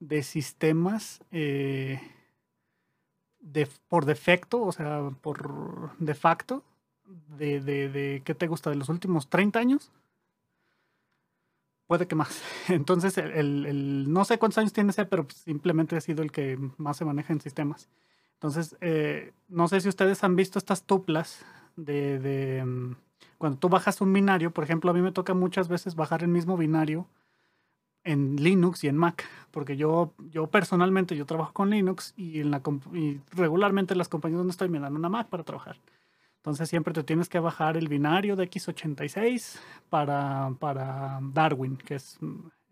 de 0.00 0.22
sistemas 0.22 1.20
eh, 1.30 2.00
de, 3.40 3.68
por 3.88 4.06
defecto, 4.06 4.62
o 4.62 4.72
sea, 4.72 5.10
por 5.20 5.96
de 5.98 6.14
facto, 6.14 6.64
de, 7.36 7.60
de, 7.60 7.88
de, 7.90 8.22
¿qué 8.24 8.34
te 8.34 8.46
gusta? 8.46 8.70
De 8.70 8.76
los 8.76 8.88
últimos 8.88 9.28
30 9.28 9.58
años. 9.58 9.92
Puede 11.92 12.08
que 12.08 12.14
más. 12.14 12.42
Entonces, 12.68 13.18
el, 13.18 14.10
no 14.10 14.24
sé 14.24 14.38
cuántos 14.38 14.56
años 14.56 14.72
tiene 14.72 14.94
C, 14.94 15.04
pero 15.04 15.26
simplemente 15.28 15.94
ha 15.94 16.00
sido 16.00 16.22
el 16.22 16.32
que 16.32 16.58
más 16.78 16.96
se 16.96 17.04
maneja 17.04 17.34
en 17.34 17.42
sistemas. 17.42 17.90
Entonces, 18.32 18.78
eh, 18.80 19.34
no 19.50 19.68
sé 19.68 19.78
si 19.82 19.90
ustedes 19.90 20.24
han 20.24 20.34
visto 20.34 20.58
estas 20.58 20.84
tuplas 20.84 21.44
de, 21.76 22.62
mm, 22.64 22.94
cuando 23.36 23.58
tú 23.58 23.68
bajas 23.68 24.00
un 24.00 24.10
binario, 24.10 24.52
por 24.52 24.64
ejemplo, 24.64 24.90
a 24.90 24.94
mí 24.94 25.02
me 25.02 25.12
toca 25.12 25.34
muchas 25.34 25.68
veces 25.68 25.94
bajar 25.94 26.22
el 26.22 26.28
mismo 26.28 26.56
binario 26.56 27.08
en 28.04 28.36
Linux 28.36 28.84
y 28.84 28.88
en 28.88 28.96
Mac, 28.96 29.24
porque 29.50 29.76
yo, 29.76 30.14
yo 30.30 30.46
personalmente 30.46 31.14
yo 31.14 31.26
trabajo 31.26 31.52
con 31.52 31.68
Linux 31.68 32.14
y, 32.16 32.40
en 32.40 32.50
la, 32.50 32.62
y 32.94 33.20
regularmente 33.32 33.94
las 33.94 34.08
compañías 34.08 34.38
donde 34.38 34.52
estoy 34.52 34.70
me 34.70 34.80
dan 34.80 34.96
una 34.96 35.10
Mac 35.10 35.28
para 35.28 35.42
trabajar. 35.42 35.76
Entonces 36.42 36.68
siempre 36.68 36.92
te 36.92 37.04
tienes 37.04 37.28
que 37.28 37.38
bajar 37.38 37.76
el 37.76 37.86
binario 37.86 38.34
de 38.34 38.50
x86 38.50 39.60
para, 39.88 40.52
para 40.58 41.20
Darwin, 41.22 41.76
que 41.76 41.94
es 41.94 42.18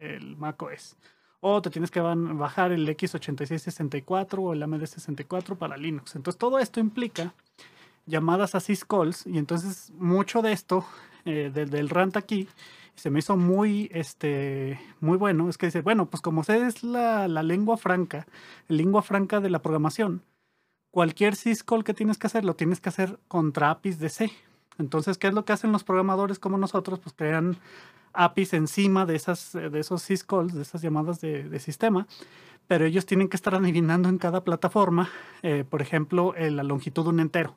el 0.01 0.37
Mac 0.37 0.61
OS. 0.61 0.97
O 1.39 1.63
te 1.63 1.71
tienes 1.71 1.93
que 1.93 2.01
bajar 2.01 2.73
el 2.73 2.89
x86-64 2.89 4.39
o 4.41 4.53
el 4.53 4.63
AMD64 4.63 5.57
para 5.57 5.77
Linux. 5.77 6.17
Entonces 6.17 6.37
todo 6.37 6.59
esto 6.59 6.81
implica 6.81 7.33
llamadas 8.07 8.57
a 8.57 8.61
syscalls 8.61 9.25
y 9.27 9.39
entonces 9.39 9.93
mucho 9.97 10.43
de 10.43 10.53
esto 10.53 10.85
eh, 11.25 11.51
del, 11.55 11.89
rant 11.89 12.17
aquí 12.17 12.49
se 12.95 13.11
me 13.11 13.21
hizo 13.21 13.37
muy 13.37 13.89
este 13.93 14.81
muy 15.01 15.17
bueno 15.17 15.49
es 15.49 15.59
que 15.59 15.67
dice 15.67 15.83
bueno 15.83 16.07
pues 16.07 16.21
como 16.21 16.43
sé 16.43 16.67
es 16.67 16.83
la, 16.83 17.29
lengua 17.29 17.77
franca 17.77 18.27
la 18.69 18.77
lengua 18.77 19.03
franca 19.03 19.41
de 19.41 19.51
la 19.51 19.63
programación 19.63 20.23
cualquier 20.91 21.37
syscall 21.37 21.85
que 21.85 21.95
tienes 21.95 22.19
que 22.19 22.27
hacer 22.27 22.45
lo 22.45 22.55
tienes 22.55 22.81
que 22.81 22.89
hacer 22.89 23.19
contra 23.29 23.71
APIs 23.71 23.99
de 23.99 24.09
C 24.09 24.33
entonces 24.79 25.19
qué 25.19 25.29
es 25.29 25.35
lo 25.35 25.45
que 25.45 25.53
hacen 25.53 25.73
los 25.73 25.85
programadores 25.85 26.39
como 26.39 26.59
nosotros 26.59 26.99
pues 26.99 27.15
crean 27.17 27.57
APIs 28.13 28.55
encima 28.55 29.07
de 29.07 29.17
esas 29.17 29.53
de 29.53 29.79
esos 29.79 30.03
syscalls 30.03 30.55
de 30.55 30.63
esas 30.63 30.83
llamadas 30.83 31.21
de, 31.21 31.59
sistema 31.61 32.07
pero 32.67 32.85
ellos 32.85 33.07
tienen 33.07 33.29
que 33.29 33.37
estar 33.37 33.55
adivinando 33.55 34.09
en 34.09 34.19
cada 34.19 34.45
plataforma 34.45 35.11
eh, 35.43 35.65
por 35.69 35.83
ejemplo 35.83 36.35
la 36.37 36.63
longitud 36.63 37.05
de 37.05 37.11
un 37.11 37.21
entero 37.21 37.57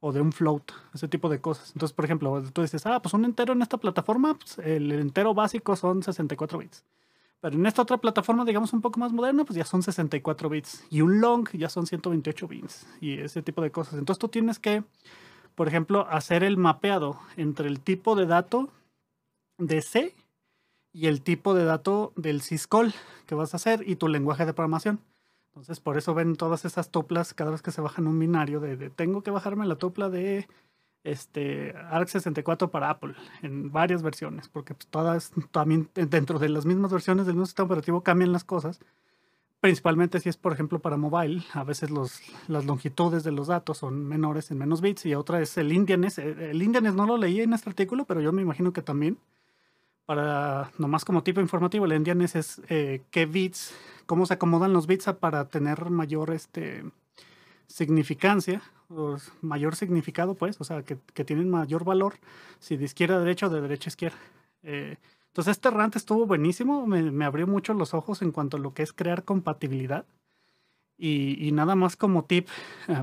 o 0.00 0.12
de 0.12 0.20
un 0.20 0.32
float, 0.32 0.72
ese 0.94 1.08
tipo 1.08 1.28
de 1.28 1.40
cosas. 1.40 1.72
Entonces, 1.74 1.94
por 1.94 2.04
ejemplo, 2.04 2.42
tú 2.52 2.62
dices, 2.62 2.86
ah, 2.86 3.00
pues 3.02 3.14
un 3.14 3.24
entero 3.24 3.52
en 3.52 3.62
esta 3.62 3.78
plataforma, 3.78 4.34
pues 4.34 4.58
el 4.58 4.92
entero 4.92 5.34
básico 5.34 5.76
son 5.76 6.02
64 6.02 6.58
bits. 6.58 6.84
Pero 7.40 7.56
en 7.56 7.66
esta 7.66 7.82
otra 7.82 7.98
plataforma, 7.98 8.44
digamos 8.44 8.72
un 8.72 8.80
poco 8.80 8.98
más 8.98 9.12
moderna, 9.12 9.44
pues 9.44 9.56
ya 9.56 9.64
son 9.64 9.82
64 9.82 10.48
bits. 10.48 10.84
Y 10.90 11.02
un 11.02 11.20
long 11.20 11.48
ya 11.52 11.68
son 11.68 11.86
128 11.86 12.48
bits. 12.48 12.86
Y 13.00 13.18
ese 13.18 13.42
tipo 13.42 13.62
de 13.62 13.70
cosas. 13.70 13.94
Entonces 13.94 14.18
tú 14.18 14.28
tienes 14.28 14.58
que, 14.58 14.82
por 15.54 15.68
ejemplo, 15.68 16.06
hacer 16.10 16.42
el 16.42 16.56
mapeado 16.56 17.20
entre 17.36 17.68
el 17.68 17.80
tipo 17.80 18.16
de 18.16 18.26
dato 18.26 18.70
de 19.58 19.82
C 19.82 20.14
y 20.92 21.06
el 21.06 21.22
tipo 21.22 21.54
de 21.54 21.64
dato 21.64 22.12
del 22.16 22.40
syscall 22.40 22.92
que 23.26 23.34
vas 23.34 23.54
a 23.54 23.58
hacer 23.58 23.88
y 23.88 23.96
tu 23.96 24.08
lenguaje 24.08 24.46
de 24.46 24.54
programación. 24.54 25.00
Entonces, 25.48 25.80
por 25.80 25.96
eso 25.96 26.14
ven 26.14 26.36
todas 26.36 26.64
esas 26.64 26.90
tuplas 26.90 27.34
cada 27.34 27.50
vez 27.50 27.62
que 27.62 27.70
se 27.70 27.80
bajan 27.80 28.06
un 28.06 28.18
binario 28.18 28.60
de, 28.60 28.90
tengo 28.90 29.22
que 29.22 29.30
bajarme 29.30 29.66
la 29.66 29.76
tupla 29.76 30.08
de 30.08 30.48
este 31.04 31.74
ARC64 31.74 32.70
para 32.70 32.90
Apple 32.90 33.14
en 33.42 33.70
varias 33.72 34.02
versiones, 34.02 34.48
porque 34.48 34.74
pues, 34.74 34.86
todas 34.88 35.32
también 35.50 35.88
dentro 35.94 36.38
de 36.38 36.48
las 36.48 36.66
mismas 36.66 36.92
versiones 36.92 37.26
del 37.26 37.34
mismo 37.34 37.46
sistema 37.46 37.66
operativo 37.66 38.02
cambian 38.02 38.32
las 38.32 38.44
cosas. 38.44 38.80
Principalmente 39.60 40.20
si 40.20 40.28
es, 40.28 40.36
por 40.36 40.52
ejemplo, 40.52 40.78
para 40.78 40.96
mobile, 40.96 41.42
a 41.52 41.64
veces 41.64 41.90
los, 41.90 42.20
las 42.46 42.64
longitudes 42.64 43.24
de 43.24 43.32
los 43.32 43.48
datos 43.48 43.78
son 43.78 44.06
menores 44.06 44.52
en 44.52 44.58
menos 44.58 44.80
bits 44.80 45.06
y 45.06 45.14
otra 45.14 45.40
es 45.40 45.58
el 45.58 45.72
Indianes. 45.72 46.18
El 46.18 46.62
Indianes 46.62 46.94
no 46.94 47.06
lo 47.06 47.16
leí 47.16 47.40
en 47.40 47.52
este 47.52 47.68
artículo, 47.68 48.04
pero 48.04 48.20
yo 48.20 48.32
me 48.32 48.42
imagino 48.42 48.72
que 48.72 48.82
también 48.82 49.18
para, 50.06 50.70
nomás 50.78 51.04
como 51.04 51.22
tipo 51.22 51.40
informativo, 51.40 51.84
el 51.84 51.92
Indianes 51.92 52.36
es 52.36 52.62
eh, 52.68 53.02
qué 53.10 53.26
bits, 53.26 53.74
cómo 54.06 54.26
se 54.26 54.34
acomodan 54.34 54.72
los 54.72 54.86
bits 54.86 55.12
para 55.20 55.48
tener 55.48 55.90
mayor 55.90 56.30
este, 56.30 56.84
significancia, 57.68 58.62
o 58.88 59.16
mayor 59.42 59.76
significado, 59.76 60.34
pues, 60.34 60.60
o 60.60 60.64
sea, 60.64 60.82
que, 60.82 60.96
tienen 61.24 61.50
mayor 61.50 61.84
valor, 61.84 62.14
si 62.58 62.76
de 62.76 62.86
izquierda 62.86 63.16
a 63.16 63.20
derecha 63.20 63.46
o 63.46 63.50
de 63.50 63.60
derecha 63.60 63.88
a 63.88 63.92
izquierda. 63.92 64.18
Eh, 64.62 64.96
entonces, 65.28 65.52
este 65.52 65.70
rant 65.70 65.94
estuvo 65.94 66.26
buenísimo, 66.26 66.86
me, 66.86 67.24
abrió 67.24 67.46
mucho 67.46 67.74
los 67.74 67.94
ojos 67.94 68.22
en 68.22 68.32
cuanto 68.32 68.56
a 68.56 68.60
lo 68.60 68.74
que 68.74 68.82
es 68.82 68.92
crear 68.92 69.24
compatibilidad. 69.24 70.06
Y, 70.96 71.52
nada 71.52 71.76
más 71.76 71.94
como 71.96 72.24
tip, 72.24 72.48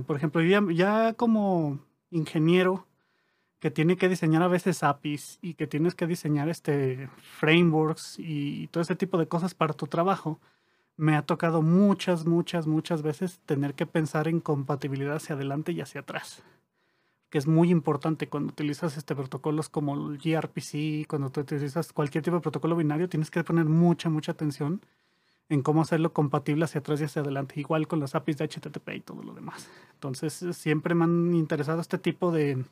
por 0.07 0.17
ejemplo, 0.17 0.41
ya 0.41 1.13
como 1.13 1.79
ingeniero, 2.09 2.85
que 3.59 3.71
tiene 3.71 3.95
que 3.97 4.09
diseñar 4.09 4.43
a 4.43 4.47
veces 4.47 4.83
APIs 4.83 5.39
y 5.41 5.53
que 5.53 5.65
tienes 5.65 5.95
que 5.95 6.07
diseñar 6.07 6.49
este 6.49 7.09
frameworks 7.39 8.15
y 8.19 8.67
todo 8.67 8.83
ese 8.83 8.95
tipo 8.95 9.17
de 9.17 9.27
cosas 9.27 9.55
para 9.55 9.73
tu 9.73 9.87
trabajo, 9.87 10.39
me 10.97 11.15
ha 11.15 11.23
tocado 11.23 11.61
muchas, 11.61 12.25
muchas, 12.25 12.67
muchas 12.67 13.01
veces 13.01 13.39
tener 13.45 13.73
que 13.73 13.85
pensar 13.85 14.27
en 14.27 14.39
compatibilidad 14.39 15.15
hacia 15.15 15.35
adelante 15.35 15.71
y 15.71 15.81
hacia 15.81 16.01
atrás. 16.01 16.43
Que 17.29 17.37
es 17.37 17.47
muy 17.47 17.69
importante 17.69 18.27
cuando 18.29 18.51
utilizas 18.51 18.95
este 18.97 19.15
protocolos 19.15 19.67
como 19.67 19.95
el 19.95 20.17
gRPC, 20.17 21.07
cuando 21.07 21.27
utilizas 21.27 21.91
cualquier 21.91 22.23
tipo 22.23 22.37
de 22.37 22.41
protocolo 22.41 22.75
binario, 22.75 23.09
tienes 23.09 23.29
que 23.29 23.43
poner 23.43 23.65
mucha, 23.65 24.09
mucha 24.09 24.31
atención 24.31 24.81
en 25.49 25.61
cómo 25.61 25.81
hacerlo 25.81 26.13
compatible 26.13 26.65
hacia 26.65 26.79
atrás 26.79 27.01
y 27.01 27.03
hacia 27.03 27.21
adelante, 27.21 27.59
igual 27.59 27.87
con 27.87 27.99
las 27.99 28.15
APIs 28.15 28.37
de 28.37 28.47
HTTP 28.47 28.89
y 28.95 28.99
todo 29.01 29.21
lo 29.21 29.33
demás. 29.33 29.69
Entonces, 29.93 30.45
siempre 30.53 30.95
me 30.95 31.03
han 31.03 31.35
interesado 31.35 31.81
este 31.81 31.97
tipo 31.99 32.31
de, 32.31 32.63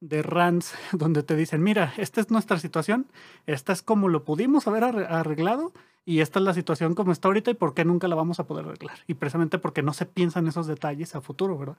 de 0.00 0.22
rants 0.22 0.74
donde 0.92 1.22
te 1.22 1.34
dicen, 1.34 1.62
mira, 1.62 1.94
esta 1.96 2.20
es 2.20 2.30
nuestra 2.30 2.58
situación, 2.58 3.06
esta 3.46 3.72
es 3.72 3.82
como 3.82 4.08
lo 4.08 4.24
pudimos 4.24 4.68
haber 4.68 4.84
arreglado 4.84 5.72
y 6.04 6.20
esta 6.20 6.38
es 6.38 6.44
la 6.44 6.54
situación 6.54 6.94
como 6.94 7.12
está 7.12 7.28
ahorita 7.28 7.50
y 7.50 7.54
por 7.54 7.74
qué 7.74 7.84
nunca 7.84 8.08
la 8.08 8.16
vamos 8.16 8.40
a 8.40 8.46
poder 8.46 8.66
arreglar. 8.66 8.98
Y 9.06 9.14
precisamente 9.14 9.58
porque 9.58 9.82
no 9.82 9.92
se 9.92 10.06
piensan 10.06 10.46
esos 10.46 10.66
detalles 10.66 11.14
a 11.14 11.20
futuro, 11.20 11.58
¿verdad? 11.58 11.76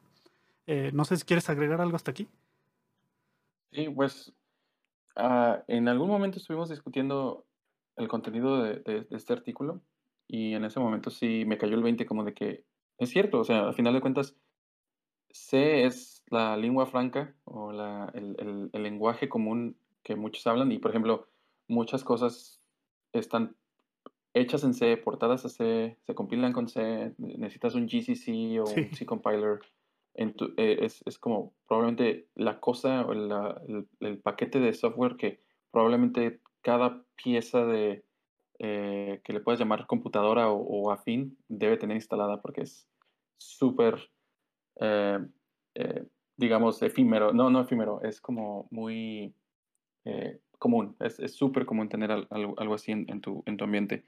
Eh, 0.67 0.91
no 0.93 1.05
sé 1.05 1.17
si 1.17 1.25
quieres 1.25 1.49
agregar 1.49 1.81
algo 1.81 1.95
hasta 1.95 2.11
aquí. 2.11 2.27
Sí, 3.71 3.89
pues 3.89 4.33
ah, 5.15 5.63
en 5.67 5.87
algún 5.87 6.09
momento 6.09 6.37
estuvimos 6.37 6.69
discutiendo 6.69 7.45
el 7.97 8.07
contenido 8.07 8.63
de, 8.63 9.07
este 9.11 9.33
artículo 9.33 9.81
y 10.27 10.53
en 10.53 10.65
ese 10.65 10.79
momento 10.79 11.09
sí 11.09 11.43
me 11.45 11.57
cayó 11.57 11.75
el 11.75 11.83
20 11.83 12.05
como 12.05 12.23
de 12.23 12.33
que 12.33 12.63
es 12.97 13.09
cierto, 13.09 13.39
o 13.39 13.43
sea, 13.43 13.67
al 13.67 13.73
final 13.73 13.93
de 13.93 14.01
cuentas, 14.01 14.35
C 15.31 15.85
es 15.85 16.23
la 16.29 16.55
lengua 16.57 16.85
franca 16.85 17.33
o 17.45 17.71
la, 17.71 18.11
el, 18.13 18.69
el, 18.71 18.83
lenguaje 18.83 19.27
común 19.27 19.75
que 20.03 20.15
muchos 20.15 20.45
hablan 20.45 20.71
y, 20.71 20.77
por 20.77 20.91
ejemplo, 20.91 21.27
muchas 21.67 22.03
cosas 22.03 22.61
están 23.13 23.55
hechas 24.33 24.63
en 24.63 24.73
C, 24.73 24.97
portadas 24.97 25.45
a 25.45 25.49
C, 25.49 25.97
se 26.05 26.15
compilan 26.15 26.53
con 26.53 26.67
C, 26.67 27.13
necesitas 27.17 27.75
un 27.75 27.87
GCC 27.87 28.59
o 28.59 28.69
un 28.69 28.93
C 28.93 29.05
compiler. 29.05 29.59
En 30.13 30.35
eh, 30.57 30.79
es, 30.81 31.01
es, 31.05 31.17
como 31.17 31.53
probablemente 31.67 32.27
la 32.35 32.59
cosa 32.59 33.05
o 33.05 33.13
el, 33.13 33.87
el, 34.01 34.19
paquete 34.19 34.59
de 34.59 34.73
software 34.73 35.15
que 35.15 35.41
probablemente 35.71 36.41
cada 36.61 37.05
pieza 37.15 37.65
de 37.65 38.03
eh, 38.59 39.21
que 39.23 39.33
le 39.33 39.39
puedes 39.39 39.59
llamar 39.59 39.87
computadora 39.87 40.51
o, 40.51 40.91
afín 40.91 41.37
debe 41.47 41.77
tener 41.77 41.95
instalada 41.95 42.41
porque 42.41 42.61
es 42.61 42.89
súper 43.37 44.11
eh, 44.81 45.19
digamos, 46.35 46.81
efímero. 46.81 47.31
No, 47.31 47.49
no 47.49 47.61
efímero, 47.61 48.01
es 48.01 48.19
como 48.19 48.67
muy 48.69 49.33
común. 50.59 50.95
Es 50.99 51.33
súper 51.33 51.65
común 51.65 51.87
tener 51.87 52.11
algo, 52.11 52.73
así 52.73 52.91
en, 52.91 53.21
tu, 53.21 53.43
en 53.45 53.57
tu 53.57 53.63
ambiente. 53.63 54.03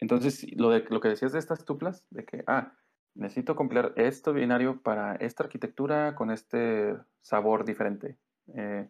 Entonces, 0.00 0.46
lo, 0.56 0.70
de, 0.70 0.84
lo 0.88 1.00
que 1.00 1.08
decías 1.08 1.32
de 1.32 1.38
estas 1.38 1.64
tuplas, 1.64 2.04
de 2.10 2.24
que, 2.24 2.44
ah, 2.46 2.72
necesito 3.14 3.56
compilar 3.56 3.92
este 3.96 4.30
binario 4.32 4.82
para 4.82 5.16
esta 5.16 5.44
arquitectura 5.44 6.14
con 6.14 6.30
este 6.30 6.96
sabor 7.22 7.64
diferente. 7.64 8.18
Eh, 8.54 8.88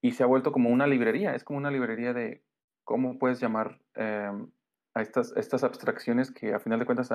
y 0.00 0.12
se 0.12 0.22
ha 0.22 0.26
vuelto 0.26 0.52
como 0.52 0.70
una 0.70 0.86
librería, 0.86 1.34
es 1.34 1.44
como 1.44 1.58
una 1.58 1.70
librería 1.70 2.12
de 2.12 2.44
cómo 2.84 3.18
puedes 3.18 3.40
llamar 3.40 3.80
em, 3.94 4.50
a 4.94 5.02
estas, 5.02 5.34
estas 5.36 5.64
abstracciones 5.64 6.30
que 6.30 6.54
a 6.54 6.60
final 6.60 6.78
de 6.78 6.86
cuentas 6.86 7.12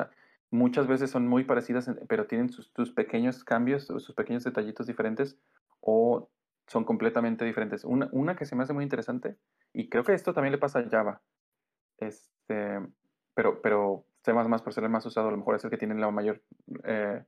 muchas 0.52 0.88
veces 0.88 1.12
son 1.12 1.28
muy 1.28 1.43
parecidas, 1.43 1.89
pero 2.08 2.28
tienen 2.28 2.50
sus, 2.50 2.91
pequeños 2.91 3.43
cambios, 3.43 3.86
sus 3.86 4.14
pequeños 4.14 4.43
detallitos 4.43 4.88
diferentes 4.88 5.38
o 5.80 6.30
son 6.68 6.84
completamente 6.84 7.45
diferentes. 7.45 7.86
Una, 7.86 8.10
una, 8.12 8.36
que 8.36 8.45
se 8.45 8.56
me 8.56 8.64
hace 8.64 8.74
muy 8.74 8.84
interesante, 8.84 9.38
y 9.74 9.89
creo 9.89 10.04
que 10.04 10.14
esto 10.14 10.34
también 10.34 10.52
le 10.52 10.58
pasa 10.58 10.80
a 10.80 10.89
Java, 10.89 11.22
este, 12.50 12.80
pero, 13.34 13.62
pero 13.62 14.06
C++ 14.24 14.34
por 14.34 14.74
ser 14.74 14.84
el 14.84 14.89
más 14.89 15.06
usado, 15.06 15.28
a 15.28 15.32
lo 15.32 15.38
mejor 15.38 15.56
es 15.56 15.64
el 15.64 15.70
que 15.70 15.78
tiene 15.78 15.95
la 15.95 16.12
mayor 16.12 16.41
eh, 16.84 17.24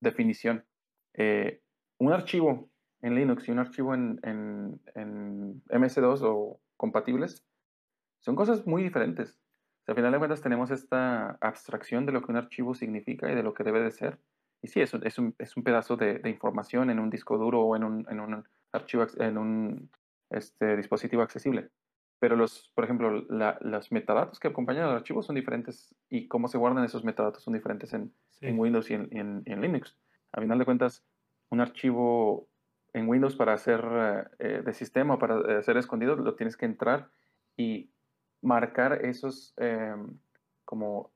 definición. 0.00 0.64
Eh, 1.14 1.62
un 1.98 2.12
archivo 2.12 2.68
en 3.02 3.14
Linux 3.14 3.48
y 3.48 3.52
un 3.52 3.58
archivo 3.58 3.94
en, 3.94 4.20
en, 4.22 4.80
en 4.94 5.62
MS2 5.68 6.20
o 6.22 6.60
compatibles 6.76 7.44
son 8.20 8.36
cosas 8.36 8.66
muy 8.66 8.82
diferentes. 8.82 9.38
al 9.86 9.94
final 9.94 10.12
de 10.12 10.18
cuentas 10.18 10.42
tenemos 10.42 10.70
esta 10.70 11.38
abstracción 11.40 12.06
de 12.06 12.12
lo 12.12 12.22
que 12.22 12.32
un 12.32 12.38
archivo 12.38 12.74
significa 12.74 13.30
y 13.30 13.34
de 13.34 13.42
lo 13.42 13.54
que 13.54 13.64
debe 13.64 13.80
de 13.80 13.90
ser. 13.90 14.18
Y 14.62 14.68
sí, 14.68 14.80
es 14.80 14.92
un, 14.94 15.06
es 15.06 15.18
un, 15.18 15.34
es 15.38 15.56
un 15.56 15.62
pedazo 15.62 15.96
de, 15.96 16.18
de, 16.18 16.30
información 16.30 16.90
en 16.90 16.98
un 16.98 17.10
disco 17.10 17.38
duro 17.38 17.62
o 17.62 17.76
en 17.76 17.84
un, 17.84 18.06
en 18.10 18.20
un 18.20 18.44
archivo, 18.72 19.06
en 19.18 19.38
un 19.38 19.90
este, 20.30 20.76
dispositivo 20.76 21.22
accesible. 21.22 21.70
Pero 22.18 22.36
los, 22.36 22.70
por 22.74 22.84
ejemplo, 22.84 23.10
los 23.10 23.92
metadatos 23.92 24.40
que 24.40 24.48
acompañan 24.48 24.84
al 24.84 24.96
archivo 24.96 25.22
son 25.22 25.36
diferentes 25.36 25.94
y 26.08 26.28
cómo 26.28 26.48
se 26.48 26.58
guardan 26.58 26.84
esos 26.84 27.04
metadatos 27.04 27.42
son 27.42 27.54
diferentes 27.54 27.92
en, 27.92 28.12
en 28.40 28.58
Windows 28.58 28.90
y 28.90 28.94
en, 28.94 29.42
en, 29.44 29.60
Linux. 29.60 29.96
A 30.32 30.40
final 30.40 30.58
de 30.58 30.64
cuentas, 30.64 31.04
un 31.50 31.60
archivo 31.60 32.48
en 32.94 33.08
Windows 33.08 33.36
para 33.36 33.52
hacer 33.52 33.84
eh, 34.38 34.62
de 34.64 34.72
sistema 34.72 35.14
o 35.14 35.18
para 35.18 35.62
ser 35.62 35.76
escondido, 35.76 36.16
lo 36.16 36.34
tienes 36.34 36.56
que 36.56 36.64
entrar 36.64 37.10
y 37.56 37.90
marcar 38.40 39.04
esos 39.04 39.52
em, 39.58 40.18
como, 40.64 41.12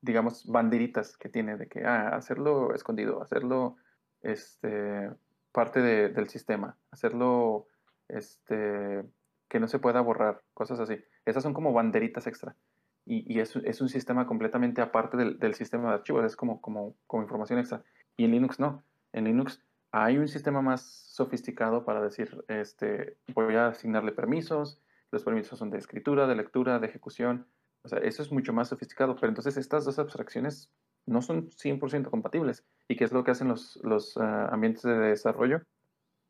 digamos, 0.00 0.44
banderitas 0.46 1.16
que 1.16 1.28
tiene 1.28 1.56
de 1.56 1.68
que, 1.68 1.84
ah, 1.84 2.08
hacerlo 2.08 2.74
escondido, 2.74 3.22
hacerlo 3.22 3.76
este, 4.22 5.10
parte 5.52 5.80
del 5.80 6.28
sistema, 6.28 6.76
hacerlo 6.90 7.68
este, 8.08 9.04
que 9.48 9.60
no 9.60 9.68
se 9.68 9.78
pueda 9.78 10.00
borrar, 10.00 10.42
cosas 10.54 10.80
así. 10.80 10.98
Esas 11.24 11.42
son 11.42 11.54
como 11.54 11.72
banderitas 11.72 12.26
extra. 12.26 12.56
Y, 13.04 13.32
y 13.32 13.40
es, 13.40 13.54
es, 13.56 13.80
un 13.80 13.88
sistema 13.88 14.26
completamente 14.26 14.82
aparte 14.82 15.16
del, 15.16 15.38
del, 15.38 15.54
sistema 15.54 15.88
de 15.88 15.94
archivos, 15.94 16.24
es 16.24 16.34
como, 16.34 16.60
como, 16.60 16.96
como 17.06 17.22
información 17.22 17.60
extra. 17.60 17.84
Y 18.16 18.24
en 18.24 18.32
Linux 18.32 18.58
no. 18.58 18.82
En 19.12 19.24
Linux 19.24 19.62
hay 19.92 20.18
un 20.18 20.28
sistema 20.28 20.60
más 20.60 20.82
sofisticado 20.82 21.84
para 21.84 22.02
decir, 22.02 22.44
este, 22.48 23.16
voy 23.32 23.54
a 23.54 23.68
asignarle 23.68 24.12
permisos, 24.12 24.80
los 25.10 25.22
permisos 25.22 25.58
son 25.58 25.70
de 25.70 25.78
escritura, 25.78 26.26
de 26.26 26.34
lectura, 26.34 26.78
de 26.78 26.86
ejecución. 26.86 27.46
O 27.82 27.88
sea, 27.88 27.98
eso 27.98 28.22
es 28.22 28.32
mucho 28.32 28.52
más 28.52 28.68
sofisticado. 28.68 29.14
Pero 29.14 29.28
entonces 29.28 29.56
estas 29.56 29.84
dos 29.84 29.98
abstracciones 29.98 30.70
no 31.06 31.22
son 31.22 31.50
100% 31.50 32.10
compatibles. 32.10 32.64
¿Y 32.88 32.96
qué 32.96 33.04
es 33.04 33.12
lo 33.12 33.22
que 33.24 33.30
hacen 33.30 33.48
los, 33.48 33.78
los 33.84 34.16
uh, 34.16 34.22
ambientes 34.50 34.82
de 34.82 34.98
desarrollo? 34.98 35.62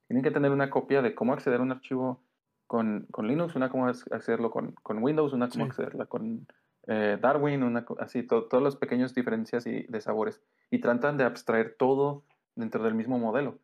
Tienen 0.06 0.22
que 0.22 0.30
tener 0.30 0.50
una 0.50 0.70
copia 0.70 1.02
de 1.02 1.14
cómo 1.14 1.32
acceder 1.32 1.60
a 1.60 1.62
un 1.62 1.72
archivo 1.72 2.22
con, 2.66 3.06
con 3.10 3.28
Linux, 3.28 3.54
una 3.56 3.70
cómo 3.70 3.86
accederlo 3.86 4.50
con, 4.50 4.72
con 4.82 5.02
Windows, 5.02 5.32
una 5.32 5.48
cómo 5.48 5.64
accederla 5.64 6.06
con 6.06 6.46
eh, 6.86 7.18
Darwin, 7.20 7.62
una, 7.62 7.84
así, 7.98 8.22
todas 8.22 8.62
las 8.62 8.76
pequeñas 8.76 9.14
diferencias 9.14 9.66
y 9.66 9.82
de 9.84 10.00
sabores. 10.00 10.42
Y 10.70 10.80
tratan 10.80 11.16
de 11.16 11.24
abstraer 11.24 11.76
todo 11.78 12.24
dentro 12.54 12.82
del 12.82 12.94
mismo 12.94 13.18
modelo. 13.18 13.58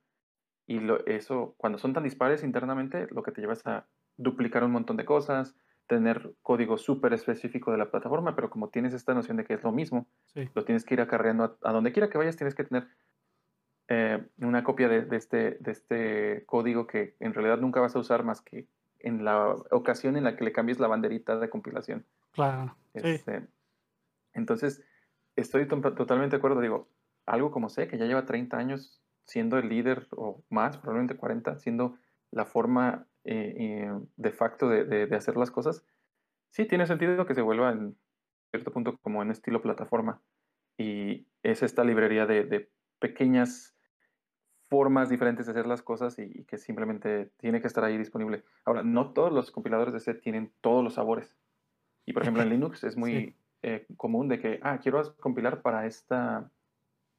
Y 0.67 0.81
lo, 0.81 1.05
eso, 1.07 1.55
cuando 1.57 1.79
son 1.79 1.93
tan 1.93 2.05
dispares 2.05 2.45
internamente, 2.45 3.07
lo 3.11 3.23
que 3.23 3.33
te 3.33 3.41
lleva 3.41 3.53
es 3.55 3.67
a 3.67 3.87
duplicar 4.17 4.65
un 4.65 4.73
montón 4.73 4.97
de 4.97 5.05
cosas, 5.05 5.55
tener 5.87 6.35
código 6.43 6.79
súper 6.79 7.13
específico 7.13 7.73
de 7.73 7.79
la 7.79 7.91
plataforma, 7.91 8.35
pero 8.35 8.51
como 8.51 8.71
tienes 8.71 8.95
esta 8.95 9.15
noción 9.15 9.37
de 9.37 9.45
que 9.45 9.55
es 9.55 9.63
lo 9.63 9.73
mismo, 9.73 10.07
lo 10.55 10.65
tienes 10.65 10.85
que 10.85 10.95
ir 10.95 11.01
acarreando 11.01 11.59
a, 11.63 11.73
donde 11.73 11.93
quiera 11.93 12.09
que 12.09 12.19
vayas, 12.19 12.37
tienes 12.37 12.55
que 12.55 12.65
tener 12.65 12.89
eh, 13.89 14.25
una 14.39 14.63
copia 14.63 14.89
de, 14.89 15.03
de, 15.03 15.17
este, 15.17 15.59
de 15.61 15.71
este 15.73 16.45
código 16.47 16.87
que 16.87 17.17
en 17.21 17.35
realidad 17.35 17.59
nunca 17.59 17.81
vas 17.81 17.97
a 17.97 17.99
usar 17.99 18.25
más 18.25 18.41
que 18.41 18.69
en 19.03 19.25
la 19.25 19.55
ocasión 19.71 20.17
en 20.17 20.25
la 20.25 20.37
que 20.37 20.45
le 20.45 20.53
cambies 20.53 20.81
la 20.81 20.89
banderita 20.89 21.39
de 21.39 21.51
compilación. 21.51 22.07
Claro. 22.33 22.77
Este, 22.95 23.47
entonces, 24.33 24.83
estoy 25.37 25.67
totalmente 25.67 26.37
de 26.37 26.39
acuerdo. 26.39 26.61
Digo, 26.61 26.89
algo 27.27 27.51
como 27.51 27.69
sé, 27.69 27.89
que 27.89 27.99
ya 27.99 28.07
lleva 28.07 28.27
30 28.27 28.57
años 28.57 29.03
siendo 29.25 29.59
el 29.59 29.69
líder 29.69 30.09
o 30.13 30.43
más, 30.51 30.79
probablemente 30.79 31.17
40, 31.17 31.59
siendo 31.59 31.97
la 32.31 32.45
forma 32.45 33.07
eh, 33.25 33.55
eh, 33.59 33.93
de 34.17 34.33
facto 34.33 34.69
de, 34.69 34.85
de, 34.85 35.17
hacer 35.17 35.37
las 35.37 35.51
cosas, 35.51 35.85
sí 36.51 36.65
tiene 36.65 36.87
sentido 36.87 37.27
que 37.27 37.35
se 37.35 37.43
vuelva 37.43 37.71
en 37.71 37.97
cierto 38.51 38.73
punto 38.73 38.99
como 38.99 39.23
en 39.23 39.31
estilo 39.31 39.63
plataforma. 39.63 40.21
Y 40.77 41.27
es 41.43 41.63
esta 41.63 41.85
librería 41.85 42.27
de, 42.27 42.45
de 42.45 42.71
pequeñas 42.99 43.72
formas 44.73 45.11
diferentes 45.11 45.45
de 45.45 45.53
hacer 45.53 45.67
las 45.67 45.83
cosas 45.83 46.19
y, 46.19 46.45
que 46.45 46.57
simplemente 46.57 47.31
tiene 47.37 47.61
que 47.61 47.67
estar 47.67 47.85
ahí 47.85 47.99
disponible. 47.99 48.43
Ahora, 48.65 48.83
no 48.83 49.13
todos 49.13 49.31
los 49.31 49.51
compiladores 49.51 49.93
de 49.93 50.01
C 50.01 50.15
tienen 50.15 50.51
todos 50.63 50.83
los 50.83 50.95
sabores. 50.95 51.37
Y 52.07 52.15
por 52.15 52.23
ejemplo 52.23 52.43
en 52.43 52.49
Linux 52.49 52.83
es 52.83 52.97
muy 52.97 53.37
eh, 53.61 53.85
común 53.99 54.29
de 54.29 54.41
que, 54.41 54.61
ah, 54.63 54.79
quiero 54.83 55.15
compilar 55.21 55.61
para 55.61 55.85
esta, 55.85 56.51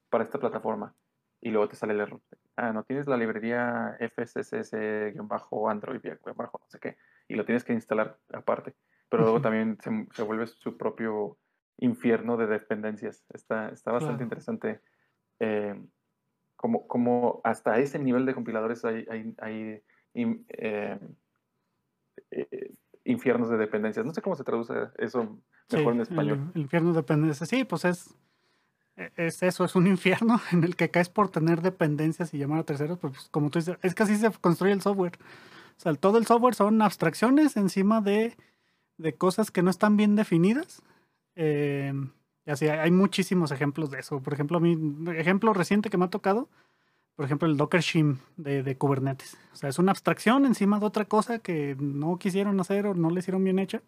para 0.09 0.23
esta 0.23 0.39
plataforma. 0.39 0.95
Y 1.41 1.51
luego 1.51 1.69
te 1.69 1.75
sale 1.75 1.93
el 1.93 1.99
error. 1.99 2.21
Ah, 2.55 2.73
no 2.73 2.81
tienes 2.85 3.05
la 3.05 3.17
librería 3.17 3.99
FSS-Android, 3.99 6.01
bajo 6.35 6.59
no 6.59 6.65
sé 6.69 6.79
qué. 6.79 6.97
Y 7.27 7.35
lo 7.35 7.45
tienes 7.45 7.63
que 7.63 7.73
instalar 7.73 8.17
aparte. 8.33 8.73
Pero 9.09 9.21
luego 9.21 9.41
también 9.41 9.77
se, 9.79 9.91
se, 10.11 10.23
vuelve 10.23 10.47
su 10.47 10.75
propio 10.75 11.37
infierno 11.77 12.35
de 12.35 12.47
dependencias. 12.47 13.23
Está, 13.31 13.69
está 13.69 13.91
bastante 13.91 14.23
interesante. 14.23 14.81
Eh, 15.39 15.79
como, 16.63 16.87
como 16.87 17.41
hasta 17.43 17.77
ese 17.79 17.99
nivel 17.99 18.25
de 18.25 18.33
compiladores 18.33 18.85
hay, 18.85 19.05
hay, 19.11 19.35
hay 19.39 19.83
eh, 20.13 20.97
eh, 22.31 22.73
infiernos 23.03 23.49
de 23.49 23.57
dependencias. 23.57 24.05
No 24.05 24.13
sé 24.13 24.21
cómo 24.21 24.37
se 24.37 24.45
traduce 24.45 24.73
eso 24.97 25.41
mejor 25.73 25.93
en 25.93 25.99
español. 25.99 26.51
El, 26.55 26.61
infierno 26.61 26.91
de 26.91 27.01
dependencias, 27.01 27.49
sí, 27.49 27.65
pues 27.65 27.83
es, 27.83 28.15
es 28.95 29.43
eso, 29.43 29.65
es 29.65 29.75
un 29.75 29.87
infierno 29.95 30.39
en 30.53 30.63
el 30.63 30.77
que 30.77 30.89
caes 30.89 31.09
por 31.09 31.27
tener 31.27 31.61
dependencias 31.61 32.33
y 32.33 32.37
llamar 32.37 32.59
a 32.59 32.63
terceros, 32.63 32.97
pues, 32.97 33.11
pues 33.11 33.27
como 33.27 33.49
tú 33.49 33.59
dices, 33.59 33.77
es 33.81 33.93
que 33.93 34.03
así 34.03 34.15
se 34.15 34.31
construye 34.31 34.71
el 34.71 34.81
software. 34.81 35.19
O 35.75 35.81
sea, 35.81 35.93
todo 35.95 36.17
el 36.17 36.25
software 36.25 36.55
son 36.55 36.81
abstracciones 36.81 37.57
encima 37.57 37.99
de, 37.99 38.37
de 38.95 39.13
cosas 39.15 39.51
que 39.51 39.63
no 39.63 39.69
están 39.69 39.97
bien 39.97 40.15
definidas. 40.15 40.81
Eh, 41.35 41.91
y 42.45 42.51
así 42.51 42.67
hay 42.67 42.91
muchísimos 42.91 43.51
ejemplos 43.51 43.89
de 43.91 43.99
eso. 43.99 44.19
Por 44.21 44.33
ejemplo, 44.33 44.59
mi 44.59 44.77
ejemplo 45.11 45.53
reciente 45.53 45.89
que 45.89 45.97
me 45.97 46.05
ha 46.05 46.09
tocado, 46.09 46.49
por 47.15 47.25
ejemplo, 47.25 47.47
el 47.47 47.57
Docker 47.57 47.81
Shim 47.81 48.17
de, 48.37 48.63
de, 48.63 48.77
Kubernetes. 48.77 49.37
O 49.53 49.55
sea, 49.55 49.69
es 49.69 49.79
una 49.79 49.91
abstracción 49.91 50.45
encima 50.45 50.79
de 50.79 50.85
otra 50.85 51.05
cosa 51.05 51.39
que 51.39 51.75
no 51.79 52.17
quisieron 52.17 52.59
hacer 52.59 52.87
o 52.87 52.95
no 52.95 53.11
le 53.11 53.19
hicieron 53.19 53.43
bien 53.43 53.59
hecha. 53.59 53.81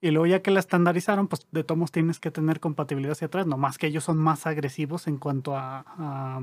Y 0.00 0.10
luego 0.10 0.26
ya 0.26 0.42
que 0.42 0.50
la 0.50 0.60
estandarizaron, 0.60 1.28
pues 1.28 1.46
de 1.52 1.64
tomos 1.64 1.92
tienes 1.92 2.18
que 2.18 2.30
tener 2.30 2.60
compatibilidad 2.60 3.12
hacia 3.12 3.26
atrás. 3.26 3.46
No 3.46 3.56
más 3.56 3.78
que 3.78 3.86
ellos 3.86 4.04
son 4.04 4.18
más 4.18 4.46
agresivos 4.46 5.06
en 5.06 5.18
cuanto 5.18 5.56
a... 5.56 6.40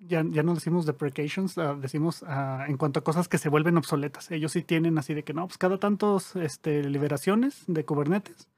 ya, 0.00 0.24
ya, 0.28 0.42
no 0.42 0.54
decimos 0.54 0.86
deprecations, 0.86 1.58
ah, 1.58 1.74
decimos 1.74 2.22
ah, 2.26 2.64
en 2.68 2.76
cuanto 2.76 3.00
a 3.00 3.04
cosas 3.04 3.28
que 3.28 3.38
se 3.38 3.48
vuelven 3.48 3.76
obsoletas. 3.76 4.30
Ellos 4.30 4.52
sí 4.52 4.62
tienen 4.62 4.98
así 4.98 5.14
de 5.14 5.24
que 5.24 5.34
no, 5.34 5.46
pues 5.46 5.58
cada 5.58 5.78
tantos 5.78 6.36
este, 6.36 6.84
liberaciones 6.84 7.64
de 7.66 7.84
Kubernetes 7.84 8.48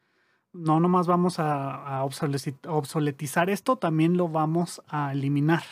no 0.53 0.81
nomás 0.81 1.07
vamos 1.07 1.39
a, 1.39 2.05
obsoletizar 2.05 3.51
esto, 3.51 3.77
también 3.77 4.17
lo 4.17 4.29
vamos 4.29 4.83
a 4.89 5.13
eliminar. 5.13 5.63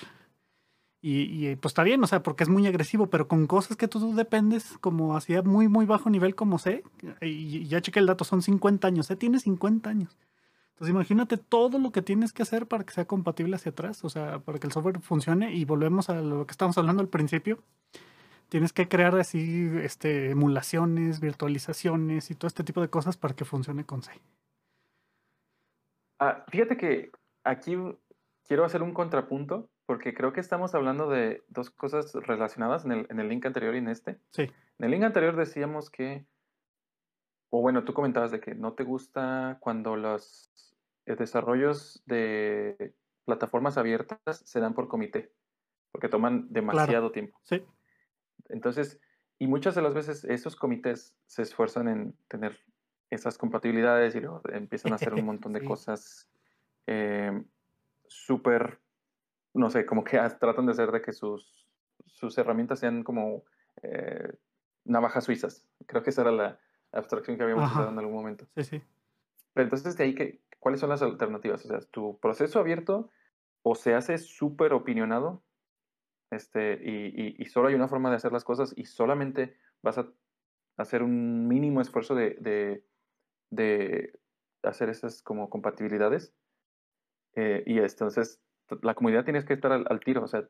Y, 1.03 1.57
pues 1.57 1.71
está 1.71 1.83
bien, 1.83 2.05
o 2.05 2.07
sea, 2.07 2.23
porque 2.23 2.45
es 2.45 2.51
muy 2.51 2.67
agresivo, 2.67 3.09
pero 3.09 3.27
con 3.27 3.47
cosas 3.47 3.77
que 3.79 3.89
tú 3.89 4.15
dependes, 4.15 4.77
como 4.81 5.17
hacía 5.17 5.43
muy, 5.43 5.67
muy 5.67 5.87
bajo 5.87 6.11
nivel, 6.11 6.35
como 6.35 6.59
sé, 6.59 6.85
y 7.23 7.67
ya 7.67 7.81
chequé 7.81 8.01
el 8.01 8.07
dato, 8.07 8.25
son 8.25 8.43
50 8.43 8.87
años, 8.87 9.11
¿eh? 9.11 9.17
Tiene 9.17 9.41
50 9.41 9.89
años. 9.89 10.17
Entonces 10.81 10.95
imagínate 10.95 11.37
todo 11.37 11.79
lo 11.79 11.93
que 11.93 12.01
tienes 12.01 12.33
que 12.33 12.43
hacer 12.43 12.67
para 12.67 12.85
que 12.85 12.95
sea 12.95 13.07
compatible 13.07 13.57
hacia 13.57 13.71
atrás, 13.71 14.03
o 14.05 14.09
sea, 14.09 14.39
para 14.41 14.59
que 14.59 14.67
el 14.67 14.73
software 14.73 15.01
funcione 15.01 15.55
y 15.55 15.67
volvemos 15.67 16.09
a 16.09 16.21
lo 16.23 16.47
que 16.47 16.53
estábamos 16.53 16.79
hablando 16.79 17.03
al 17.03 17.09
principio. 17.09 17.63
Tienes 18.49 18.73
que 18.73 18.89
crear 18.89 19.15
así 19.17 19.71
este, 19.83 20.31
emulaciones, 20.31 21.21
virtualizaciones 21.21 22.31
y 22.31 22.35
todo 22.35 22.49
este 22.49 22.65
tipo 22.65 22.81
de 22.81 22.89
cosas 22.89 23.19
para 23.19 23.35
que 23.35 23.45
funcione 23.45 23.85
con 23.85 24.03
C. 24.03 24.13
Ah, 26.21 26.45
fíjate 26.49 26.77
que 26.77 27.11
aquí 27.45 27.77
quiero 28.45 28.65
hacer 28.65 28.83
un 28.83 28.93
contrapunto 28.93 29.71
porque 29.87 30.15
creo 30.15 30.33
que 30.33 30.41
estamos 30.41 30.75
hablando 30.75 31.09
de 31.09 31.43
dos 31.49 31.71
cosas 31.71 32.15
relacionadas 32.15 32.85
en 32.85 32.93
el, 32.93 33.07
en 33.11 33.19
el 33.19 33.29
link 33.29 33.45
anterior 33.47 33.75
y 33.75 33.79
en 33.79 33.89
este. 33.89 34.21
Sí. 34.31 34.43
En 34.43 34.85
el 34.85 34.91
link 34.93 35.03
anterior 35.03 35.35
decíamos 35.35 35.91
que, 35.91 36.27
o 37.49 37.61
bueno, 37.61 37.85
tú 37.85 37.95
comentabas 37.95 38.31
de 38.31 38.39
que 38.39 38.55
no 38.55 38.75
te 38.75 38.85
gusta 38.85 39.57
cuando 39.61 39.97
los 39.97 40.53
eh, 41.07 41.17
desarrollos 41.17 42.03
de 42.07 42.95
plataformas 43.25 43.79
abiertas 43.79 44.43
se 44.45 44.61
dan 44.61 44.75
por 44.75 44.89
comité, 44.89 45.33
porque 45.91 46.09
toman 46.09 46.53
demasiado 46.53 47.11
tiempo. 47.11 47.41
Sí. 47.43 47.65
Entonces, 48.49 49.01
y 49.39 49.47
muchas 49.47 49.75
de 49.75 49.83
las 49.83 49.95
veces 49.95 50.25
esos 50.25 50.55
comités 50.55 51.17
se 51.27 51.43
esfuerzan 51.43 51.89
en 51.89 52.17
tener 52.29 52.61
esas 53.11 53.37
compatibilidades 53.39 54.15
y 54.15 54.21
luego 54.21 54.43
empiezan 54.53 54.93
a 54.93 54.97
hacer 54.97 55.15
un 55.15 55.25
montón 55.27 55.53
de 55.53 55.65
cosas 55.65 56.29
eh, 56.87 57.43
súper, 58.07 58.81
no 59.55 59.71
sé, 59.71 59.85
como 59.87 60.05
que 60.05 60.19
tratan 60.39 60.67
de 60.67 60.73
hacer 60.73 60.91
de 60.93 61.03
que 61.03 61.13
sus, 61.13 61.69
sus 62.07 62.37
herramientas 62.39 62.79
sean 62.79 63.03
como 63.03 63.45
eh, 63.83 64.33
navajas 64.85 65.25
suizas. 65.25 65.67
Creo 65.87 66.03
que 66.03 66.11
esa 66.11 66.23
era 66.23 66.33
la 66.33 66.59
abstracción 66.93 67.37
que 67.37 67.43
habíamos 67.43 67.71
usado 67.71 67.91
en 67.91 67.99
algún 67.99 68.15
momento. 68.15 68.47
Sí, 68.57 68.65
sí. 68.65 68.83
Pero 69.53 69.65
entonces 69.65 69.97
de 69.97 70.05
ahí, 70.05 70.15
que, 70.15 70.41
¿cuáles 70.59 70.81
son 70.81 70.91
las 70.91 71.03
alternativas? 71.03 71.65
O 71.65 71.69
sea, 71.69 71.81
tu 71.81 72.19
proceso 72.21 72.59
abierto 72.59 73.11
o 73.63 73.75
se 73.75 73.95
hace 73.95 74.19
súper 74.19 74.73
opinionado 74.73 75.43
este, 76.31 76.79
y, 76.83 77.45
solo 77.47 77.69
hay 77.69 77.75
una 77.75 77.89
forma 77.89 78.09
de 78.11 78.17
hacer 78.17 78.33
las 78.33 78.45
cosas 78.45 78.73
y 78.77 78.85
solamente 78.85 79.57
vas 79.83 79.99
a 79.99 80.09
hacer 80.77 81.03
un 81.03 81.49
mínimo 81.49 81.81
esfuerzo 81.81 82.15
de, 82.15 82.37
de, 82.41 82.85
hacer 84.63 84.89
esas 84.89 85.23
como 85.23 85.51
compatibilidades. 85.51 86.35
Eh, 87.35 87.63
y 87.67 87.79
entonces 87.79 88.41
la 88.83 88.95
comunidad 88.95 89.25
tienes 89.25 89.45
que 89.45 89.55
estar 89.55 89.73
al, 89.73 90.01
tiro, 90.01 90.23
o 90.23 90.29
sea, 90.29 90.49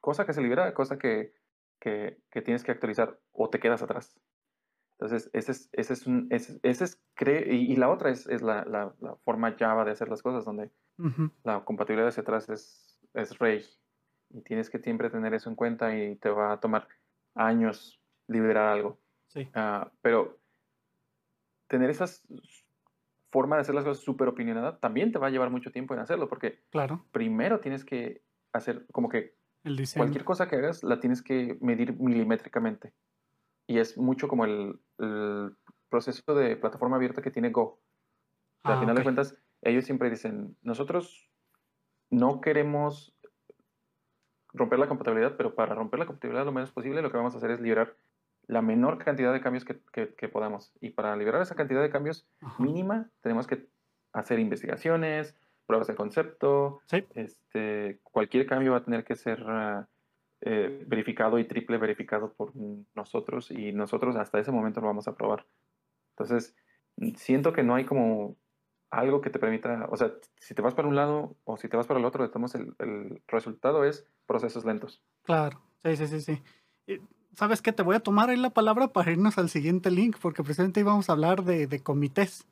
cosa 0.00 0.26
que 0.26 0.32
se 0.32 0.42
libera, 0.42 0.72
cosa 0.74 0.98
que, 0.98 1.32
que, 1.80 2.18
tienes 2.44 2.64
que 2.64 2.72
actualizar 2.72 3.18
o 3.32 3.48
te 3.50 3.60
quedas 3.60 3.82
atrás. 3.82 4.18
Entonces, 4.98 5.30
ese 5.34 5.52
es, 5.52 5.68
ese 5.72 5.92
es 5.92 6.06
un, 6.06 6.26
ese, 6.30 6.58
es, 6.62 7.02
cree, 7.14 7.54
y, 7.54 7.76
la 7.76 7.90
otra 7.90 8.10
es, 8.10 8.26
es 8.26 8.42
la, 8.42 8.64
la, 8.64 8.94
forma 9.24 9.54
Java 9.58 9.84
de 9.84 9.90
hacer 9.90 10.08
las 10.08 10.22
cosas, 10.22 10.44
donde 10.44 10.70
la 11.44 11.64
compatibilidad 11.64 12.08
hacia 12.08 12.22
atrás 12.22 12.48
es, 12.48 12.98
es 13.12 13.38
rey. 13.38 13.62
Y 14.30 14.42
tienes 14.42 14.70
que 14.70 14.78
siempre 14.78 15.10
tener 15.10 15.34
eso 15.34 15.50
en 15.50 15.56
cuenta 15.56 15.96
y 15.96 16.16
te 16.16 16.30
va 16.30 16.52
a 16.52 16.60
tomar 16.60 16.88
años 17.34 18.00
liberar 18.26 18.68
algo. 18.68 18.98
Sí. 19.28 19.48
Ah, 19.54 19.90
pero 20.00 20.38
tener 21.68 21.90
esas 21.90 22.26
forma 23.30 23.56
de 23.56 23.62
hacer 23.62 23.74
las 23.74 23.84
cosas 23.84 24.02
súper 24.02 24.28
opinionada 24.28 24.78
también 24.78 25.12
te 25.12 25.18
va 25.18 25.26
a 25.26 25.30
llevar 25.30 25.50
mucho 25.50 25.70
tiempo 25.70 25.94
en 25.94 26.00
hacerlo, 26.00 26.28
porque 26.28 26.62
claro. 26.70 27.04
primero 27.10 27.60
tienes 27.60 27.84
que 27.84 28.22
hacer 28.52 28.86
como 28.92 29.08
que 29.08 29.36
cualquier 29.94 30.24
cosa 30.24 30.48
que 30.48 30.56
hagas 30.56 30.82
la 30.82 31.00
tienes 31.00 31.22
que 31.22 31.58
medir 31.60 31.98
milimétricamente. 31.98 32.94
Y 33.66 33.78
es 33.78 33.98
mucho 33.98 34.28
como 34.28 34.44
el, 34.44 34.78
proceso 35.88 36.34
de 36.34 36.56
plataforma 36.56 36.96
abierta 36.96 37.22
que 37.22 37.30
tiene 37.30 37.50
Go. 37.50 37.80
al 38.64 38.74
ah, 38.74 38.80
final 38.80 38.96
de 38.96 39.02
cuentas, 39.02 39.36
ellos 39.62 39.84
siempre 39.84 40.10
dicen, 40.10 40.56
nosotros 40.62 41.30
no 42.10 42.40
queremos 42.40 43.16
romper 44.52 44.78
la 44.78 44.88
compatibilidad, 44.88 45.36
pero 45.36 45.54
para 45.54 45.74
romper 45.74 46.00
la 46.00 46.06
compatibilidad 46.06 46.44
lo 46.44 46.52
menos 46.52 46.72
posible, 46.72 47.02
lo 47.02 47.10
que 47.10 47.16
vamos 47.18 47.34
a 47.34 47.36
hacer 47.36 47.50
es 47.50 47.60
liberar 47.60 47.96
la 48.46 48.62
menor 48.62 48.98
cantidad 48.98 49.32
de 49.32 49.40
cambios 49.40 49.64
que, 49.64 50.28
podamos. 50.28 50.72
Y 50.80 50.90
para 50.90 51.16
liberar 51.16 51.42
esa 51.42 51.54
cantidad 51.54 51.82
de 51.82 51.90
cambios 51.90 52.26
mínima, 52.58 53.10
tenemos 53.20 53.46
que 53.46 53.66
hacer 54.12 54.38
investigaciones, 54.38 55.34
pruebas 55.66 55.88
de 55.88 55.96
concepto. 55.96 56.80
Este, 57.14 57.98
cualquier 58.02 58.46
cambio 58.46 58.72
va 58.72 58.78
a 58.78 58.84
tener 58.84 59.04
que 59.04 59.16
ser 59.16 59.42
ah, 59.46 59.88
eh, 60.42 60.84
verificado 60.86 61.38
y 61.38 61.44
triple 61.44 61.78
verificado 61.78 62.32
por 62.32 62.52
nosotros 62.94 63.50
y 63.50 63.72
nosotros 63.72 64.16
hasta 64.16 64.38
ese 64.38 64.52
momento 64.52 64.80
lo 64.80 64.86
vamos 64.86 65.08
a 65.08 65.16
probar. 65.16 65.44
Entonces, 66.10 66.54
siento 67.16 67.52
que 67.52 67.62
no 67.62 67.74
hay 67.74 67.84
como 67.84 68.36
algo 68.90 69.20
que 69.20 69.30
te 69.30 69.40
permita, 69.40 69.88
o 69.90 69.96
sea, 69.96 70.12
si 70.38 70.54
te 70.54 70.62
vas 70.62 70.74
para 70.74 70.88
un 70.88 70.94
lado 70.94 71.36
o 71.44 71.56
si 71.56 71.68
te 71.68 71.76
vas 71.76 71.86
para 71.86 71.98
el 71.98 72.06
otro, 72.06 72.24
el, 72.24 72.74
el 72.78 73.22
resultado 73.26 73.84
es 73.84 74.06
procesos 74.26 74.64
lentos. 74.64 75.02
Claro, 75.24 75.60
sí, 75.82 75.96
sí, 75.96 76.06
sí, 76.06 76.20
sí. 76.20 76.42
¿Sabes 77.36 77.62
qué? 77.62 77.72
Te 77.72 77.82
voy 77.82 77.94
a 77.94 78.00
tomar 78.00 78.30
ahí 78.30 78.36
la 78.36 78.50
palabra 78.50 78.88
para 78.88 79.12
irnos 79.12 79.38
al 79.38 79.50
siguiente 79.50 79.90
link, 79.90 80.16
porque 80.20 80.42
precisamente 80.42 80.80
íbamos 80.80 81.08
a 81.08 81.12
hablar 81.12 81.44
de, 81.44 81.66
de 81.66 81.80
comités. 81.80 82.46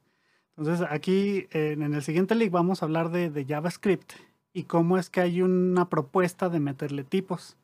Entonces, 0.56 0.86
aquí 0.88 1.48
en, 1.50 1.82
el 1.82 2.02
siguiente 2.02 2.34
link 2.34 2.52
vamos 2.52 2.82
a 2.82 2.86
hablar 2.86 3.10
de, 3.10 3.44
JavaScript 3.44 4.12
y 4.52 4.64
cómo 4.64 4.98
es 4.98 5.10
que 5.10 5.20
hay 5.20 5.42
una 5.42 5.88
propuesta 5.88 6.48
de 6.48 6.60
meterle 6.60 7.02
tipos, 7.02 7.56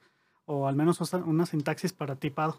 o 0.44 0.66
al 0.66 0.74
menos 0.74 1.00
una 1.12 1.46
sintaxis 1.46 1.92
para 1.92 2.16
tipado. 2.16 2.58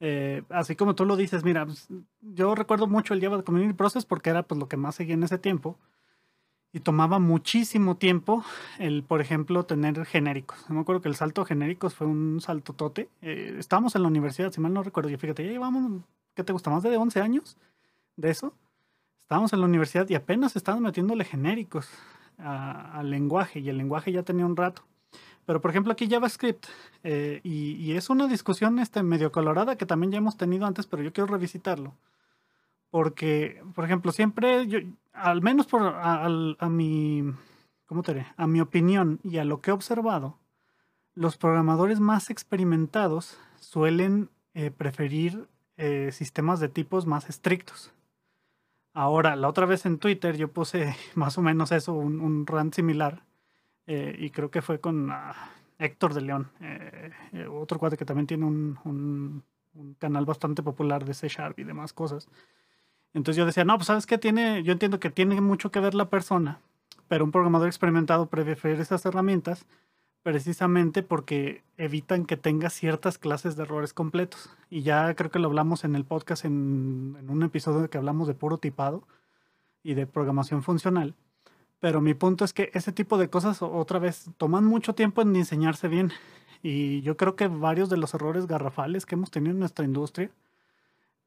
Eh, 0.00 0.42
así 0.48 0.74
como 0.74 0.94
tú 0.94 1.04
lo 1.04 1.16
dices, 1.16 1.44
mira, 1.44 1.64
pues, 1.64 1.88
yo 2.20 2.54
recuerdo 2.54 2.86
mucho 2.86 3.14
el 3.14 3.20
Java 3.20 3.42
Community 3.42 3.74
Process 3.74 4.04
porque 4.04 4.30
era 4.30 4.42
pues 4.42 4.58
lo 4.58 4.68
que 4.68 4.76
más 4.76 4.96
seguía 4.96 5.14
en 5.14 5.22
ese 5.22 5.38
tiempo 5.38 5.78
y 6.72 6.80
tomaba 6.80 7.18
muchísimo 7.18 7.96
tiempo 7.96 8.44
el, 8.78 9.02
por 9.02 9.20
ejemplo, 9.20 9.64
tener 9.64 10.04
genéricos. 10.04 10.68
me 10.68 10.80
acuerdo 10.80 11.00
que 11.00 11.08
el 11.08 11.14
salto 11.14 11.44
genéricos 11.44 11.94
fue 11.94 12.06
un 12.06 12.40
salto 12.40 12.72
tote. 12.72 13.08
Eh, 13.22 13.56
estábamos 13.58 13.96
en 13.96 14.02
la 14.02 14.08
universidad, 14.08 14.52
si 14.52 14.60
mal 14.60 14.72
no 14.72 14.82
recuerdo, 14.82 15.08
y 15.10 15.16
fíjate, 15.16 15.44
ya 15.44 15.52
llevamos, 15.52 16.02
¿qué 16.34 16.44
te 16.44 16.52
gusta? 16.52 16.70
Más 16.70 16.82
de 16.82 16.96
11 16.96 17.20
años 17.20 17.56
de 18.16 18.30
eso. 18.30 18.52
Estábamos 19.22 19.52
en 19.52 19.60
la 19.60 19.66
universidad 19.66 20.08
y 20.08 20.14
apenas 20.14 20.54
estaban 20.54 20.82
metiéndole 20.82 21.24
genéricos 21.24 21.88
al 22.38 23.10
lenguaje 23.10 23.60
y 23.60 23.68
el 23.70 23.78
lenguaje 23.78 24.12
ya 24.12 24.22
tenía 24.22 24.44
un 24.44 24.56
rato. 24.56 24.82
Pero 25.46 25.60
por 25.60 25.70
ejemplo 25.70 25.92
aquí 25.92 26.08
JavaScript, 26.08 26.66
eh, 27.04 27.40
y, 27.42 27.72
y, 27.76 27.92
es 27.92 28.10
una 28.10 28.26
discusión 28.26 28.78
este, 28.78 29.02
medio 29.02 29.32
colorada 29.32 29.76
que 29.76 29.86
también 29.86 30.12
ya 30.12 30.18
hemos 30.18 30.36
tenido 30.36 30.66
antes, 30.66 30.86
pero 30.86 31.02
yo 31.02 31.12
quiero 31.12 31.28
revisitarlo. 31.32 31.94
Porque, 32.90 33.62
por 33.74 33.84
ejemplo, 33.84 34.12
siempre, 34.12 34.66
yo, 34.66 34.78
al 35.16 35.42
menos 35.42 35.66
por 35.66 35.82
a, 35.82 36.68
mi, 36.68 37.22
¿cómo 37.86 38.02
te 38.02 38.14
diré? 38.14 38.26
A 38.36 38.46
mi 38.46 38.60
opinión 38.60 39.20
y 39.22 39.38
a 39.38 39.44
lo 39.44 39.60
que 39.60 39.70
he 39.70 39.74
observado, 39.74 40.38
los 41.14 41.36
programadores 41.36 42.00
más 42.00 42.30
experimentados 42.30 43.38
suelen 43.58 44.30
eh, 44.54 44.70
preferir 44.70 45.48
eh, 45.76 46.10
sistemas 46.12 46.60
de 46.60 46.68
tipos 46.68 47.06
más 47.06 47.28
estrictos. 47.28 47.92
Ahora, 48.92 49.36
la 49.36 49.48
otra 49.48 49.66
vez 49.66 49.86
en 49.86 49.98
Twitter 49.98 50.36
yo 50.36 50.48
puse 50.48 50.94
más 51.14 51.38
o 51.38 51.42
menos 51.42 51.72
eso, 51.72 51.94
un, 51.94 52.20
un 52.20 52.46
rant 52.46 52.74
similar, 52.74 53.22
eh, 53.86 54.16
y 54.18 54.30
creo 54.30 54.50
que 54.50 54.62
fue 54.62 54.80
con 54.80 55.10
ah, 55.10 55.34
Héctor 55.78 56.14
de 56.14 56.22
León, 56.22 56.50
otro 57.50 57.78
cuate 57.78 57.96
que 57.96 58.06
también 58.06 58.26
tiene 58.26 58.46
un, 58.46 58.78
un, 58.84 59.44
un, 59.74 59.94
canal 59.94 60.24
bastante 60.24 60.62
popular 60.62 61.04
de 61.04 61.12
C 61.12 61.28
Sharp 61.28 61.58
y 61.58 61.64
demás 61.64 61.92
cosas. 61.92 62.28
Entonces 63.16 63.38
yo 63.38 63.46
decía, 63.46 63.64
no, 63.64 63.76
pues 63.76 63.86
sabes 63.86 64.04
qué 64.04 64.18
tiene, 64.18 64.62
yo 64.62 64.72
entiendo 64.72 65.00
que 65.00 65.08
tiene 65.08 65.40
mucho 65.40 65.70
que 65.70 65.80
ver 65.80 65.94
la 65.94 66.10
persona, 66.10 66.60
pero 67.08 67.24
un 67.24 67.32
programador 67.32 67.66
experimentado 67.66 68.26
prefiere 68.26 68.82
esas 68.82 69.06
herramientas 69.06 69.64
precisamente 70.22 71.02
porque 71.02 71.62
evitan 71.78 72.26
que 72.26 72.36
tenga 72.36 72.68
ciertas 72.68 73.16
clases 73.16 73.56
de 73.56 73.62
errores 73.62 73.94
completos. 73.94 74.50
Y 74.68 74.82
ya 74.82 75.14
creo 75.14 75.30
que 75.30 75.38
lo 75.38 75.48
hablamos 75.48 75.82
en 75.84 75.96
el 75.96 76.04
podcast 76.04 76.44
en, 76.44 77.16
un 77.26 77.42
episodio 77.42 77.88
que 77.88 77.96
hablamos 77.96 78.28
de 78.28 78.34
puro 78.34 78.58
tipado 78.58 79.02
y 79.82 79.94
de 79.94 80.06
programación 80.06 80.62
funcional. 80.62 81.14
Pero 81.80 82.02
mi 82.02 82.12
punto 82.12 82.44
es 82.44 82.52
que 82.52 82.70
ese 82.74 82.92
tipo 82.92 83.16
de 83.16 83.30
cosas 83.30 83.62
otra 83.62 83.98
vez 83.98 84.28
toman 84.36 84.66
mucho 84.66 84.94
tiempo 84.94 85.22
en 85.22 85.32
diseñarse 85.32 85.88
bien. 85.88 86.12
Y 86.62 87.00
yo 87.00 87.16
creo 87.16 87.34
que 87.34 87.48
varios 87.48 87.88
de 87.88 87.96
los 87.96 88.12
errores 88.12 88.46
garrafales 88.46 89.06
que 89.06 89.14
hemos 89.14 89.30
tenido 89.30 89.52
en 89.52 89.60
nuestra 89.60 89.86
industria 89.86 90.30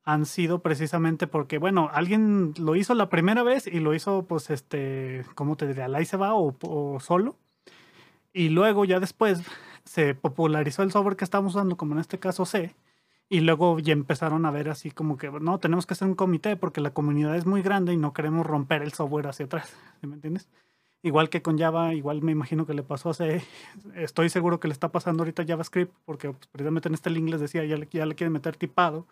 han 0.09 0.25
sido 0.25 0.59
precisamente 0.59 1.27
porque, 1.27 1.59
bueno, 1.59 1.91
alguien 1.93 2.55
lo 2.57 2.75
hizo 2.75 2.95
la 2.95 3.09
primera 3.09 3.43
vez 3.43 3.67
y 3.67 3.79
lo 3.79 3.93
hizo, 3.93 4.23
pues, 4.23 4.49
este, 4.49 5.23
¿cómo 5.35 5.55
te 5.55 5.67
diría? 5.67 5.85
Ahí 5.85 6.05
se 6.05 6.17
va 6.17 6.33
o, 6.33 6.97
solo. 6.99 7.35
Y 8.33 8.49
luego 8.49 8.85
ya 8.85 8.99
después 8.99 9.43
se 9.85 10.15
popularizó 10.15 10.81
el 10.81 10.91
software 10.91 11.15
que 11.15 11.25
estamos 11.25 11.53
usando, 11.53 11.77
como 11.77 11.93
en 11.93 11.99
este 11.99 12.17
caso 12.17 12.45
C, 12.45 12.75
y 13.29 13.41
luego 13.41 13.77
ya 13.77 13.93
empezaron 13.93 14.47
a 14.47 14.51
ver 14.51 14.69
así 14.69 14.89
como 14.89 15.15
que, 15.17 15.29
no, 15.29 15.59
tenemos 15.59 15.85
que 15.85 15.93
hacer 15.93 16.07
un 16.07 16.15
comité 16.15 16.55
porque 16.55 16.81
la 16.81 16.91
comunidad 16.91 17.35
es 17.35 17.45
muy 17.45 17.61
grande 17.61 17.93
y 17.93 17.97
no 17.97 18.11
queremos 18.13 18.47
romper 18.47 18.81
el 18.81 18.93
software 18.93 19.27
hacia 19.27 19.45
atrás, 19.45 19.75
¿me 20.01 20.15
entiendes? 20.15 20.49
Igual 21.03 21.29
que 21.29 21.43
con 21.43 21.59
Java, 21.59 21.93
igual 21.93 22.23
me 22.23 22.31
imagino 22.31 22.65
que 22.65 22.73
le 22.73 22.81
pasó 22.81 23.11
a 23.11 23.13
C, 23.13 23.43
estoy 23.95 24.29
seguro 24.29 24.59
que 24.59 24.67
le 24.67 24.73
está 24.73 24.91
pasando 24.91 25.21
ahorita 25.21 25.45
JavaScript, 25.45 25.93
porque 26.05 26.31
pues, 26.31 26.47
precisamente 26.47 26.87
en 26.87 26.95
este 26.95 27.11
link 27.11 27.29
les 27.29 27.41
decía, 27.41 27.63
ya 27.63 27.77
le 27.77 27.87
quieren 27.87 28.33
meter 28.33 28.57
tipado, 28.57 29.05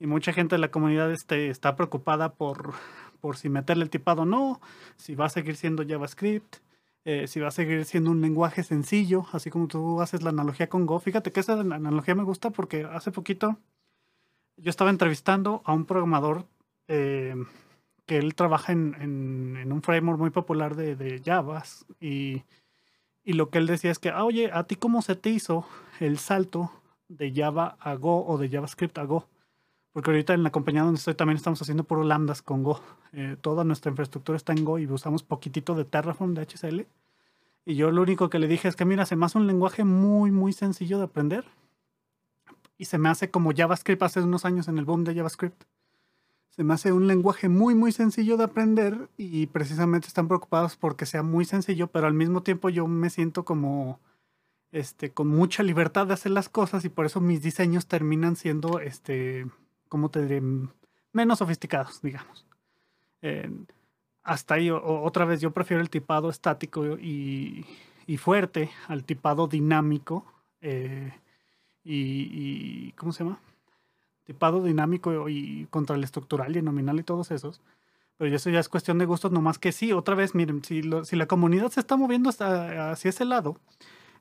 y 0.00 0.06
mucha 0.06 0.32
gente 0.32 0.56
de 0.56 0.60
la 0.60 0.70
comunidad 0.70 1.12
este, 1.12 1.50
está 1.50 1.76
preocupada 1.76 2.32
por, 2.32 2.72
por 3.20 3.36
si 3.36 3.50
meterle 3.50 3.84
el 3.84 3.90
tipado 3.90 4.22
o 4.22 4.24
no, 4.24 4.60
si 4.96 5.14
va 5.14 5.26
a 5.26 5.28
seguir 5.28 5.56
siendo 5.56 5.86
JavaScript, 5.86 6.56
eh, 7.04 7.26
si 7.28 7.38
va 7.38 7.48
a 7.48 7.52
seguir 7.52 7.84
siendo 7.84 8.10
un 8.10 8.22
lenguaje 8.22 8.62
sencillo, 8.62 9.26
así 9.32 9.50
como 9.50 9.68
tú 9.68 10.00
haces 10.00 10.22
la 10.22 10.30
analogía 10.30 10.68
con 10.68 10.86
Go. 10.86 10.98
Fíjate 11.00 11.32
que 11.32 11.40
esa 11.40 11.52
analogía 11.52 12.14
me 12.14 12.24
gusta 12.24 12.50
porque 12.50 12.84
hace 12.84 13.12
poquito 13.12 13.58
yo 14.56 14.70
estaba 14.70 14.90
entrevistando 14.90 15.62
a 15.64 15.72
un 15.72 15.84
programador 15.84 16.46
eh, 16.88 17.34
que 18.06 18.18
él 18.18 18.34
trabaja 18.34 18.72
en, 18.72 18.96
en, 19.00 19.72
un 19.72 19.82
framework 19.82 20.18
muy 20.18 20.30
popular 20.30 20.76
de, 20.76 20.96
de 20.96 21.22
Java 21.24 21.62
y, 22.00 22.42
y, 23.22 23.34
lo 23.34 23.50
que 23.50 23.58
él 23.58 23.66
decía 23.66 23.90
es 23.90 23.98
que, 23.98 24.08
ah, 24.08 24.24
oye, 24.24 24.50
¿a 24.52 24.64
ti 24.64 24.76
cómo 24.76 25.00
se 25.02 25.14
te 25.14 25.30
hizo 25.30 25.66
el 26.00 26.18
salto 26.18 26.72
de 27.08 27.32
Java 27.32 27.76
a 27.80 27.94
Go 27.94 28.26
o 28.26 28.36
de 28.38 28.48
JavaScript 28.48 28.98
a 28.98 29.04
Go? 29.04 29.28
Porque 29.92 30.10
ahorita 30.10 30.34
en 30.34 30.42
la 30.44 30.50
compañía 30.50 30.82
donde 30.82 30.98
estoy 30.98 31.14
también 31.14 31.36
estamos 31.36 31.60
haciendo 31.60 31.84
puro 31.84 32.04
lambdas 32.04 32.42
con 32.42 32.62
Go. 32.62 32.80
Eh, 33.12 33.36
toda 33.40 33.64
nuestra 33.64 33.90
infraestructura 33.90 34.36
está 34.36 34.52
en 34.52 34.64
Go 34.64 34.78
y 34.78 34.86
usamos 34.86 35.22
poquitito 35.22 35.74
de 35.74 35.84
Terraform, 35.84 36.34
de 36.34 36.42
HCL. 36.42 36.86
Y 37.64 37.74
yo 37.74 37.90
lo 37.90 38.02
único 38.02 38.30
que 38.30 38.38
le 38.38 38.46
dije 38.46 38.68
es 38.68 38.76
que, 38.76 38.84
mira, 38.84 39.04
se 39.04 39.16
me 39.16 39.26
hace 39.26 39.38
un 39.38 39.46
lenguaje 39.46 39.84
muy, 39.84 40.30
muy 40.30 40.52
sencillo 40.52 40.98
de 40.98 41.04
aprender. 41.04 41.44
Y 42.78 42.86
se 42.86 42.98
me 42.98 43.08
hace 43.08 43.30
como 43.30 43.52
JavaScript 43.54 44.02
hace 44.02 44.20
unos 44.20 44.44
años 44.44 44.68
en 44.68 44.78
el 44.78 44.84
boom 44.84 45.04
de 45.04 45.14
JavaScript. 45.14 45.64
Se 46.50 46.64
me 46.64 46.74
hace 46.74 46.92
un 46.92 47.06
lenguaje 47.06 47.48
muy, 47.48 47.74
muy 47.74 47.92
sencillo 47.92 48.36
de 48.36 48.44
aprender 48.44 49.08
y 49.16 49.46
precisamente 49.46 50.08
están 50.08 50.28
preocupados 50.28 50.76
porque 50.76 51.06
sea 51.06 51.22
muy 51.22 51.44
sencillo, 51.44 51.86
pero 51.88 52.06
al 52.06 52.14
mismo 52.14 52.42
tiempo 52.42 52.68
yo 52.70 52.86
me 52.86 53.08
siento 53.08 53.44
como 53.44 54.00
este, 54.72 55.12
con 55.12 55.28
mucha 55.28 55.62
libertad 55.62 56.06
de 56.06 56.14
hacer 56.14 56.32
las 56.32 56.48
cosas 56.48 56.84
y 56.84 56.88
por 56.88 57.06
eso 57.06 57.20
mis 57.20 57.42
diseños 57.42 57.86
terminan 57.86 58.36
siendo 58.36 58.80
este, 58.80 59.46
¿cómo 59.90 60.08
te 60.08 60.22
diré? 60.22 60.40
Menos 61.12 61.40
sofisticados, 61.40 62.00
digamos. 62.00 62.46
hasta 64.22 64.54
ahí, 64.54 64.70
otra 64.70 65.26
vez, 65.26 65.42
yo 65.42 65.50
prefiero 65.50 65.82
el 65.82 65.90
tipado 65.90 66.30
estático 66.30 66.96
y, 66.96 67.66
fuerte 68.18 68.70
al 68.88 69.04
tipado 69.04 69.46
dinámico 69.46 70.24
eh, 70.60 71.12
y, 71.84 72.92
¿cómo 72.92 73.12
se 73.12 73.24
llama? 73.24 73.38
Tipado 74.24 74.62
dinámico 74.64 75.28
y 75.28 75.66
contra 75.70 75.96
el 75.96 76.04
estructural 76.04 76.56
y 76.56 76.62
nominal 76.62 76.98
y 76.98 77.02
todos 77.02 77.30
esos. 77.30 77.60
Pero 78.16 78.34
eso 78.34 78.50
ya 78.50 78.60
es 78.60 78.68
cuestión 78.68 78.98
de 78.98 79.06
gustos, 79.06 79.32
nomás 79.32 79.58
que 79.58 79.72
sí, 79.72 79.92
otra 79.92 80.14
vez, 80.14 80.34
miren, 80.34 80.62
si, 80.64 80.82
si 81.04 81.16
la 81.16 81.26
comunidad 81.26 81.70
se 81.70 81.80
está 81.80 81.96
moviendo 81.96 82.30
hacia 82.30 83.08
ese 83.08 83.24
lado, 83.24 83.58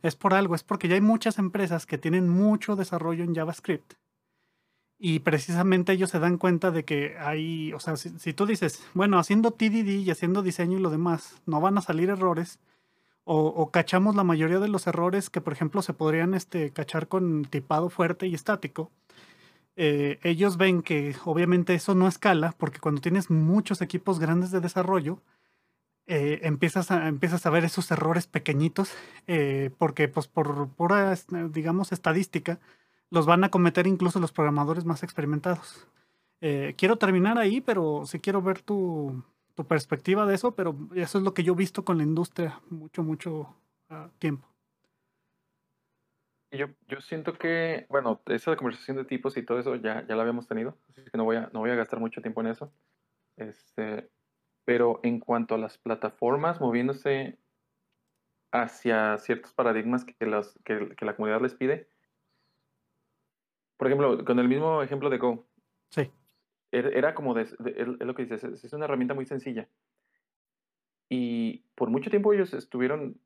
es 0.02 0.16
por 0.16 0.34
algo, 0.34 0.56
es 0.56 0.64
porque 0.64 0.88
ya 0.88 0.96
hay 0.96 1.02
muchas 1.02 1.38
empresas 1.38 1.86
que 1.86 1.98
tienen 1.98 2.30
mucho 2.30 2.76
desarrollo 2.76 3.24
en 3.24 3.36
JavaScript. 3.36 3.94
Y 5.00 5.20
precisamente 5.20 5.94
ellos 5.94 6.10
se 6.10 6.20
dan 6.20 6.38
cuenta 6.38 6.72
de 6.72 6.84
que 6.84 7.18
hay, 7.18 7.72
o 7.74 7.80
sea, 7.80 7.96
si, 7.96 8.34
tú 8.34 8.46
dices, 8.46 8.84
bueno, 8.94 9.18
haciendo 9.18 9.52
TDD 9.52 10.02
y 10.02 10.12
haciendo 10.12 10.42
diseño 10.42 10.78
y 10.78 10.82
lo 10.82 10.90
demás, 10.90 11.42
no 11.46 11.62
van 11.62 11.78
a 11.78 11.82
salir 11.82 12.10
errores, 12.10 12.60
o, 13.24 13.70
cachamos 13.70 14.16
la 14.16 14.24
mayoría 14.24 14.60
de 14.60 14.68
los 14.68 14.88
errores 14.88 15.30
que, 15.30 15.40
por 15.40 15.54
ejemplo, 15.54 15.84
se 15.84 15.94
podrían 15.94 16.34
este, 16.34 16.72
cachar 16.72 17.08
con 17.08 17.46
tipado 17.46 17.90
fuerte 17.92 18.26
y 18.28 18.34
estático, 18.34 18.92
eh, 19.82 20.20
ellos 20.24 20.58
ven 20.58 20.82
que 20.82 21.16
obviamente 21.24 21.74
eso 21.74 21.96
no 21.96 22.08
escala 22.10 22.54
porque 22.58 22.80
cuando 22.80 23.00
tienes 23.00 23.30
muchos 23.30 23.82
equipos 23.82 24.20
grandes 24.20 24.52
de 24.52 24.60
desarrollo, 24.60 25.22
eh, 26.06 26.40
empiezas, 26.44 26.92
a, 26.92 27.08
empiezas 27.08 27.46
a 27.46 27.50
ver 27.50 27.64
esos 27.64 27.90
errores 27.92 28.28
pequeñitos 28.28 28.92
eh, 29.28 29.70
porque 29.78 30.10
pues 30.10 30.28
por 30.28 30.68
pura, 30.70 31.16
digamos, 31.52 31.94
estadística, 31.94 32.60
los 33.12 33.26
van 33.26 33.44
a 33.44 33.50
cometer 33.50 33.88
incluso 33.88 34.20
los 34.20 34.32
programadores 34.32 34.86
más 34.86 35.04
experimentados. 35.04 35.88
quiero 36.40 36.98
terminar 36.98 37.38
ahí, 37.38 37.62
pero 37.62 38.06
sí 38.06 38.20
quiero 38.20 38.42
ver 38.42 38.62
tu, 38.62 39.24
tu, 39.56 39.66
perspectiva 39.66 40.26
de 40.26 40.36
eso, 40.36 40.56
pero 40.56 40.76
eso 40.96 41.18
es 41.18 41.24
lo 41.24 41.34
que 41.34 41.44
yo 41.44 41.54
he 41.54 41.58
visto 41.58 41.84
con 41.84 41.98
la 41.98 42.04
industria 42.04 42.62
mucho, 42.70 43.04
mucho 43.04 43.56
ah, 43.90 44.10
tiempo. 44.20 44.48
Yo, 46.52 46.68
yo 46.88 47.00
siento 47.02 47.34
que, 47.34 47.86
bueno, 47.90 48.22
esa 48.26 48.56
conversación 48.56 48.98
de 48.98 49.06
tipos 49.06 49.38
y 49.38 49.44
todo 49.44 49.60
eso 49.60 49.76
ya, 49.76 50.06
ya 50.08 50.16
la 50.16 50.22
habíamos 50.24 50.48
tenido, 50.48 50.78
así 50.90 51.04
que 51.04 51.18
no 51.18 51.24
voy, 51.24 51.36
a, 51.36 51.50
no 51.54 51.60
voy 51.60 51.70
a 51.70 51.76
gastar 51.76 52.00
mucho 52.00 52.22
tiempo 52.22 52.42
en 52.42 52.48
eso. 52.48 52.72
Este, 53.38 54.10
pero 54.66 55.00
en 55.04 55.20
cuanto 55.20 55.56
a 55.56 55.58
las 55.60 55.78
plataformas 55.78 56.60
moviéndose 56.60 57.38
hacia 58.52 59.18
ciertos 59.20 59.54
paradigmas 59.54 60.06
que, 60.06 60.26
los, 60.26 60.58
que, 60.64 60.96
que 60.96 61.06
la 61.06 61.16
comunidad 61.16 61.42
les 61.42 61.54
pide, 61.54 61.88
por 63.80 63.88
ejemplo, 63.88 64.26
con 64.26 64.38
el 64.40 64.50
mismo 64.50 64.84
ejemplo 64.84 65.10
de 65.10 65.18
Go. 65.18 65.48
Sí. 65.90 66.12
Er, 66.72 66.98
era, 66.98 67.16
como, 67.16 67.34
de, 67.34 67.44
es 67.44 67.88
lo 67.88 68.14
que 68.14 68.26
dices, 68.26 68.44
es 68.44 68.74
una 68.74 68.84
herramienta 68.86 69.14
muy 69.14 69.26
sencilla. 69.26 69.70
Y 71.08 71.64
por 71.76 71.90
mucho 71.90 72.10
tiempo 72.10 72.34
ellos 72.34 72.54
estuvieron 72.54 73.18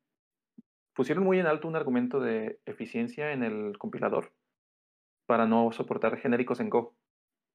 pusieron 0.94 1.24
muy 1.24 1.40
en 1.40 1.48
alto 1.48 1.68
un 1.68 1.76
argumento 1.76 2.20
de 2.20 2.60
eficiencia 2.68 3.32
en 3.32 3.44
el 3.44 3.78
compilador 3.80 4.32
para 5.26 5.48
no 5.48 5.72
soportar 5.72 6.18
genéricos 6.18 6.60
en 6.60 6.70
Go. 6.70 6.94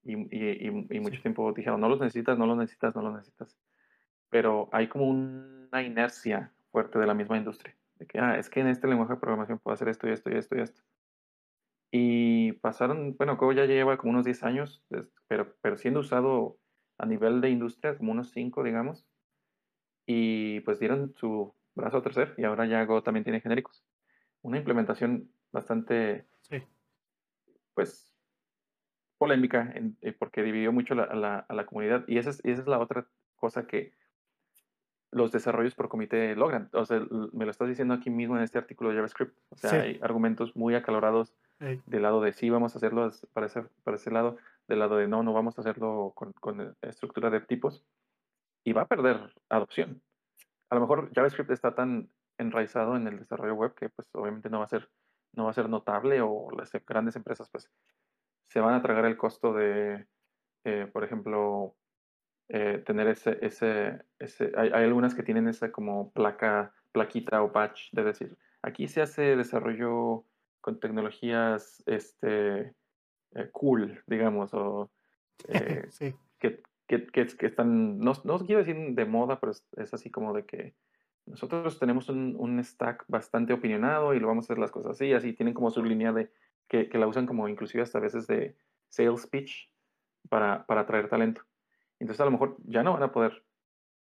Y, 0.05 0.71
mucho 1.01 1.23
tiempo 1.23 1.53
dijeron, 1.53 1.81
no 1.81 1.89
los 1.89 2.01
necesitas, 2.01 2.37
no 2.37 2.47
los 2.47 2.57
necesitas, 2.57 2.97
no 2.97 3.03
los 3.03 3.15
necesitas. 3.15 3.57
Pero 4.29 4.69
hay 4.73 4.89
como 4.89 5.07
una 5.07 5.83
inercia 5.83 6.53
fuerte 6.73 6.99
de 6.99 7.07
la 7.07 7.15
misma 7.15 7.37
industria. 7.37 7.77
De 8.01 8.07
que, 8.07 8.19
ah, 8.19 8.39
es 8.39 8.51
que 8.51 8.61
en 8.61 8.69
este 8.69 8.89
lenguaje 8.89 9.15
de 9.15 9.21
programación 9.21 9.59
puedo 9.59 9.75
hacer 9.75 9.89
esto 9.89 10.09
y 10.09 10.13
esto 10.13 10.31
y 10.31 10.37
esto 10.37 10.57
y 10.57 10.61
esto. 10.61 10.83
Y 11.91 12.53
pasaron, 12.53 13.17
bueno, 13.17 13.37
Go 13.37 13.53
ya 13.53 13.65
lleva 13.65 13.97
como 13.97 14.13
unos 14.13 14.25
10 14.25 14.43
años, 14.43 14.85
pero, 15.27 15.55
pero 15.63 15.77
siendo 15.77 16.01
usado 16.01 16.59
a 16.99 17.07
nivel 17.07 17.41
de 17.41 17.51
industria, 17.51 17.97
como 17.97 18.13
unos 18.13 18.31
5, 18.31 18.63
digamos. 18.63 19.07
Y 20.07 20.61
pues 20.61 20.79
dieron 20.79 21.15
su 21.17 21.55
brazo 21.75 22.03
tercer 22.03 22.35
y 22.37 22.45
ahora 22.45 22.67
ya 22.67 22.85
Go 22.85 23.03
también 23.03 23.25
tiene 23.25 23.41
genéricos. 23.41 23.85
Una 24.43 24.59
implementación 24.59 25.31
bastante, 25.53 26.27
pues, 27.75 28.15
polémica 29.17 29.73
eh, 30.01 30.13
porque 30.13 30.43
dividió 30.43 30.73
mucho 30.73 30.95
a 30.95 31.15
la, 31.15 31.67
comunidad 31.67 32.05
y 32.07 32.19
esa 32.19 32.31
es, 32.31 32.41
esa 32.45 32.63
es 32.63 32.69
la 32.69 32.79
otra 32.79 33.07
cosa 33.37 33.67
que 33.67 33.93
los 35.11 35.33
desarrollos 35.33 35.75
por 35.75 35.89
comité 35.89 36.37
logran. 36.37 36.69
O 36.73 36.85
sea, 36.85 37.01
me 37.33 37.45
lo 37.45 37.51
estás 37.51 37.69
diciendo 37.69 37.95
aquí 37.95 38.11
mismo 38.11 38.37
en 38.37 38.43
este 38.43 38.59
artículo 38.59 38.91
de 38.91 38.97
JavaScript. 38.97 39.37
O 39.51 39.57
sea, 39.57 39.83
hay 39.83 39.99
argumentos 40.03 40.55
muy 40.55 40.75
acalorados 40.75 41.35
del 41.59 42.03
lado 42.03 42.21
de 42.21 42.33
sí, 42.33 42.51
vamos 42.51 42.75
a 42.75 42.79
hacerlo 42.79 43.11
para 43.33 43.47
ese, 43.47 43.63
para 43.83 43.97
ese 43.97 44.11
lado, 44.11 44.37
del 44.69 44.79
lado 44.79 44.97
de 44.97 45.09
no, 45.09 45.23
no 45.23 45.33
vamos 45.33 45.59
a 45.59 45.63
hacerlo 45.63 46.13
con, 46.15 46.33
con 46.35 46.77
estructura 46.83 47.31
de 47.31 47.41
tipos. 47.41 47.85
Y 48.65 48.73
va 48.73 48.83
a 48.83 48.89
perder 48.89 49.33
adopción 49.49 50.03
a 50.71 50.75
lo 50.75 50.81
mejor 50.83 51.11
JavaScript 51.15 51.51
está 51.51 51.75
tan 51.75 52.11
enraizado 52.39 52.97
en 52.97 53.07
el 53.07 53.19
desarrollo 53.19 53.55
web 53.55 53.75
que 53.75 53.89
pues 53.89 54.09
obviamente 54.13 54.51
no 54.51 54.59
va 54.59 54.65
a 54.65 54.69
ser, 54.69 54.89
no 55.35 55.45
va 55.45 55.51
a 55.51 55.55
ser 55.55 55.69
notable 55.69 56.21
o 56.21 56.51
las 56.57 56.71
grandes 56.87 57.17
empresas 57.17 57.49
pues 57.51 57.71
se 58.49 58.61
van 58.61 58.75
a 58.75 58.83
tragar 58.83 59.05
el 59.05 59.17
costo 59.17 59.53
de, 59.53 60.07
eh, 60.65 60.89
por 60.93 61.05
ejemplo, 61.05 61.77
eh, 62.49 62.83
tener 62.87 63.09
ese, 63.09 63.39
ese, 63.43 64.03
ese 64.19 64.53
hay, 64.57 64.71
algunas 64.71 65.15
que 65.15 65.23
tienen 65.23 65.49
esa 65.49 65.71
como 65.71 66.13
placa, 66.13 66.73
plaquita 66.93 67.43
o 67.43 67.53
patch 67.53 67.93
de 67.93 68.05
decir, 68.05 68.39
aquí 68.63 68.89
se 68.89 69.03
hace 69.03 69.37
desarrollo 69.37 70.25
con 70.61 70.81
tecnologías 70.81 71.83
este, 71.87 72.75
eh, 73.35 73.49
cool, 73.53 74.03
digamos, 74.07 74.53
o 74.55 74.91
que, 76.39 76.63
que, 76.87 77.07
que, 77.07 77.47
están, 77.47 77.99
no, 77.99 78.13
no 78.25 78.39
quiero 78.41 78.65
decir 78.65 78.77
de 78.95 79.05
moda, 79.05 79.39
pero 79.41 79.53
es, 79.53 79.95
así 79.95 80.11
como 80.11 80.33
de 80.33 80.45
que 80.45 80.75
nosotros 81.27 81.79
tenemos 81.79 82.09
un, 82.09 82.37
un, 82.39 82.63
stack 82.65 83.05
bastante 83.09 83.53
opinionado 83.53 84.15
y 84.15 84.21
lo 84.21 84.29
vamos 84.29 84.45
a 84.45 84.47
hacer 84.47 84.59
las 84.59 84.71
cosas 84.71 84.93
así, 84.93 85.13
así 85.13 85.35
tienen 85.35 85.55
como 85.55 85.71
su 85.71 85.85
línea 85.85 86.13
de, 86.13 86.31
que, 86.69 86.89
que 86.89 86.99
la 86.99 87.07
usan 87.07 87.27
como 87.27 87.49
inclusive 87.49 87.83
hasta 87.83 88.01
veces 88.01 88.27
de 88.27 88.57
sales 88.89 89.27
pitch 89.27 89.71
para, 90.29 90.67
para 90.67 90.83
atraer 90.83 91.09
talento. 91.09 91.43
Entonces 91.99 92.21
a 92.21 92.25
lo 92.25 92.31
mejor 92.31 92.57
ya 92.65 92.83
no 92.83 92.93
van 92.93 93.03
a 93.03 93.13
poder 93.13 93.45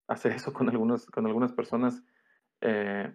hacer 0.06 0.32
eso 0.32 0.52
con, 0.52 0.68
algunos, 0.68 1.06
con 1.06 1.26
algunas 1.26 1.52
personas 1.52 2.02
eh, 2.61 3.14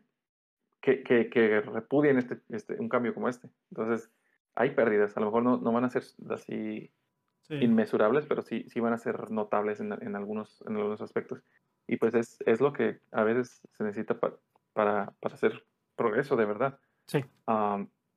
que, 0.84 1.02
que, 1.02 1.30
que, 1.30 1.62
repudien 1.62 2.18
este, 2.18 2.40
este, 2.50 2.76
un 2.76 2.90
cambio 2.90 3.14
como 3.14 3.30
este. 3.30 3.50
Entonces 3.72 4.12
hay 4.54 4.72
pérdidas, 4.72 5.16
a 5.16 5.22
lo 5.22 5.28
mejor 5.28 5.44
no, 5.44 5.58
no 5.58 5.72
van 5.72 5.86
a 5.86 5.90
ser 5.90 6.04
así 6.30 6.92
inmesurables, 7.50 8.26
pero 8.26 8.42
sí, 8.42 8.66
sí 8.70 8.82
van 8.82 8.94
a 8.94 8.98
ser 8.98 9.32
notables 9.32 9.80
en, 9.80 9.94
en, 9.94 10.16
algunos, 10.16 10.62
en 10.68 10.76
algunos 10.76 11.02
aspectos. 11.02 11.42
Y 11.88 11.96
pues 11.96 12.14
es, 12.16 12.38
es 12.46 12.60
lo 12.60 12.74
que 12.74 13.00
a 13.12 13.24
veces 13.24 13.62
se 13.78 13.84
necesita 13.84 14.20
para, 14.20 14.36
para 14.74 15.14
hacer 15.22 15.66
progreso 15.96 16.36
de 16.36 16.46
verdad. 16.46 16.80
Sí. 17.08 17.24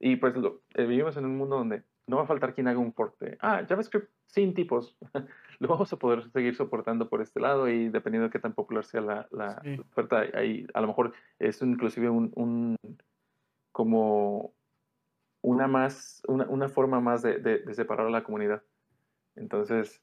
y 0.00 0.16
pues 0.16 0.36
lo, 0.36 0.62
eh, 0.74 0.86
vivimos 0.86 1.16
en 1.16 1.24
un 1.24 1.36
mundo 1.36 1.56
donde 1.58 1.84
no 2.06 2.16
va 2.16 2.22
a 2.22 2.26
faltar 2.26 2.54
quien 2.54 2.68
haga 2.68 2.78
un 2.78 2.92
porte. 2.92 3.36
Ah, 3.40 3.64
JavaScript 3.68 4.10
sin 4.26 4.54
tipos. 4.54 4.96
lo 5.58 5.68
vamos 5.68 5.92
a 5.92 5.96
poder 5.96 6.30
seguir 6.30 6.54
soportando 6.54 7.08
por 7.08 7.22
este 7.22 7.40
lado 7.40 7.68
y 7.68 7.88
dependiendo 7.88 8.28
de 8.28 8.32
qué 8.32 8.38
tan 8.38 8.52
popular 8.52 8.84
sea 8.84 9.00
la, 9.00 9.28
la 9.30 9.62
oferta, 9.90 10.24
ahí 10.34 10.66
a 10.74 10.80
lo 10.80 10.88
mejor 10.88 11.12
es 11.38 11.60
inclusive 11.62 12.10
un, 12.10 12.32
un 12.34 12.76
como 13.72 14.54
una 15.42 15.66
más, 15.68 16.22
una, 16.28 16.44
una 16.46 16.68
forma 16.68 17.00
más 17.00 17.22
de, 17.22 17.38
de, 17.38 17.58
de 17.58 17.74
separar 17.74 18.06
a 18.06 18.10
la 18.10 18.24
comunidad. 18.24 18.62
Entonces, 19.36 20.02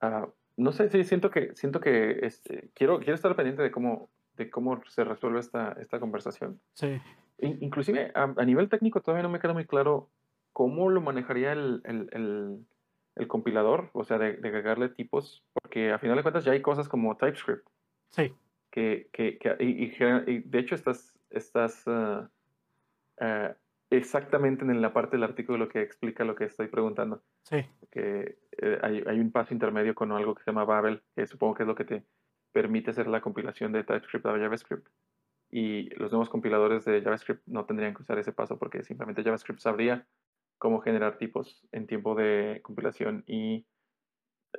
ah, 0.00 0.28
no 0.56 0.72
sé, 0.72 0.88
sí, 0.88 1.04
siento 1.04 1.30
que, 1.30 1.54
siento 1.54 1.80
que 1.80 2.20
este, 2.22 2.70
quiero, 2.74 2.98
quiero 2.98 3.14
estar 3.14 3.34
pendiente 3.36 3.62
de 3.62 3.70
cómo, 3.70 4.10
de 4.36 4.50
cómo 4.50 4.82
se 4.86 5.04
resuelve 5.04 5.40
esta, 5.40 5.72
esta 5.80 6.00
conversación. 6.00 6.60
Sí. 6.74 7.00
inclusive 7.38 8.12
a, 8.14 8.26
nivel 8.44 8.68
técnico 8.68 9.00
todavía 9.00 9.22
no 9.22 9.30
me 9.30 9.40
queda 9.40 9.52
muy 9.52 9.66
claro 9.66 10.10
cómo 10.60 10.90
lo 10.90 11.00
manejaría 11.00 11.52
el, 11.52 11.80
el, 11.84 12.66
el, 13.16 13.28
compilador, 13.28 13.88
o 13.94 14.04
sea, 14.04 14.18
de, 14.18 14.34
de, 14.34 14.48
agregarle 14.48 14.90
tipos, 14.90 15.42
porque 15.54 15.90
a 15.90 15.98
final 15.98 16.18
de 16.18 16.22
cuentas 16.22 16.44
ya 16.44 16.52
hay 16.52 16.60
cosas 16.60 16.86
como 16.86 17.16
TypeScript. 17.16 17.66
Sí. 18.10 18.34
Que, 18.70 19.08
que, 19.10 19.38
que 19.38 19.56
y, 19.58 19.88
de 20.40 20.58
hecho 20.58 20.74
estás, 20.74 21.18
estás 21.30 21.86
uh, 21.86 22.28
exactamente 23.88 24.62
en 24.62 24.82
la 24.82 24.92
parte 24.92 25.16
del 25.16 25.24
artículo 25.24 25.56
lo 25.56 25.70
que 25.70 25.80
explica 25.80 26.24
lo 26.24 26.34
que 26.34 26.44
estoy 26.44 26.68
preguntando. 26.68 27.22
Sí. 27.44 27.64
Que 27.90 28.36
eh, 28.58 28.78
hay, 28.82 29.02
hay, 29.06 29.18
un 29.18 29.32
paso 29.32 29.54
intermedio 29.54 29.94
con 29.94 30.12
algo 30.12 30.34
que 30.34 30.42
se 30.42 30.50
llama 30.50 30.66
Babel, 30.66 31.02
que 31.16 31.26
supongo 31.26 31.54
que 31.54 31.62
es 31.62 31.68
lo 31.68 31.74
que 31.74 31.86
te 31.86 32.04
permite 32.52 32.90
hacer 32.90 33.06
la 33.06 33.22
compilación 33.22 33.72
de 33.72 33.82
TypeScript 33.82 34.26
a 34.26 34.38
JavaScript. 34.38 34.86
Y 35.50 35.88
los 35.94 36.12
nuevos 36.12 36.28
compiladores 36.28 36.84
de 36.84 37.00
JavaScript 37.00 37.46
no 37.46 37.64
tendrían 37.64 37.94
que 37.94 38.02
usar 38.02 38.18
ese 38.18 38.32
paso 38.32 38.58
porque 38.58 38.82
simplemente 38.82 39.24
JavaScript 39.24 39.60
sabría 39.60 40.06
cómo 40.60 40.80
generar 40.82 41.16
tipos 41.16 41.66
en 41.72 41.86
tiempo 41.86 42.14
de 42.14 42.60
compilación 42.62 43.24
y 43.26 43.66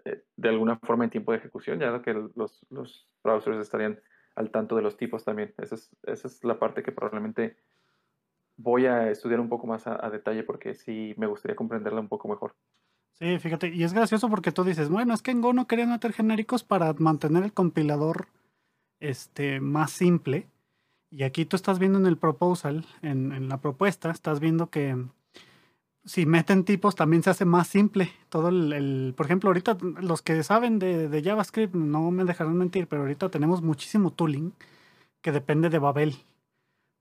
eh, 0.04 0.24
de 0.36 0.50
alguna 0.50 0.78
forma 0.80 1.04
en 1.04 1.12
tiempo 1.12 1.32
de 1.32 1.38
ejecución, 1.38 1.80
ya 1.80 2.02
que 2.02 2.14
los, 2.14 2.66
browsers 3.24 3.60
estarían 3.60 4.02
al 4.36 4.50
tanto 4.50 4.76
de 4.76 4.82
los 4.82 4.98
tipos 4.98 5.24
también. 5.24 5.54
Esa 5.60 5.76
es, 5.76 5.96
esa 6.04 6.28
es 6.28 6.44
la 6.44 6.58
parte 6.58 6.82
que 6.82 6.92
probablemente 6.92 7.56
voy 8.58 8.88
a 8.88 9.12
estudiar 9.12 9.40
un 9.40 9.48
poco 9.48 9.68
más 9.68 9.86
a, 9.86 10.10
detalle 10.10 10.44
porque 10.44 10.74
sí 10.74 11.14
me 11.18 11.28
gustaría 11.28 11.56
comprenderla 11.56 12.02
un 12.02 12.08
poco 12.08 12.28
mejor. 12.28 12.56
Sí, 13.14 13.38
fíjate, 13.38 13.68
y 13.68 13.84
es 13.84 13.94
gracioso 13.94 14.28
porque 14.28 14.52
tú 14.52 14.64
dices, 14.64 14.90
bueno, 14.90 15.14
es 15.14 15.22
que 15.22 15.30
en 15.30 15.42
Go 15.42 15.54
no 15.54 15.68
querían 15.68 15.92
meter 15.92 16.14
genéricos 16.14 16.64
para 16.64 16.94
mantener 16.94 17.44
el 17.44 17.54
compilador 17.54 18.28
este, 19.00 19.60
más 19.60 19.92
simple. 19.92 20.48
Y 21.12 21.24
aquí 21.24 21.46
tú 21.46 21.58
estás 21.58 21.78
viendo 21.78 22.00
en 22.00 22.08
el 22.08 22.18
proposal, 22.18 22.88
en, 23.04 23.34
en 23.34 23.50
la 23.50 23.62
propuesta, 23.62 24.10
estás 24.10 24.40
viendo 24.40 24.72
que 24.72 24.98
si 26.06 26.26
meten 26.26 26.64
tipos 26.64 26.96
también 26.96 27.24
se 27.24 27.30
hace 27.30 27.46
más 27.46 27.68
simple. 27.68 28.12
Todo 28.30 28.50
el, 28.50 29.14
por 29.16 29.26
ejemplo, 29.26 29.50
ahorita 29.50 29.78
los 30.02 30.22
que 30.22 30.42
saben 30.44 30.80
de, 30.80 31.08
de, 31.08 31.24
JavaScript 31.24 31.76
no 31.76 32.12
me 32.12 32.26
dejarán 32.26 32.58
mentir, 32.58 32.88
pero 32.88 33.04
ahorita 33.04 33.30
tenemos 33.30 33.62
muchísimo 33.62 34.12
tooling 34.12 34.54
que 35.22 35.32
depende 35.32 35.70
de 35.70 35.80
Babel 35.80 36.16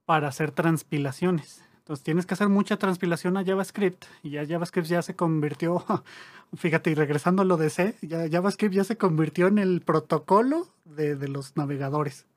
para 0.05 0.27
hacer 0.27 0.51
transpilaciones. 0.51 1.63
Entonces 1.79 2.03
tienes 2.03 2.25
que 2.25 2.35
hacer 2.35 2.47
mucha 2.47 2.77
transpilación 2.77 3.37
a 3.37 3.43
JavaScript 3.43 4.05
y 4.21 4.31
ya 4.31 4.45
JavaScript 4.45 4.87
ya 4.87 5.01
se 5.01 5.15
convirtió, 5.15 5.83
fíjate, 6.55 6.91
y 6.91 6.95
regresando 6.95 7.41
a 7.41 7.45
lo 7.45 7.57
de 7.57 7.69
C, 7.69 7.95
ya 8.01 8.29
JavaScript 8.29 8.75
ya 8.75 8.83
se 8.83 8.97
convirtió 8.97 9.47
en 9.47 9.57
el 9.57 9.81
protocolo 9.81 10.67
de, 10.85 11.15
de 11.15 11.27
los 11.27 11.57
navegadores. 11.57 12.27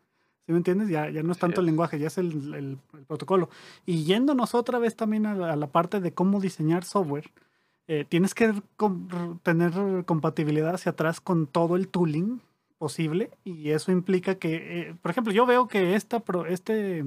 ¿Sí 0.46 0.52
me 0.52 0.58
entiendes? 0.58 0.88
Ya, 0.88 1.08
ya 1.08 1.22
no 1.22 1.32
es 1.32 1.38
tanto 1.38 1.60
el 1.60 1.66
lenguaje, 1.66 1.98
ya 1.98 2.08
es 2.08 2.18
el, 2.18 2.78
protocolo. 3.06 3.48
Y 3.86 4.04
yéndonos 4.04 4.54
otra 4.54 4.78
vez 4.78 4.94
también 4.94 5.24
a 5.24 5.56
la, 5.56 5.66
parte 5.68 6.00
de 6.00 6.12
cómo 6.12 6.40
diseñar 6.40 6.84
software, 6.84 7.30
eh, 7.86 8.04
tienes 8.06 8.34
que 8.34 8.62
tener 9.42 10.04
compatibilidad 10.04 10.74
hacia 10.74 10.92
atrás 10.92 11.20
con 11.20 11.46
todo 11.46 11.76
el 11.76 11.88
tooling 11.88 12.40
posible 12.78 13.30
y 13.44 13.70
eso 13.70 13.92
implica 13.92 14.34
que, 14.34 14.80
eh, 14.80 14.96
por 15.00 15.10
ejemplo, 15.10 15.32
yo 15.32 15.46
veo 15.46 15.68
que 15.68 15.94
esta, 15.94 16.22
este, 16.48 17.04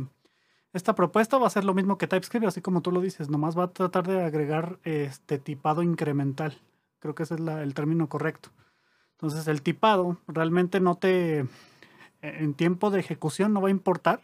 esta 0.73 0.95
propuesta 0.95 1.37
va 1.37 1.47
a 1.47 1.51
ser 1.51 1.63
lo 1.63 1.75
mismo 1.75 1.99
que 1.99 2.07
TypeScript, 2.07 2.47
así 2.47 2.61
como 2.61 2.81
tú 2.81 2.91
lo 2.91 3.01
dices, 3.01 3.29
nomás 3.29 3.57
va 3.57 3.65
a 3.65 3.73
tratar 3.73 4.07
de 4.07 4.23
agregar 4.23 4.79
este 4.83 5.37
tipado 5.37 5.83
incremental. 5.83 6.57
Creo 6.99 7.13
que 7.13 7.23
ese 7.23 7.35
es 7.35 7.41
el 7.41 7.73
término 7.75 8.09
correcto. 8.09 8.49
Entonces 9.11 9.47
el 9.47 9.61
tipado 9.61 10.17
realmente 10.27 10.79
no 10.79 10.95
te 10.95 11.47
en 12.39 12.53
tiempo 12.53 12.89
de 12.89 12.99
ejecución 12.99 13.53
no 13.53 13.61
va 13.61 13.67
a 13.69 13.71
importar. 13.71 14.21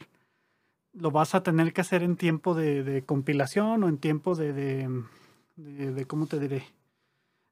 Lo 0.93 1.11
vas 1.11 1.35
a 1.35 1.43
tener 1.43 1.73
que 1.73 1.81
hacer 1.81 2.03
en 2.03 2.17
tiempo 2.17 2.53
de, 2.53 3.03
compilación 3.05 3.83
o 3.83 3.87
en 3.87 3.97
tiempo 3.97 4.35
de, 4.35 4.53
de, 5.55 6.05
¿cómo 6.05 6.27
te 6.27 6.39
diré? 6.39 6.65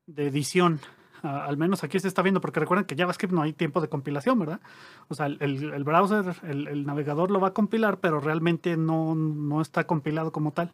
De 0.06 0.28
edición. 0.28 0.80
al 1.24 1.58
menos 1.58 1.84
aquí 1.84 1.99
se 1.99 2.08
está 2.08 2.22
viendo, 2.22 2.41
porque 2.41 2.60
recuerden 2.60 2.86
que 2.86 2.95
JavaScript 2.95 3.34
no 3.34 3.41
hay 3.41 3.54
tiempo 3.54 3.82
de 3.82 3.89
compilación, 3.89 4.39
¿verdad? 4.39 4.62
O 5.08 5.16
sea, 5.16 5.26
el, 5.26 5.84
browser, 5.84 6.36
el, 6.43 6.86
navegador 6.86 7.32
lo 7.32 7.39
va 7.39 7.49
a 7.49 7.54
compilar, 7.54 7.99
pero 7.99 8.20
realmente 8.20 8.78
no, 8.78 9.16
no 9.16 9.62
está 9.62 9.86
compilado 9.86 10.32
como 10.32 10.52
tal. 10.52 10.74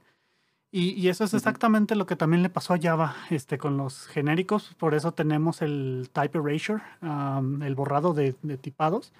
Y, 0.70 1.08
eso 1.08 1.24
es 1.24 1.34
exactamente 1.34 1.96
lo 1.96 2.06
que 2.06 2.18
también 2.18 2.44
le 2.44 2.50
pasó 2.50 2.74
a 2.74 2.80
Java 2.80 3.16
este, 3.30 3.58
con 3.58 3.78
los 3.78 4.06
genéricos. 4.08 4.76
Por 4.76 4.96
eso 4.96 5.14
tenemos 5.14 5.62
el 5.62 6.10
type 6.12 6.38
erasure, 6.38 6.84
el 7.02 7.76
borrado 7.76 8.14
de, 8.14 8.36
de 8.42 8.58
tipados. 8.58 9.14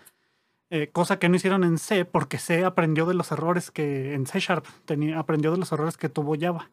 Eh, 0.70 0.90
cosa 0.92 1.18
que 1.18 1.30
no 1.30 1.38
hicieron 1.38 1.64
en 1.64 1.78
C 1.78 2.04
porque 2.04 2.38
C 2.38 2.66
aprendió 2.66 3.06
de 3.06 3.14
los 3.14 3.32
errores 3.32 3.72
que 3.72 4.14
en 4.14 4.26
C 4.26 4.40
Sharp 4.40 4.66
tenía, 4.86 5.18
aprendió 5.18 5.52
de 5.52 5.58
los 5.58 5.72
errores 5.72 5.96
que 5.96 6.10
tuvo 6.10 6.36
Java. 6.38 6.70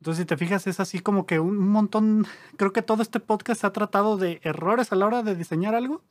Entonces, 0.00 0.22
si 0.22 0.26
te 0.26 0.36
fijas, 0.36 0.66
es 0.66 0.80
así 0.80 1.00
como 1.00 1.26
que 1.26 1.38
un 1.38 1.68
montón, 1.68 2.26
creo 2.56 2.72
que 2.72 2.82
todo 2.82 3.02
este 3.02 3.20
podcast 3.20 3.64
ha 3.64 3.72
tratado 3.72 4.16
de 4.16 4.40
errores 4.42 4.92
a 4.92 4.96
la 4.96 5.06
hora 5.06 5.22
de 5.22 5.36
diseñar 5.36 5.74
algo, 5.74 6.02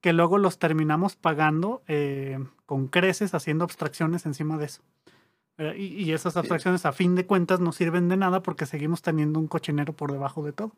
que 0.00 0.12
luego 0.12 0.36
los 0.36 0.58
terminamos 0.58 1.14
pagando 1.16 1.82
eh, 1.86 2.38
con 2.66 2.88
creces, 2.88 3.34
haciendo 3.34 3.64
abstracciones 3.64 4.26
encima 4.26 4.58
de 4.58 4.66
eso. 4.66 4.82
Eh, 5.58 5.74
y, 5.78 6.12
esas 6.12 6.36
abstracciones, 6.36 6.84
a 6.84 6.92
fin 6.92 7.14
de 7.14 7.24
cuentas, 7.24 7.60
no 7.60 7.72
sirven 7.72 8.08
de 8.08 8.16
nada 8.16 8.42
porque 8.42 8.66
seguimos 8.66 9.00
teniendo 9.00 9.38
un 9.38 9.46
cochinero 9.46 9.94
por 9.94 10.12
debajo 10.12 10.44
de 10.44 10.52
todo. 10.52 10.72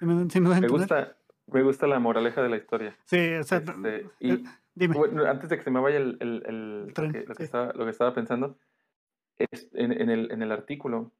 me, 0.00 0.66
gusta, 0.66 1.14
me 1.46 1.62
gusta 1.62 1.86
la 1.86 2.00
moraleja 2.00 2.42
de 2.42 2.48
la 2.48 2.56
historia. 2.56 2.96
Sí, 3.04 3.34
o 3.34 3.44
sea, 3.44 3.58
este, 3.58 4.08
Dime. 4.74 4.96
antes 5.28 5.50
de 5.50 5.58
que 5.58 5.64
se 5.64 5.70
me 5.70 5.80
vaya 5.80 5.98
el, 5.98 6.16
el, 6.20 6.86
lo, 6.86 6.94
que, 6.94 7.42
estaba, 7.42 7.72
lo, 7.74 7.84
que, 7.84 7.90
estaba, 7.90 8.14
pensando, 8.14 8.58
es 9.36 9.68
en, 9.74 9.92
en, 9.92 10.08
el, 10.08 10.32
en 10.32 10.42
el 10.42 10.50
artículo 10.50 11.12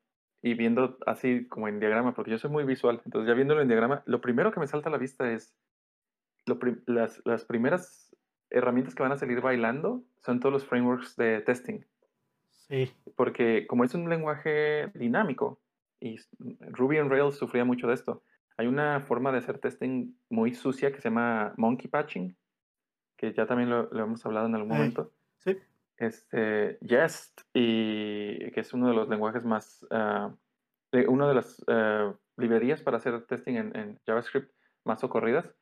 y 0.42 0.55
viendo 0.55 0.98
así 1.07 1.46
como 1.48 1.68
en 1.68 1.78
diagrama, 1.78 2.14
porque 2.14 2.30
yo 2.30 2.38
soy 2.38 2.50
muy 2.50 2.64
visual, 2.64 3.00
entonces 3.05 3.28
ya 3.28 3.34
viéndolo 3.34 3.61
en 3.61 3.68
diagrama, 3.68 4.03
lo 4.07 4.20
primero 4.20 4.53
que 4.53 4.61
me 4.61 4.66
salta 4.66 4.88
a 4.88 4.92
la 4.92 4.98
vista 4.98 5.30
es 5.30 5.55
lo 6.46 6.59
las, 6.86 7.22
las 7.24 7.44
primeras 7.44 8.14
herramientas 8.50 8.94
que 8.94 9.03
van 9.03 9.12
a 9.12 9.16
salir 9.16 9.40
bailando 9.40 10.03
son 10.24 10.40
todos 10.40 10.53
los 10.53 10.66
frameworks 10.66 11.16
de 11.16 11.40
testing. 11.42 11.80
Sí. 12.68 12.92
Porque 13.16 13.66
como 13.66 13.84
es 13.84 13.94
un 13.94 14.09
lenguaje 14.09 14.88
dinámico 14.94 15.61
y 16.00 16.16
Ruby 16.38 16.98
on 16.98 17.11
Rails 17.11 17.36
sufría 17.36 17.64
mucho 17.64 17.86
de 17.86 17.94
esto, 17.94 18.22
hay 18.57 18.66
una 18.66 19.00
forma 19.00 19.32
de 19.32 19.38
hacer 19.38 19.59
testing 19.59 20.14
muy 20.28 20.55
sucia 20.55 20.92
que 20.92 21.00
se 21.00 21.09
llama 21.09 21.55
monkey 21.57 21.88
patching, 21.88 22.36
que 23.23 23.33
ya 23.33 23.47
también 23.47 23.70
lo, 23.70 23.89
hemos 23.93 24.27
hablado 24.27 24.47
en 24.47 24.57
algún 24.57 24.70
momento. 24.70 25.12
Sí. 25.39 25.57
Este, 25.97 26.77
Jest, 26.81 27.43
y 27.55 28.51
que 28.51 28.61
es 28.61 28.75
uno 28.75 28.89
de 28.89 28.95
los 28.95 29.09
lenguajes 29.09 29.45
más, 29.45 29.87
uh, 29.93 30.37
una 31.09 31.29
de 31.29 31.35
las 31.35 31.61
uh, 31.68 32.16
librerías 32.37 32.83
para 32.83 32.97
hacer 32.97 33.25
testing 33.27 33.55
en, 33.55 34.01
JavaScript 34.05 34.53
más 34.85 34.99
socorridas, 34.99 35.55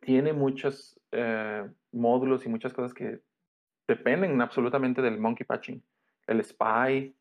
tiene 0.00 0.32
muchos 0.32 1.00
uh, 1.12 1.70
módulos 1.92 2.44
y 2.44 2.48
muchas 2.48 2.74
cosas 2.74 2.92
que 2.92 3.20
dependen 3.86 4.40
absolutamente 4.40 5.00
del 5.00 5.20
monkey 5.20 5.46
patching. 5.46 5.80
El 6.26 6.42
spy, 6.42 7.14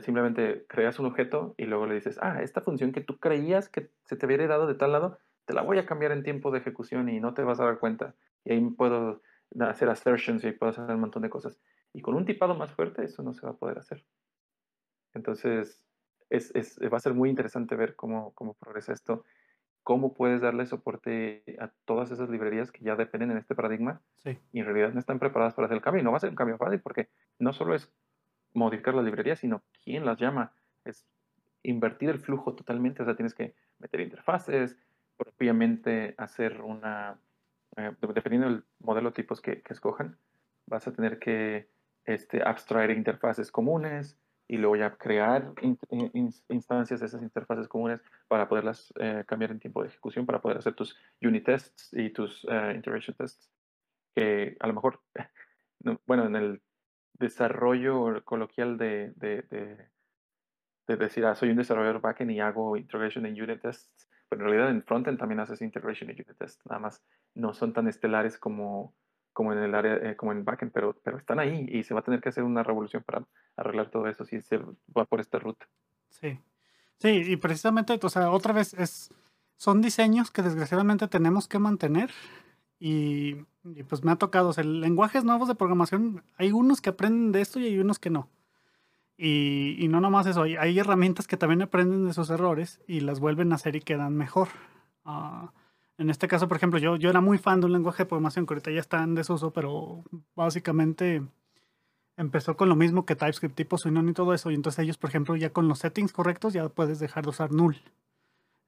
simplemente 0.00 0.66
creas 0.66 0.98
un 0.98 1.06
objeto 1.06 1.54
y 1.58 1.66
luego 1.66 1.86
le 1.86 1.94
dices, 1.94 2.18
ah, 2.20 2.42
esta 2.42 2.60
función 2.60 2.90
que 2.90 3.02
tú 3.02 3.18
creías 3.18 3.68
que 3.68 3.90
se 4.06 4.16
te 4.16 4.26
hubiera 4.26 4.48
dado 4.48 4.66
de 4.66 4.74
tal 4.74 4.90
lado, 4.90 5.18
te 5.44 5.54
la 5.54 5.62
voy 5.62 5.78
a 5.78 5.86
cambiar 5.86 6.10
en 6.10 6.24
tiempo 6.24 6.50
de 6.50 6.58
ejecución 6.58 7.08
y 7.08 7.20
no 7.20 7.34
te 7.34 7.44
vas 7.44 7.60
a 7.60 7.66
dar 7.66 7.78
cuenta 7.78 8.16
y 8.44 8.52
ahí 8.52 8.60
puedo 8.70 9.22
hacer 9.60 9.88
assertions 9.88 10.44
y 10.44 10.52
puedo 10.52 10.70
hacer 10.70 10.84
un 10.84 11.00
montón 11.00 11.22
de 11.22 11.30
cosas. 11.30 11.58
Y 11.92 12.02
con 12.02 12.14
un 12.14 12.24
tipado 12.24 12.54
más 12.54 12.72
fuerte 12.72 13.04
eso 13.04 13.22
no 13.22 13.32
se 13.34 13.46
va 13.46 13.52
a 13.52 13.56
poder 13.56 13.78
hacer. 13.78 14.04
Entonces, 15.14 15.80
es, 16.28 16.50
es, 16.54 16.78
va 16.92 16.96
a 16.96 17.00
ser 17.00 17.14
muy 17.14 17.30
interesante 17.30 17.76
ver 17.76 17.94
cómo, 17.94 18.32
cómo 18.34 18.54
progresa 18.54 18.92
esto, 18.92 19.24
cómo 19.84 20.14
puedes 20.14 20.40
darle 20.40 20.66
soporte 20.66 21.44
a 21.60 21.70
todas 21.84 22.10
esas 22.10 22.28
librerías 22.30 22.72
que 22.72 22.84
ya 22.84 22.96
dependen 22.96 23.30
en 23.30 23.36
este 23.36 23.54
paradigma 23.54 24.00
sí. 24.16 24.38
y 24.52 24.60
en 24.60 24.64
realidad 24.64 24.92
no 24.92 24.98
están 24.98 25.18
preparadas 25.18 25.54
para 25.54 25.66
hacer 25.66 25.76
el 25.76 25.82
cambio. 25.82 26.00
Y 26.00 26.04
no 26.04 26.10
va 26.10 26.16
a 26.16 26.20
ser 26.20 26.30
un 26.30 26.36
cambio 26.36 26.58
fácil 26.58 26.80
porque 26.80 27.08
no 27.38 27.52
solo 27.52 27.74
es 27.74 27.92
modificar 28.54 28.94
las 28.94 29.04
librerías, 29.04 29.38
sino 29.38 29.62
quién 29.84 30.04
las 30.04 30.18
llama. 30.18 30.52
Es 30.84 31.06
invertir 31.62 32.10
el 32.10 32.18
flujo 32.18 32.54
totalmente, 32.54 33.02
o 33.02 33.04
sea, 33.04 33.16
tienes 33.16 33.34
que 33.34 33.54
meter 33.78 34.00
interfaces, 34.00 34.76
propiamente 35.16 36.14
hacer 36.18 36.60
una 36.60 37.18
eh, 37.76 37.92
dependiendo 38.14 38.48
del 38.48 38.64
modelo 38.80 39.10
de 39.10 39.14
tipos 39.14 39.40
que, 39.40 39.62
escojan, 39.68 40.18
vas 40.66 40.86
a 40.86 40.92
tener 40.92 41.18
que 41.18 41.68
este, 42.04 42.42
abstraer 42.42 42.90
interfaces 42.90 43.50
comunes 43.50 44.18
y 44.46 44.58
luego 44.58 44.76
ya 44.76 44.96
crear 44.96 45.54
instancias 46.48 47.00
de 47.00 47.06
esas 47.06 47.22
interfaces 47.22 47.66
comunes 47.66 48.00
para 48.28 48.48
poderlas 48.48 48.92
eh, 49.00 49.24
cambiar 49.26 49.50
en 49.50 49.58
tiempo 49.58 49.82
de 49.82 49.88
ejecución, 49.88 50.26
para 50.26 50.40
poder 50.40 50.58
hacer 50.58 50.74
tus 50.74 50.96
unit 51.22 51.44
tests 51.44 51.88
y 51.92 52.10
tus 52.10 52.44
uh, 52.44 52.70
integration 52.74 53.16
tests. 53.16 53.50
Que 54.14 54.56
a 54.60 54.66
lo 54.66 54.74
mejor, 54.74 55.00
bueno, 56.06 56.26
en 56.26 56.36
el 56.36 56.62
desarrollo 57.14 58.22
coloquial 58.24 58.76
de, 58.76 59.12
de, 59.16 59.42
de, 60.86 60.96
decir, 60.96 61.24
ah, 61.24 61.34
soy 61.34 61.50
un 61.50 61.56
desarrollador 61.56 62.02
backend 62.02 62.30
y 62.32 62.40
hago 62.40 62.76
integration 62.76 63.24
en 63.24 63.40
unit 63.40 63.62
tests, 63.62 64.08
pero 64.28 64.42
en 64.42 64.50
realidad 64.50 64.70
en 64.70 64.82
frontend 64.82 65.18
también 65.18 65.40
haces 65.40 65.62
integration 65.62 66.10
y 66.10 66.14
unit 66.14 66.36
tests, 66.38 66.64
nada 66.66 66.80
más 66.80 67.02
no 67.34 67.54
son 67.54 67.72
tan 67.72 67.88
estelares 67.88 68.38
como, 68.38 68.94
como 69.32 69.52
en 69.52 69.58
el 69.58 69.74
área, 69.74 69.96
eh, 69.96 70.16
como 70.16 70.32
en 70.32 70.44
backend, 70.44 70.72
pero, 70.72 70.96
pero 71.02 71.18
están 71.18 71.38
ahí 71.40 71.66
y 71.68 71.82
se 71.82 71.94
va 71.94 72.00
a 72.00 72.04
tener 72.04 72.20
que 72.20 72.28
hacer 72.28 72.44
una 72.44 72.62
revolución 72.62 73.02
para 73.04 73.26
arreglar 73.56 73.90
todo 73.90 74.06
eso 74.08 74.24
si 74.24 74.40
se 74.40 74.58
va 74.96 75.04
por 75.04 75.20
esta 75.20 75.38
ruta. 75.38 75.66
Sí, 76.08 76.38
sí, 76.98 77.08
y 77.26 77.36
precisamente, 77.36 77.98
o 78.00 78.08
sea, 78.08 78.30
otra 78.30 78.52
vez 78.52 78.74
es, 78.74 79.12
son 79.56 79.82
diseños 79.82 80.30
que 80.30 80.42
desgraciadamente 80.42 81.08
tenemos 81.08 81.48
que 81.48 81.58
mantener 81.58 82.10
y, 82.78 83.34
pues 83.88 84.04
me 84.04 84.12
ha 84.12 84.16
tocado, 84.16 84.50
o 84.50 84.52
sea, 84.52 84.64
lenguajes 84.64 85.24
nuevos 85.24 85.48
de 85.48 85.54
programación, 85.54 86.22
hay 86.36 86.52
unos 86.52 86.80
que 86.80 86.90
aprenden 86.90 87.32
de 87.32 87.40
esto 87.40 87.58
y 87.58 87.66
hay 87.66 87.78
unos 87.78 87.98
que 87.98 88.10
no. 88.10 88.28
Y, 89.16 89.76
y 89.78 89.88
no 89.88 90.00
nomás 90.00 90.26
eso, 90.26 90.42
hay, 90.42 90.78
herramientas 90.78 91.26
que 91.26 91.36
también 91.36 91.62
aprenden 91.62 92.06
de 92.06 92.12
sus 92.12 92.30
errores 92.30 92.80
y 92.88 93.00
las 93.00 93.20
vuelven 93.20 93.52
a 93.52 93.56
hacer 93.56 93.76
y 93.76 93.80
quedan 93.80 94.16
mejor. 94.16 94.48
Uh, 95.04 95.48
en 95.98 96.10
este 96.10 96.26
caso, 96.26 96.48
por 96.48 96.56
ejemplo, 96.56 96.80
yo, 96.80 96.96
yo 96.96 97.10
era 97.10 97.20
muy 97.20 97.38
fan 97.38 97.60
de 97.60 97.66
un 97.66 97.72
lenguaje 97.72 98.02
de 98.02 98.08
programación 98.08 98.46
que 98.46 98.54
ahorita 98.54 98.72
ya 98.72 98.80
está 98.80 99.02
en 99.02 99.14
desuso, 99.14 99.52
pero 99.52 100.02
básicamente 100.34 101.22
empezó 102.16 102.56
con 102.56 102.68
lo 102.68 102.76
mismo 102.76 103.06
que 103.06 103.14
TypeScript, 103.14 103.54
tipo 103.54 103.78
Swinon 103.78 104.08
y 104.08 104.12
todo 104.12 104.34
eso. 104.34 104.50
Y 104.50 104.54
entonces 104.54 104.80
ellos, 104.80 104.98
por 104.98 105.10
ejemplo, 105.10 105.36
ya 105.36 105.50
con 105.50 105.68
los 105.68 105.78
settings 105.78 106.12
correctos 106.12 106.52
ya 106.52 106.68
puedes 106.68 106.98
dejar 106.98 107.24
de 107.24 107.30
usar 107.30 107.52
null. 107.52 107.76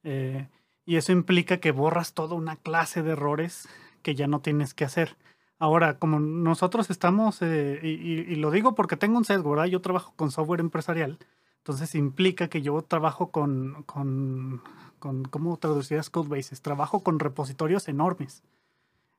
Eh, 0.05 0.49
y 0.85 0.97
eso 0.97 1.11
implica 1.11 1.59
que 1.59 1.73
borras 1.73 2.15
toda 2.15 2.37
una 2.37 2.57
clase 2.57 3.03
de 3.03 3.13
errores 3.13 3.69
que 4.03 4.15
ya 4.15 4.29
no 4.29 4.41
tienes 4.41 4.73
que 4.73 4.85
hacer. 4.85 5.17
Ahora, 5.59 5.99
como 5.99 6.21
nosotros 6.21 6.91
estamos, 6.91 7.41
eh, 7.43 7.81
y, 7.83 8.35
lo 8.37 8.51
digo 8.51 8.75
porque 8.75 8.97
tengo 8.97 9.19
un 9.19 9.25
sesgo, 9.25 9.51
¿verdad? 9.51 9.67
Yo 9.67 9.81
trabajo 9.81 10.13
con 10.17 10.31
software 10.31 10.61
empresarial, 10.61 11.19
entonces 11.59 11.95
implica 11.95 12.49
que 12.49 12.63
yo 12.63 12.83
trabajo 12.83 13.31
con, 13.31 13.83
con 13.85 14.63
con, 14.99 15.25
¿cómo 15.25 15.57
traducirías 15.59 16.11
codebases? 16.11 16.63
Trabajo 16.63 17.01
con 17.03 17.19
repositorios 17.19 17.89
enormes. 17.89 18.43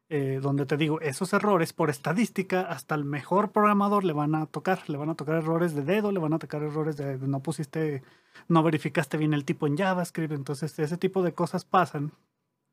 eh, 0.09 0.39
donde 0.41 0.65
te 0.65 0.77
digo, 0.77 1.01
esos 1.01 1.33
errores 1.33 1.73
por 1.73 1.89
estadística, 1.89 2.61
hasta 2.61 2.95
el 2.95 3.03
mejor 3.03 3.51
programador 3.51 4.05
le 4.05 4.13
van 4.13 4.35
a 4.35 4.45
tocar, 4.45 4.89
le 4.89 4.97
van 4.97 5.09
a 5.09 5.15
tocar 5.15 5.35
errores 5.35 5.75
de 5.75 5.83
dedo, 5.83 6.13
le 6.13 6.19
van 6.19 6.33
a 6.33 6.39
tocar 6.39 6.63
errores 6.63 6.95
de 6.97 7.17
no 7.17 7.41
pusiste, 7.41 8.03
no 8.47 8.63
verificaste 8.63 9.17
bien 9.17 9.33
el 9.33 9.43
tipo 9.43 9.67
en 9.67 9.77
JavaScript, 9.77 10.33
entonces 10.33 10.79
ese 10.79 10.97
tipo 10.97 11.23
de 11.23 11.33
cosas 11.33 11.65
pasan, 11.65 12.13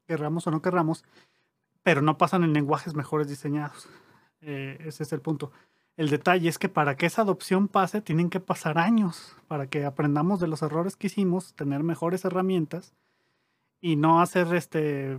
querramos 0.06 0.46
o 0.46 0.52
no 0.52 0.62
querramos, 0.62 1.04
pero 1.84 2.02
no 2.02 2.18
pasan 2.18 2.42
en 2.42 2.52
lenguajes 2.52 2.94
mejores 2.94 3.28
diseñados. 3.28 3.88
Eh, 4.40 4.78
ese 4.80 5.04
es 5.04 5.12
el 5.12 5.20
punto. 5.20 5.52
El 5.96 6.10
detalle 6.10 6.48
es 6.48 6.58
que 6.58 6.68
para 6.68 6.96
que 6.96 7.06
esa 7.06 7.22
adopción 7.22 7.68
pase, 7.68 8.00
tienen 8.00 8.30
que 8.30 8.40
pasar 8.40 8.78
años 8.78 9.36
para 9.46 9.68
que 9.68 9.84
aprendamos 9.84 10.40
de 10.40 10.48
los 10.48 10.62
errores 10.62 10.96
que 10.96 11.06
hicimos, 11.06 11.54
tener 11.54 11.84
mejores 11.84 12.24
herramientas 12.24 12.94
y 13.80 13.94
no 13.94 14.20
hacer 14.20 14.52
este 14.54 15.16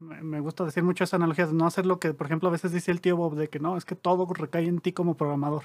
me 0.00 0.40
gusta 0.40 0.64
decir 0.64 0.82
mucho 0.82 1.04
esa 1.04 1.16
analogía 1.16 1.46
de 1.46 1.52
no 1.52 1.66
hacer 1.66 1.84
lo 1.84 2.00
que, 2.00 2.14
por 2.14 2.26
ejemplo, 2.26 2.48
a 2.48 2.52
veces 2.52 2.72
dice 2.72 2.90
el 2.90 3.02
tío 3.02 3.16
Bob 3.16 3.36
de 3.36 3.48
que 3.48 3.60
no, 3.60 3.76
es 3.76 3.84
que 3.84 3.94
todo 3.94 4.26
recae 4.32 4.66
en 4.66 4.80
ti 4.80 4.92
como 4.92 5.16
programador. 5.16 5.64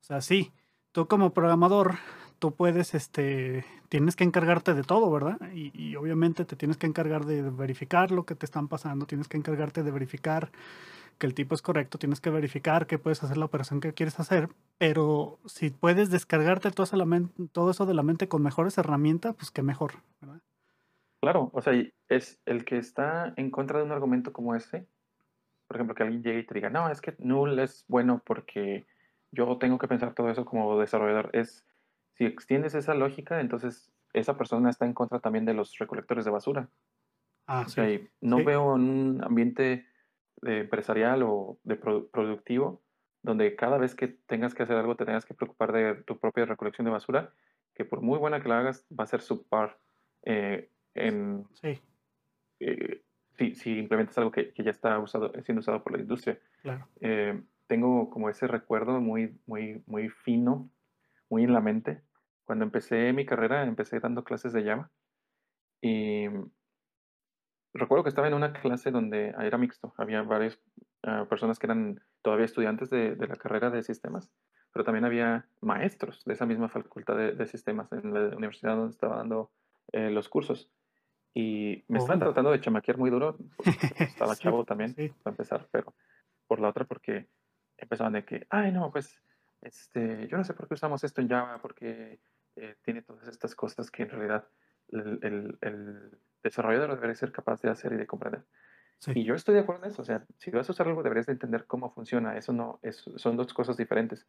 O 0.00 0.04
sea, 0.04 0.22
sí, 0.22 0.52
tú 0.92 1.06
como 1.06 1.34
programador, 1.34 1.96
tú 2.38 2.54
puedes, 2.54 2.94
este, 2.94 3.64
tienes 3.88 4.16
que 4.16 4.24
encargarte 4.24 4.74
de 4.74 4.82
todo, 4.82 5.10
¿verdad? 5.10 5.38
Y, 5.52 5.96
obviamente 5.96 6.44
te 6.44 6.56
tienes 6.56 6.76
que 6.76 6.86
encargar 6.86 7.24
de 7.24 7.42
verificar 7.50 8.10
lo 8.10 8.24
que 8.24 8.34
te 8.34 8.46
están 8.46 8.68
pasando, 8.68 9.06
tienes 9.06 9.28
que 9.28 9.36
encargarte 9.36 9.82
de 9.82 9.90
verificar 9.90 10.50
que 11.18 11.26
el 11.26 11.34
tipo 11.34 11.54
es 11.54 11.62
correcto, 11.62 11.98
tienes 11.98 12.20
que 12.20 12.30
verificar 12.30 12.86
que 12.86 12.98
puedes 12.98 13.22
hacer 13.24 13.36
la 13.36 13.46
operación 13.46 13.80
que 13.80 13.92
quieres 13.92 14.20
hacer, 14.20 14.48
pero 14.78 15.38
si 15.46 15.70
puedes 15.70 16.10
descargarte 16.10 16.70
todo 16.70 16.84
eso, 16.84 16.96
todo 17.50 17.70
eso 17.72 17.86
de 17.86 17.94
la 17.94 18.04
mente 18.04 18.28
con 18.28 18.42
mejores 18.42 18.78
herramientas, 18.78 19.34
pues 19.34 19.50
qué 19.50 19.62
mejor, 19.62 19.94
¿verdad? 20.20 20.40
Claro, 21.20 21.50
o 21.52 21.60
sea, 21.60 21.72
es 22.08 22.38
el 22.46 22.64
que 22.64 22.78
está 22.78 23.34
en 23.36 23.50
contra 23.50 23.78
de 23.78 23.84
un 23.84 23.90
argumento 23.90 24.32
como 24.32 24.54
ese, 24.54 24.86
por 25.66 25.76
ejemplo, 25.76 25.94
que 25.94 26.04
alguien 26.04 26.22
llegue 26.22 26.40
y 26.40 26.46
te 26.46 26.54
diga, 26.54 26.70
no, 26.70 26.88
es 26.88 27.00
que 27.00 27.14
null 27.18 27.58
es 27.58 27.84
bueno 27.88 28.22
porque 28.24 28.86
yo 29.32 29.58
tengo 29.58 29.78
que 29.78 29.88
pensar 29.88 30.14
todo 30.14 30.30
eso 30.30 30.44
como 30.44 30.78
desarrollador. 30.78 31.30
Es, 31.34 31.64
si 32.18 32.26
extiendes 32.26 32.74
esa 32.74 32.94
lógica, 32.94 33.40
entonces 33.40 33.92
esa 34.12 34.36
persona 34.36 34.70
está 34.70 34.84
en 34.84 34.92
contra 34.92 35.20
también 35.20 35.44
de 35.44 35.54
los 35.54 35.78
recolectores 35.78 36.24
de 36.24 36.30
basura. 36.30 36.68
Ah, 37.46 37.62
o 37.64 37.68
sea, 37.68 37.86
no 38.20 38.44
veo 38.44 38.74
un 38.74 39.22
ambiente 39.24 39.86
empresarial 40.42 41.22
o 41.22 41.58
de 41.62 41.76
productivo 41.76 42.82
donde 43.22 43.56
cada 43.56 43.78
vez 43.78 43.94
que 43.94 44.08
tengas 44.08 44.54
que 44.54 44.62
hacer 44.62 44.76
algo 44.76 44.96
te 44.96 45.04
tengas 45.04 45.24
que 45.24 45.34
preocupar 45.34 45.72
de 45.72 45.94
tu 46.02 46.18
propia 46.18 46.44
recolección 46.44 46.84
de 46.84 46.90
basura, 46.90 47.32
que 47.74 47.84
por 47.84 48.00
muy 48.00 48.18
buena 48.18 48.42
que 48.42 48.48
la 48.48 48.58
hagas, 48.58 48.86
va 48.90 49.04
a 49.04 49.08
ser 49.08 49.20
subpar 49.20 49.78
eh, 50.22 50.70
sí. 51.52 51.80
Eh, 52.60 53.02
si, 53.36 53.54
si, 53.54 53.78
implementas 53.78 54.18
algo 54.18 54.32
que, 54.32 54.52
que, 54.52 54.64
ya 54.64 54.70
está 54.70 54.98
usado, 54.98 55.32
siendo 55.44 55.60
usado 55.60 55.82
por 55.82 55.92
la 55.92 56.00
industria. 56.00 56.38
Eh, 57.00 57.40
tengo 57.68 58.10
como 58.10 58.28
ese 58.28 58.48
recuerdo 58.48 59.00
muy, 59.00 59.38
muy, 59.46 59.82
muy 59.86 60.08
fino, 60.08 60.68
muy 61.30 61.44
en 61.44 61.52
la 61.52 61.60
mente. 61.60 62.02
Cuando 62.48 62.64
empecé 62.64 63.12
mi 63.12 63.26
carrera, 63.26 63.64
empecé 63.64 64.00
dando 64.00 64.24
clases 64.24 64.54
de 64.54 64.64
Java 64.64 64.90
y 65.82 66.28
recuerdo 67.74 68.04
que 68.04 68.08
estaba 68.08 68.26
en 68.26 68.32
una 68.32 68.54
clase 68.54 68.90
donde 68.90 69.34
era 69.38 69.58
mixto, 69.58 69.92
había 69.98 70.22
varias 70.22 70.58
ah, 71.02 71.26
personas 71.28 71.58
que 71.58 71.66
eran 71.66 72.00
todavía 72.22 72.46
estudiantes 72.46 72.88
de, 72.88 73.16
de, 73.16 73.26
la 73.26 73.36
carrera 73.36 73.68
de 73.68 73.82
sistemas, 73.82 74.30
pero 74.72 74.82
también 74.82 75.04
había 75.04 75.46
maestros 75.60 76.24
de 76.24 76.32
esa 76.32 76.46
misma 76.46 76.70
facultad 76.70 77.18
de, 77.18 77.32
de 77.32 77.46
sistemas 77.46 77.92
en 77.92 78.14
la 78.14 78.34
universidad 78.34 78.76
donde 78.76 78.92
estaba 78.92 79.18
dando 79.18 79.50
eh, 79.92 80.10
los 80.10 80.30
cursos. 80.30 80.70
Y 81.34 81.84
me 81.88 81.98
estaban 81.98 82.20
tratando 82.20 82.50
de 82.50 82.62
chamaquear 82.62 82.96
muy 82.96 83.10
duro. 83.10 83.36
Estaba 83.98 84.36
chavo 84.36 84.64
también, 84.64 84.94
para 85.22 85.34
empezar, 85.34 85.68
pero 85.70 85.92
por 86.46 86.60
la 86.60 86.70
otra, 86.70 86.86
porque 86.86 87.28
empezaban 87.76 88.14
de 88.14 88.24
que, 88.24 88.46
ay, 88.48 88.72
no, 88.72 88.90
pues, 88.90 89.20
este, 89.60 90.26
yo 90.28 90.38
no 90.38 90.44
sé 90.44 90.54
por 90.54 90.66
qué 90.66 90.74
usamos 90.74 91.04
esto 91.04 91.20
en 91.20 91.28
Java, 91.28 91.60
porque 91.60 92.18
eh, 92.60 92.76
tiene 92.82 93.02
todas 93.02 93.28
estas 93.28 93.54
cosas 93.54 93.90
que 93.90 94.02
en 94.02 94.10
realidad 94.10 94.48
el, 94.88 95.58
el, 95.60 96.18
desarrollador 96.42 96.94
debería 96.94 97.14
ser 97.14 97.32
capaz 97.32 97.60
de 97.62 97.70
hacer 97.70 97.92
y 97.92 97.96
de 97.96 98.06
comprender. 98.06 98.44
Y 99.14 99.24
yo 99.24 99.34
estoy 99.34 99.54
de 99.54 99.60
acuerdo 99.60 99.84
en 99.84 99.90
eso. 99.90 100.02
O 100.02 100.04
sea, 100.04 100.24
si 100.38 100.50
vas 100.50 100.68
a 100.68 100.72
usar 100.72 100.88
algo, 100.88 101.02
deberías 101.02 101.26
de 101.26 101.32
entender 101.32 101.66
cómo 101.66 101.90
funciona. 101.90 102.36
Eso 102.36 102.52
no, 102.52 102.80
es, 102.82 103.04
son 103.16 103.36
dos 103.36 103.52
cosas 103.54 103.76
diferentes. 103.76 104.26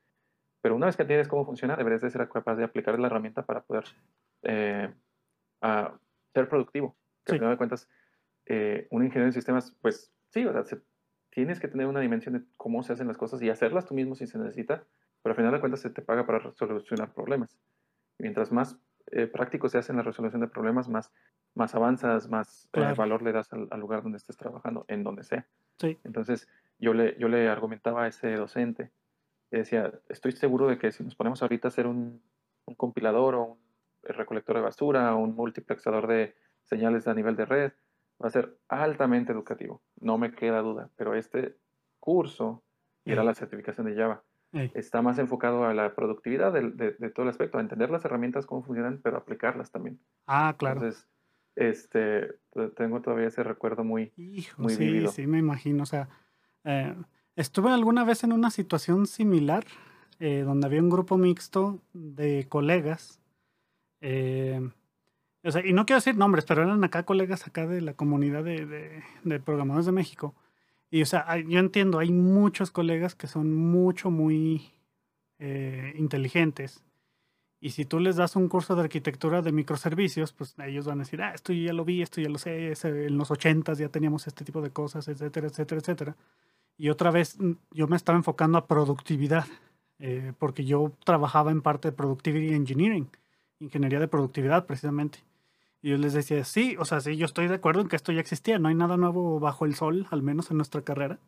Pero 0.62 0.76
una 0.76 0.88
vez 0.88 0.96
que 0.96 1.04
entiendes 1.04 1.28
cómo 1.28 1.46
funciona, 1.46 1.76
deberías 1.76 2.02
de 2.02 2.10
ser 2.10 2.28
capaz 2.30 2.56
de 2.56 2.66
aplicar 2.66 3.00
la 3.00 3.08
herramienta 3.08 3.46
para 3.46 3.62
poder 3.62 3.86
eh, 4.44 4.94
ser 6.34 6.50
productivo. 6.50 6.98
Que 7.26 7.34
al 7.34 7.38
final 7.40 7.52
de 7.52 7.58
cuentas, 7.58 7.90
eh, 8.46 8.88
un 8.92 9.04
ingeniero 9.04 9.28
en 9.28 9.34
sistemas, 9.34 9.76
pues 9.82 10.14
sí, 10.30 10.46
o 10.46 10.52
sea, 10.52 10.80
tienes 11.30 11.60
que 11.60 11.68
tener 11.68 11.88
una 11.88 12.00
dimensión 12.00 12.36
de 12.36 12.44
cómo 12.58 12.84
se 12.84 12.94
hacen 12.94 13.08
las 13.08 13.18
cosas 13.18 13.42
y 13.42 13.50
hacerlas 13.50 13.86
tú 13.86 13.94
mismo 13.94 14.16
si 14.16 14.28
se 14.28 14.38
necesita, 14.38 14.86
pero 15.22 15.34
al 15.34 15.38
final 15.38 15.52
de 15.54 15.60
cuentas 15.60 15.82
se 15.82 15.90
te 15.90 16.02
paga 16.02 16.26
para 16.26 16.52
solucionar 16.54 17.14
problemas. 17.14 17.58
Mientras 18.20 18.52
más 18.52 18.80
eh, 19.12 19.28
práctico 19.28 19.70
se 19.70 19.80
hace 19.80 19.92
en 19.92 19.98
la 19.98 20.04
resolución 20.04 20.42
de 20.42 20.48
problemas, 20.48 20.88
más, 20.88 21.12
más 21.56 21.74
avanzas, 21.74 22.30
más 22.30 22.70
eh, 22.74 22.94
valor 22.96 23.24
le 23.24 23.32
das 23.32 23.52
al, 23.52 23.68
lugar 23.80 24.04
donde 24.04 24.18
estés 24.18 24.38
trabajando, 24.38 24.86
en 24.88 25.04
donde 25.04 25.24
sea. 25.24 25.48
Sí. 25.78 25.98
Entonces, 26.04 26.48
yo 26.78 26.94
le, 26.94 27.18
yo 27.18 27.28
le 27.28 27.50
argumentaba 27.50 28.04
a 28.04 28.08
ese 28.08 28.36
docente, 28.36 28.92
decía, 29.50 29.92
estoy 30.10 30.34
seguro 30.34 30.68
de 30.68 30.78
que 30.78 30.92
si 30.92 31.04
nos 31.04 31.16
ponemos 31.16 31.42
ahorita 31.42 31.68
a 31.68 31.70
hacer 31.70 31.88
un, 31.88 32.22
un 32.66 32.76
compilador 32.76 33.36
o 33.36 33.44
un 33.44 33.60
recolector 34.04 34.56
de 34.56 34.62
basura, 34.62 35.16
un 35.16 35.36
multiplexador 35.36 36.08
de 36.08 36.36
señales 36.64 37.08
a 37.08 37.14
nivel 37.14 37.36
de 37.36 37.46
red, 37.46 37.72
va 38.22 38.28
a 38.28 38.32
ser 38.32 38.58
altamente 38.68 39.32
educativo, 39.32 39.82
no 40.00 40.18
me 40.18 40.34
queda 40.34 40.62
duda, 40.62 40.90
pero 40.96 41.16
este 41.16 41.58
curso, 42.00 42.64
y 43.06 43.12
era 43.12 43.24
la 43.24 43.34
certificación 43.34 43.88
de 43.88 43.96
Java, 43.96 44.24
está 44.52 45.02
más 45.02 45.20
enfocado 45.20 45.66
a 45.66 45.74
la 45.74 45.93
productividad 45.95 46.52
de, 46.54 46.91
todo 47.12 47.24
el 47.24 47.30
aspecto, 47.30 47.58
a 47.58 47.62
entender 47.62 47.89
las 47.89 48.06
herramientas, 48.06 48.45
cómo 48.45 48.64
funcionan, 48.64 49.00
pero 49.04 49.18
aplicarlas 49.18 49.72
también. 49.72 50.00
Ah, 50.28 50.56
claro. 50.58 50.82
Entonces, 50.82 51.08
este, 51.56 52.36
tengo 52.76 53.02
todavía 53.02 53.28
ese 53.28 53.43
recuerdo 53.43 53.84
muy, 53.84 54.14
muy 54.58 54.74
sí, 54.76 55.08
Sí, 55.08 55.28
me 55.28 55.39
imagino, 55.39 55.84
o 55.84 55.86
sea, 55.86 56.10
eh, 56.64 56.95
estuve 57.36 57.72
alguna 57.72 58.04
vez 58.04 58.24
en 58.24 58.32
una 58.32 58.50
situación 58.50 59.06
similar, 59.08 59.66
eh, 60.20 60.41
donde 60.41 60.68
había 60.68 60.82
un 60.82 60.89
grupo 60.89 61.18
mixto 61.18 61.82
de 61.93 62.47
colegas, 62.50 63.22
eh, 64.02 64.70
o 65.43 65.52
sea, 65.52 65.66
y 65.66 65.74
no 65.74 65.86
quiero 65.86 66.00
decir 66.00 66.18
nombres, 66.18 66.45
pero 66.45 66.64
eran 66.64 66.84
acá 66.84 67.04
colegas 67.04 67.47
acá 67.47 67.66
de 67.66 67.82
la 67.82 67.93
comunidad 67.93 68.43
de, 68.43 68.66
de, 69.24 69.39
programadores 69.39 69.86
de 69.86 69.93
México. 69.93 70.36
Y 70.92 71.02
o 71.02 71.06
sea, 71.06 71.38
yo 71.38 71.60
entiendo, 71.60 72.00
hay 72.00 72.12
muchos 72.12 72.72
colegas 72.72 73.16
que 73.16 73.28
son 73.28 73.54
mucho, 73.54 74.10
muy 74.10 74.72
eh, 75.38 75.94
inteligentes. 75.98 76.84
Y 77.62 77.72
si 77.72 77.86
tú 77.86 78.00
les 78.00 78.16
das 78.16 78.36
un 78.36 78.48
curso 78.48 78.76
de 78.76 78.84
arquitectura 78.84 79.42
de 79.42 79.52
microservicios, 79.52 80.32
pues 80.32 80.56
ellos 80.66 80.86
van 80.86 81.00
a 81.00 81.04
decir, 81.04 81.22
ah, 81.22 81.34
esto 81.34 81.52
ya 81.52 81.74
lo 81.74 81.84
vi, 81.84 82.02
esto 82.02 82.22
ya 82.22 82.30
lo 82.30 82.38
sé, 82.38 82.74
en 82.84 83.18
los 83.18 83.32
ochentas 83.32 83.78
ya 83.78 83.90
teníamos 83.90 84.28
este 84.28 84.46
tipo 84.46 84.62
de 84.62 84.72
cosas, 84.72 85.08
etcétera, 85.10 85.48
etcétera, 85.48 85.82
etcétera. 85.82 86.18
Y 86.78 86.90
otra 86.90 87.12
vez 87.12 87.38
mm, 87.40 87.52
yo 87.72 87.88
me 87.88 87.98
estaba 87.98 88.18
enfocando 88.18 88.58
a 88.58 88.66
productividad, 88.68 89.46
eh, 90.00 90.34
porque 90.40 90.64
yo 90.66 90.94
trabajaba 91.04 91.52
en 91.52 91.62
parte 91.62 91.90
de 91.90 91.92
Productivity 91.92 92.54
Engineering, 92.54 93.10
ingeniería 93.60 94.00
de 94.00 94.08
productividad 94.08 94.66
precisamente. 94.66 95.20
Y 95.82 95.92
yo 95.92 95.98
les 95.98 96.14
decía, 96.14 96.44
sí, 96.44 96.76
o 96.78 96.86
sea, 96.86 97.00
sí, 97.00 97.16
yo 97.16 97.26
estoy 97.26 97.48
de 97.48 97.56
acuerdo 97.56 97.82
en 97.82 97.88
que 97.88 97.96
esto 97.96 98.12
ya 98.12 98.20
existía, 98.20 98.60
no 98.60 98.68
hay 98.68 98.76
nada 98.76 98.98
nuevo 98.98 99.40
bajo 99.40 99.66
el 99.66 99.76
sol, 99.76 100.08
al 100.12 100.22
menos 100.22 100.52
en 100.52 100.58
nuestra 100.58 100.82
carrera. 100.82 101.20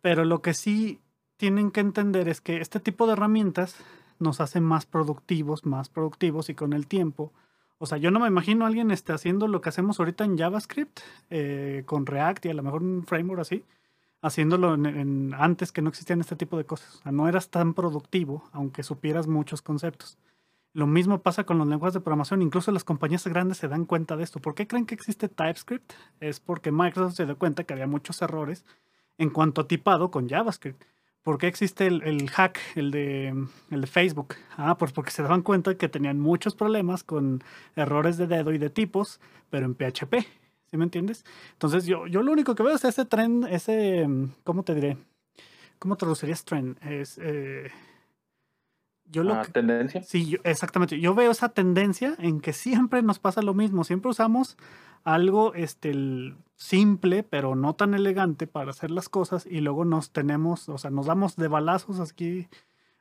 Pero 0.00 0.24
lo 0.24 0.42
que 0.42 0.54
sí 0.54 1.00
tienen 1.36 1.70
que 1.70 1.80
entender 1.80 2.28
es 2.28 2.40
que 2.40 2.58
este 2.60 2.80
tipo 2.80 3.06
de 3.06 3.12
herramientas 3.12 3.76
nos 4.18 4.40
hacen 4.40 4.64
más 4.64 4.86
productivos, 4.86 5.66
más 5.66 5.88
productivos 5.88 6.48
y 6.48 6.54
con 6.54 6.72
el 6.72 6.86
tiempo. 6.86 7.32
O 7.78 7.86
sea, 7.86 7.98
yo 7.98 8.10
no 8.10 8.20
me 8.20 8.28
imagino 8.28 8.66
alguien 8.66 8.90
esté 8.90 9.12
haciendo 9.12 9.48
lo 9.48 9.60
que 9.60 9.68
hacemos 9.68 9.98
ahorita 9.98 10.24
en 10.24 10.38
JavaScript, 10.38 11.00
eh, 11.30 11.82
con 11.86 12.06
React 12.06 12.46
y 12.46 12.50
a 12.50 12.54
lo 12.54 12.62
mejor 12.62 12.82
un 12.82 13.04
framework 13.04 13.40
así, 13.40 13.64
haciéndolo 14.22 14.72
antes 15.38 15.70
que 15.72 15.82
no 15.82 15.90
existían 15.90 16.20
este 16.20 16.36
tipo 16.36 16.56
de 16.56 16.64
cosas. 16.64 16.96
O 16.96 17.02
sea, 17.02 17.12
no 17.12 17.28
eras 17.28 17.50
tan 17.50 17.74
productivo, 17.74 18.48
aunque 18.52 18.82
supieras 18.82 19.26
muchos 19.26 19.62
conceptos. 19.62 20.18
Lo 20.74 20.88
mismo 20.88 21.22
pasa 21.22 21.44
con 21.44 21.56
los 21.56 21.68
lenguajes 21.68 21.94
de 21.94 22.00
programación. 22.00 22.42
Incluso 22.42 22.72
las 22.72 22.82
compañías 22.82 23.24
grandes 23.28 23.58
se 23.58 23.68
dan 23.68 23.84
cuenta 23.84 24.16
de 24.16 24.24
esto. 24.24 24.40
¿Por 24.40 24.56
qué 24.56 24.66
creen 24.66 24.86
que 24.86 24.96
existe 24.96 25.28
TypeScript? 25.28 25.92
Es 26.18 26.40
porque 26.40 26.72
Microsoft 26.72 27.14
se 27.14 27.26
dio 27.26 27.38
cuenta 27.38 27.62
que 27.62 27.74
había 27.74 27.86
muchos 27.86 28.20
errores 28.22 28.66
en 29.16 29.30
cuanto 29.30 29.60
a 29.60 29.68
tipado 29.68 30.10
con 30.10 30.28
JavaScript. 30.28 30.82
¿Por 31.22 31.38
qué 31.38 31.46
existe 31.46 31.86
el, 31.86 32.28
hack, 32.28 32.58
el 32.74 32.90
de, 32.90 33.28
el 33.70 33.80
de 33.80 33.86
Facebook? 33.86 34.34
Ah, 34.56 34.76
pues 34.76 34.90
porque 34.90 35.12
se 35.12 35.22
daban 35.22 35.42
cuenta 35.42 35.76
que 35.76 35.88
tenían 35.88 36.18
muchos 36.18 36.56
problemas 36.56 37.04
con 37.04 37.44
errores 37.76 38.18
de 38.18 38.26
dedo 38.26 38.52
y 38.52 38.58
de 38.58 38.68
tipos, 38.68 39.20
pero 39.50 39.66
en 39.66 39.76
PHP. 39.76 40.26
¿Sí 40.66 40.76
me 40.76 40.84
entiendes? 40.84 41.24
Entonces 41.52 41.86
yo, 41.86 42.08
yo 42.08 42.24
lo 42.24 42.32
único 42.32 42.56
que 42.56 42.64
veo 42.64 42.74
es 42.74 42.84
ese 42.84 43.04
trend, 43.04 43.46
ese, 43.46 44.08
¿cómo 44.42 44.64
te 44.64 44.74
diré? 44.74 44.98
¿Cómo 45.78 45.96
traducirías 45.96 46.44
trend? 46.44 46.76
Es... 46.84 47.16
Eh, 47.22 47.70
Yo 49.06 49.22
lo 49.22 49.34
ah, 49.34 49.44
¿Tendencia? 49.44 50.02
Sí, 50.02 50.38
exactamente. 50.44 50.98
Yo 50.98 51.14
veo 51.14 51.30
esa 51.30 51.50
tendencia 51.50 52.14
en 52.18 52.40
que 52.40 52.52
siempre 52.52 53.02
nos 53.02 53.18
pasa 53.18 53.42
lo 53.42 53.54
mismo. 53.54 53.84
Siempre 53.84 54.10
usamos 54.10 54.56
algo 55.04 55.54
este, 55.54 56.34
simple, 56.56 57.22
pero 57.22 57.54
no 57.54 57.74
tan 57.74 57.94
elegante 57.94 58.46
para 58.46 58.70
hacer 58.70 58.90
las 58.90 59.08
cosas 59.08 59.46
y 59.46 59.60
luego 59.60 59.84
nos 59.84 60.10
tenemos, 60.10 60.68
o 60.68 60.78
sea, 60.78 60.90
nos 60.90 61.06
damos 61.06 61.36
de 61.36 61.48
balazos 61.48 62.00
aquí, 62.00 62.48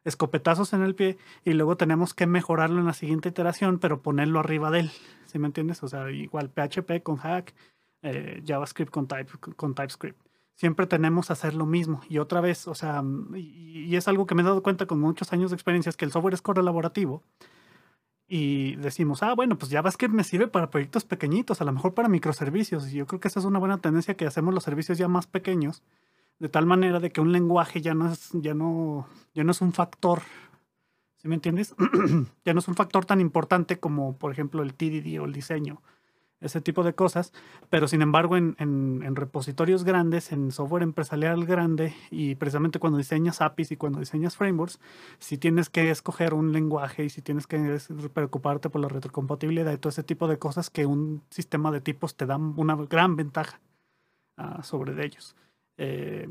escopetazos 0.04 0.74
en 0.74 0.84
el 0.84 0.96
pie 0.96 1.18
y 1.46 1.54
luego 1.54 1.78
tenemos 1.78 2.14
que 2.14 2.28
mejorarlo 2.28 2.80
en 2.80 2.86
la 2.86 2.94
siguiente 2.94 3.30
iteración, 3.30 3.80
pero 3.80 4.02
ponerlo 4.02 4.40
arriba 4.40 4.70
de 4.70 4.82
él. 4.82 4.92
¿Sí 5.26 5.40
me 5.40 5.48
entiendes? 5.48 5.82
O 5.82 5.88
sea, 5.88 6.12
igual 6.12 6.50
PHP 6.50 7.02
con 7.02 7.18
Hack, 7.18 7.54
eh, 8.02 8.44
JavaScript 8.46 8.92
con, 8.92 9.08
type, 9.08 9.32
con 9.56 9.74
TypeScript 9.74 10.23
siempre 10.56 10.88
tenemos 10.88 11.28
que 11.28 11.34
hacer 11.34 11.54
lo 11.56 11.66
mismo. 11.66 12.02
Y 12.10 12.18
otra 12.18 12.42
vez, 12.42 12.68
o 12.68 12.76
sea, 12.76 13.04
y, 13.36 13.96
es 13.96 14.08
algo 14.08 14.26
que 14.26 14.36
me 14.36 14.42
he 14.42 14.46
dado 14.46 14.64
cuenta 14.64 14.86
con 14.86 15.00
muchos 15.00 15.34
años 15.34 15.52
de 15.52 15.56
experiencia, 15.56 15.90
es 15.90 15.98
que 15.98 16.06
el 16.06 16.12
software 16.12 16.34
es 16.34 16.42
colaborativo. 16.42 17.24
Y 18.28 18.76
decimos, 18.78 19.22
ah, 19.22 19.34
bueno, 19.36 19.58
pues 19.58 19.72
JavaScript 19.72 20.14
me 20.14 20.24
sirve 20.24 20.48
para 20.48 20.70
proyectos 20.70 21.04
pequeñitos, 21.04 21.62
a 21.62 21.66
lo 21.66 21.74
mejor 21.74 21.94
para 21.94 22.10
microservicios. 22.10 22.92
Y 22.92 22.98
yo 22.98 23.06
creo 23.06 23.20
que 23.20 23.28
esa 23.28 23.40
es 23.40 23.46
una 23.46 23.60
buena 23.60 23.80
tendencia 23.80 24.16
que 24.16 24.26
hacemos 24.26 24.54
los 24.54 24.64
servicios 24.64 24.98
ya 24.98 25.08
más 25.08 25.28
pequeños, 25.28 25.84
de 26.40 26.50
tal 26.50 26.66
manera 26.66 27.00
de 27.00 27.12
que 27.12 27.22
un 27.22 27.32
lenguaje 27.32 27.82
ya 27.82 27.94
no 27.94 28.12
es, 28.12 28.30
ya 28.34 28.54
no, 28.54 29.08
ya 29.34 29.44
no 29.44 29.52
es 29.52 29.62
un 29.62 29.74
factor, 29.74 30.22
¿sí 31.18 31.28
me 31.28 31.36
entiendes? 31.36 31.76
ya 32.46 32.54
no 32.54 32.60
es 32.60 32.68
un 32.68 32.76
factor 32.76 33.06
tan 33.06 33.22
importante 33.22 33.80
como, 33.80 34.18
por 34.18 34.32
ejemplo, 34.32 34.64
el 34.64 34.74
TDD 34.74 35.20
o 35.20 35.26
el 35.26 35.34
diseño 35.34 35.82
ese 36.44 36.62
tipo 36.62 36.84
de 36.84 36.94
cosas, 36.94 37.34
pero 37.70 37.88
sin 37.88 38.02
embargo 38.02 38.38
en, 38.38 38.56
en, 38.60 39.16
repositorios 39.16 39.84
grandes, 39.84 40.32
en 40.32 40.52
software 40.52 40.84
empresarial 40.84 41.46
grande 41.46 41.96
y 42.12 42.36
precisamente 42.36 42.80
cuando 42.80 42.98
diseñas 42.98 43.42
APIs 43.42 43.72
y 43.72 43.78
cuando 43.78 44.00
diseñas 44.00 44.36
frameworks, 44.36 44.80
si 45.20 45.38
tienes 45.38 45.70
que 45.70 45.90
escoger 45.90 46.34
un 46.34 46.52
lenguaje 46.52 47.06
y 47.06 47.10
si 47.10 47.22
tienes 47.22 47.48
que 47.48 47.80
preocuparte 48.14 48.70
por 48.70 48.82
la 48.82 48.90
retrocompatibilidad 48.90 49.72
y 49.72 49.78
todo 49.78 49.90
ese 49.90 50.04
tipo 50.04 50.28
de 50.28 50.38
cosas 50.38 50.70
que 50.70 50.86
un 50.86 51.24
sistema 51.30 51.72
de 51.72 51.82
tipos 51.82 52.16
te 52.16 52.26
da 52.26 52.38
una 52.38 52.76
gran 52.76 53.16
ventaja 53.16 53.60
uh, 54.38 54.62
sobre 54.64 55.04
ellos. 55.06 55.36
Eh, 55.78 56.28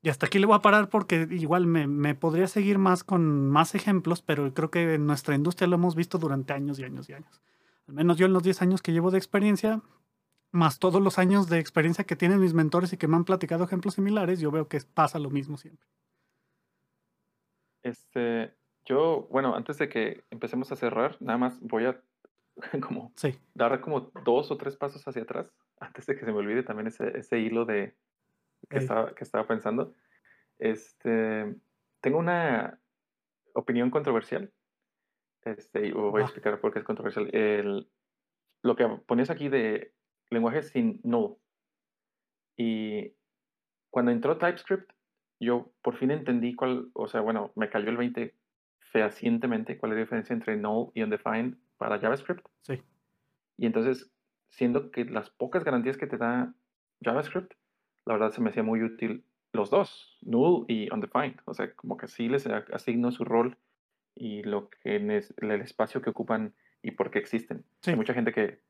y 0.00 0.10
hasta 0.10 0.26
aquí 0.26 0.38
le 0.38 0.46
voy 0.46 0.54
a 0.54 0.62
parar 0.62 0.88
porque 0.88 1.26
igual 1.32 1.66
me, 1.66 1.88
me, 1.88 2.14
podría 2.14 2.46
seguir 2.46 2.78
más 2.78 3.02
con 3.02 3.50
más 3.50 3.74
ejemplos, 3.74 4.22
pero 4.22 4.54
creo 4.54 4.70
que 4.70 4.94
en 4.94 5.06
nuestra 5.06 5.34
industria 5.34 5.66
lo 5.66 5.74
hemos 5.74 5.96
visto 5.96 6.18
durante 6.18 6.52
años 6.52 6.78
y 6.78 6.84
años 6.84 7.08
y 7.08 7.14
años 7.14 7.42
al 7.88 7.94
menos 7.94 8.18
yo 8.18 8.26
en 8.26 8.34
los 8.34 8.42
10 8.42 8.62
años 8.62 8.82
que 8.82 8.92
llevo 8.92 9.10
de 9.10 9.16
experiencia, 9.18 9.80
más 10.52 10.78
todos 10.78 11.02
los 11.02 11.18
años 11.18 11.48
de 11.48 11.58
experiencia 11.58 12.04
que 12.04 12.16
tienen 12.16 12.38
mis 12.38 12.52
mentores 12.52 12.92
y 12.92 12.98
que 12.98 13.08
me 13.08 13.16
han 13.16 13.24
platicado 13.24 13.64
ejemplos 13.64 13.94
similares, 13.94 14.40
yo 14.40 14.50
veo 14.50 14.68
que 14.68 14.78
pasa 14.94 15.18
lo 15.18 15.30
mismo 15.30 15.56
siempre. 15.56 15.88
Este, 17.82 18.54
yo, 18.84 19.26
bueno, 19.30 19.56
antes 19.56 19.78
de 19.78 19.88
que 19.88 20.22
empecemos 20.30 20.70
a 20.70 20.76
cerrar, 20.76 21.16
nada 21.20 21.38
más 21.38 21.58
voy 21.60 21.86
a 21.86 22.00
como 22.86 23.12
dar 23.54 23.80
como 23.80 24.12
dos 24.24 24.50
o 24.50 24.58
tres 24.58 24.76
pasos 24.76 25.06
hacia 25.08 25.22
atrás, 25.22 25.50
antes 25.80 26.04
de 26.06 26.14
que 26.14 26.26
se 26.26 26.32
me 26.32 26.38
olvide 26.38 26.62
también 26.62 26.88
ese, 26.88 27.16
ese 27.16 27.38
hilo 27.38 27.64
de 27.64 27.94
que, 28.68 28.78
estaba, 28.78 29.14
que 29.14 29.24
estaba 29.24 29.46
pensando. 29.46 29.94
Este, 30.58 31.54
tengo 32.02 32.18
una 32.18 32.78
opinión 33.54 33.90
controversial 33.90 34.52
este, 35.56 35.92
voy 35.92 36.22
a 36.22 36.24
explicar 36.24 36.60
por 36.60 36.72
qué 36.72 36.80
es 36.80 36.84
controversial. 36.84 37.28
El, 37.34 37.88
lo 38.62 38.76
que 38.76 38.86
ponías 39.06 39.30
aquí 39.30 39.48
de 39.48 39.92
lenguaje 40.30 40.62
sin 40.62 41.00
null. 41.04 41.36
Y 42.56 43.12
cuando 43.90 44.10
entró 44.10 44.38
TypeScript, 44.38 44.90
yo 45.40 45.70
por 45.82 45.96
fin 45.96 46.10
entendí 46.10 46.54
cuál, 46.54 46.90
o 46.94 47.06
sea, 47.06 47.20
bueno, 47.20 47.52
me 47.54 47.70
cayó 47.70 47.88
el 47.90 47.96
20 47.96 48.34
fehacientemente 48.80 49.78
cuál 49.78 49.92
es 49.92 49.96
la 49.96 50.02
diferencia 50.02 50.34
entre 50.34 50.56
null 50.56 50.90
y 50.94 51.02
undefined 51.02 51.56
para 51.76 51.98
JavaScript. 52.00 52.46
Sí. 52.62 52.82
Y 53.56 53.66
entonces, 53.66 54.10
siendo 54.48 54.90
que 54.90 55.04
las 55.04 55.30
pocas 55.30 55.64
garantías 55.64 55.96
que 55.96 56.06
te 56.06 56.16
da 56.16 56.54
JavaScript, 57.02 57.52
la 58.06 58.14
verdad 58.14 58.30
se 58.30 58.40
me 58.40 58.50
hacía 58.50 58.62
muy 58.62 58.82
útil 58.82 59.24
los 59.52 59.70
dos, 59.70 60.18
null 60.22 60.64
y 60.68 60.92
undefined. 60.92 61.40
O 61.44 61.54
sea, 61.54 61.72
como 61.74 61.96
que 61.96 62.08
sí 62.08 62.28
les 62.28 62.46
asigno 62.46 63.10
su 63.12 63.24
rol 63.24 63.56
y 64.18 64.42
lo 64.42 64.68
que 64.68 64.96
es 65.16 65.34
el 65.38 65.50
espacio 65.52 66.02
que 66.02 66.10
ocupan 66.10 66.54
y 66.82 66.92
por 66.92 67.10
qué 67.10 67.18
existen. 67.18 67.64
Hay 67.86 67.96
mucha 67.96 68.14
gente 68.14 68.32
que, 68.32 68.60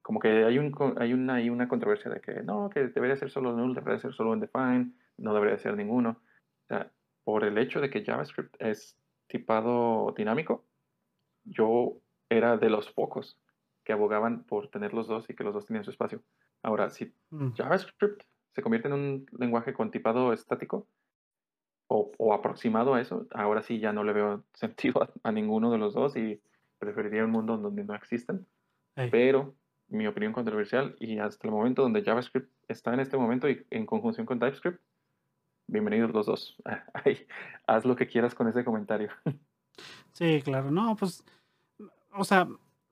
como 0.00 0.20
que 0.20 0.44
hay, 0.44 0.58
un, 0.58 0.72
hay, 0.98 1.12
una, 1.12 1.34
hay 1.34 1.50
una 1.50 1.68
controversia 1.68 2.10
de 2.10 2.20
que 2.20 2.42
no, 2.42 2.70
que 2.70 2.88
debería 2.88 3.16
ser 3.16 3.30
solo 3.30 3.52
null, 3.52 3.74
debería 3.74 3.98
ser 3.98 4.12
solo 4.12 4.30
undefined, 4.30 4.92
no 5.18 5.34
debería 5.34 5.58
ser 5.58 5.76
ninguno. 5.76 6.20
O 6.64 6.66
sea, 6.68 6.90
por 7.24 7.44
el 7.44 7.58
hecho 7.58 7.80
de 7.80 7.90
que 7.90 8.04
JavaScript 8.04 8.54
es 8.60 8.96
tipado 9.26 10.14
dinámico, 10.16 10.64
yo 11.44 11.98
era 12.28 12.56
de 12.56 12.70
los 12.70 12.90
pocos 12.92 13.38
que 13.84 13.92
abogaban 13.92 14.44
por 14.44 14.68
tener 14.68 14.94
los 14.94 15.08
dos 15.08 15.28
y 15.28 15.34
que 15.34 15.44
los 15.44 15.54
dos 15.54 15.66
tenían 15.66 15.84
su 15.84 15.90
espacio. 15.90 16.22
Ahora, 16.62 16.90
si 16.90 17.12
mm. 17.30 17.52
JavaScript 17.54 18.22
se 18.52 18.62
convierte 18.62 18.88
en 18.88 18.94
un 18.94 19.26
lenguaje 19.38 19.72
con 19.72 19.90
tipado 19.90 20.32
estático, 20.32 20.86
o, 21.92 22.32
aproximado 22.32 22.94
a 22.94 23.00
eso, 23.00 23.26
ahora 23.32 23.62
sí 23.62 23.78
ya 23.78 23.92
no 23.92 24.04
le 24.04 24.12
veo 24.12 24.44
sentido 24.54 25.08
a, 25.22 25.32
ninguno 25.32 25.70
de 25.70 25.78
los 25.78 25.94
dos 25.94 26.16
y 26.16 26.40
preferiría 26.78 27.24
un 27.24 27.30
mundo 27.30 27.56
donde 27.56 27.84
no 27.84 27.94
existen. 27.94 28.46
Pero 29.10 29.54
mi 29.88 30.06
opinión 30.06 30.32
controversial 30.32 30.96
y 30.98 31.18
hasta 31.18 31.46
el 31.46 31.52
momento 31.52 31.82
donde 31.82 32.02
JavaScript 32.02 32.50
está 32.68 32.92
en 32.92 33.00
este 33.00 33.16
momento 33.16 33.48
y 33.48 33.64
en 33.70 33.86
conjunción 33.86 34.26
con 34.26 34.38
TypeScript, 34.38 34.80
bienvenidos 35.66 36.12
los 36.12 36.26
dos. 36.26 36.56
haz 37.66 37.84
lo 37.84 37.96
que 37.96 38.06
quieras 38.06 38.34
con 38.34 38.48
ese 38.48 38.64
comentario. 38.64 39.10
Sí, 40.12 40.42
claro, 40.44 40.70
no, 40.70 40.94
pues, 40.94 41.24
o 42.12 42.24
sea, 42.24 42.46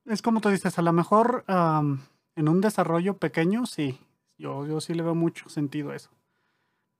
es 0.05 0.23
como 0.23 0.41
tú 0.41 0.49
dices, 0.49 0.79
a 0.79 0.81
lo 0.81 0.91
mejor 0.91 1.45
en 1.47 2.49
un 2.49 2.61
desarrollo 2.61 3.17
pequeño, 3.17 3.67
sí, 3.67 3.99
yo, 4.39 4.65
yo 4.65 4.81
sí 4.81 4.95
le 4.95 5.03
veo 5.03 5.13
mucho 5.13 5.47
sentido 5.47 5.91
a 5.91 5.95
eso. 5.95 6.09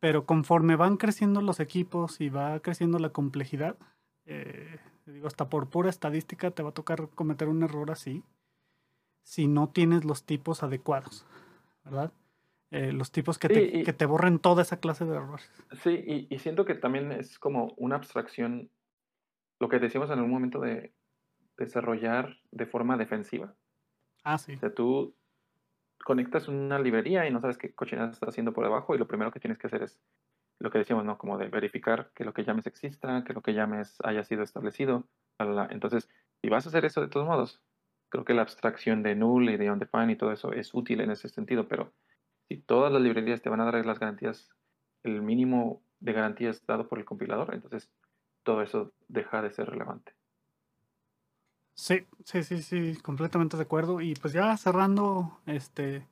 Pero 0.02 0.26
conforme 0.26 0.76
van 0.76 0.97
creciendo 0.97 1.41
los 1.41 1.60
equipos 1.60 2.20
y 2.20 2.30
va 2.30 2.60
creciendo 2.60 2.99
la 2.99 3.12
complejidad, 3.12 3.78
eh, 4.26 4.80
digo, 5.06 5.28
hasta 5.28 5.47
por 5.47 5.70
pura 5.70 5.89
estadística 5.89 6.52
te 6.52 6.64
va 6.64 6.70
a 6.70 6.74
tocar 6.74 7.08
cometer 7.16 7.47
un 7.47 7.64
error 7.64 7.91
así 7.91 8.24
si 9.24 9.47
no 9.47 9.70
tienes 9.70 10.04
los 10.04 10.26
tipos 10.26 10.64
adecuados, 10.64 11.26
¿verdad? 11.86 12.12
Eh, 12.72 12.91
los 12.91 13.12
tipos 13.12 13.38
que, 13.38 13.47
te, 13.47 13.84
que 13.84 13.93
te 13.93 14.06
borren 14.06 14.39
toda 14.39 14.64
esa 14.64 14.80
clase 14.80 15.06
de 15.06 15.16
errores. 15.16 15.49
Sí, 15.84 16.28
y, 16.30 16.39
siento 16.39 16.66
que 16.66 16.74
también 16.74 17.12
es 17.12 17.38
como 17.38 17.74
una 17.78 17.97
abstracción, 17.97 18.72
lo 19.60 19.70
que 19.70 19.78
decíamos 19.78 20.10
en 20.10 20.20
un 20.20 20.32
momento 20.32 20.60
de 20.60 20.93
desarrollar 21.58 22.39
de 22.49 22.66
forma 22.66 22.97
defensiva. 22.97 23.54
Ah, 24.24 24.39
sí. 24.39 24.54
O 24.54 24.58
sea, 24.58 24.74
tú, 24.74 25.14
conectas 26.04 26.47
una 26.47 26.80
librería 26.80 27.28
y 27.28 27.32
no 27.32 27.41
sabes 27.41 27.58
qué 27.58 27.74
cochinada 27.74 28.12
está 28.12 28.28
haciendo 28.28 28.54
por 28.54 28.64
debajo 28.64 28.95
y 28.95 28.97
lo 28.97 29.08
primero 29.08 29.32
que 29.32 29.39
tienes 29.39 29.58
que 29.58 29.68
hacer 29.68 29.84
es 29.84 29.99
lo 30.60 30.70
que 30.72 30.78
decíamos, 30.78 31.06
¿no? 31.06 31.18
Como 31.18 31.38
de 31.38 31.49
verificar 31.49 32.12
que 32.14 32.24
lo 32.24 32.34
que 32.34 32.43
llames 32.43 32.68
exista, 32.68 33.24
que 33.24 33.34
lo 33.34 33.41
que 33.41 33.54
llames 33.54 33.97
haya 34.04 34.24
sido 34.24 34.43
establecido. 34.43 35.08
Entonces, 35.70 36.08
si 36.41 36.49
vas 36.49 36.66
a 36.66 36.70
hacer 36.70 36.86
eso 36.86 37.02
de 37.02 37.08
todos 37.08 37.28
modos, 37.28 37.62
creo 38.10 38.26
que 38.26 38.34
la 38.34 38.43
abstracción 38.43 39.02
de 39.02 39.16
null 39.16 39.49
y 39.49 39.58
de 39.58 39.72
undefined 39.72 40.10
y 40.10 40.18
todo 40.18 40.32
eso 40.32 40.54
es 40.54 40.74
útil 40.74 41.02
en 41.02 41.12
ese 41.12 41.30
sentido, 41.30 41.68
pero 41.68 41.93
si 42.47 42.58
todas 42.58 42.91
las 42.91 43.02
librerías 43.02 43.41
te 43.41 43.49
van 43.49 43.62
a 43.62 43.66
dar 43.66 43.84
las 43.86 43.99
garantías, 43.99 44.54
el 45.04 45.22
mínimo 45.22 45.82
de 45.99 46.14
garantías 46.14 46.66
dado 46.66 46.88
por 46.88 46.99
el 46.99 47.06
compilador, 47.06 47.54
entonces 47.54 47.91
todo 48.43 48.62
eso 48.62 48.93
deja 49.08 49.41
de 49.41 49.52
ser 49.52 49.70
relevante. 49.70 50.14
Sí, 51.82 52.05
sí, 52.25 52.43
sí, 52.43 52.61
sí, 52.61 52.95
completamente 53.01 53.57
de 53.57 53.63
acuerdo. 53.63 54.01
Y 54.01 54.13
pues 54.13 54.34
ya 54.34 54.55
cerrando 54.55 55.39
este 55.47 56.05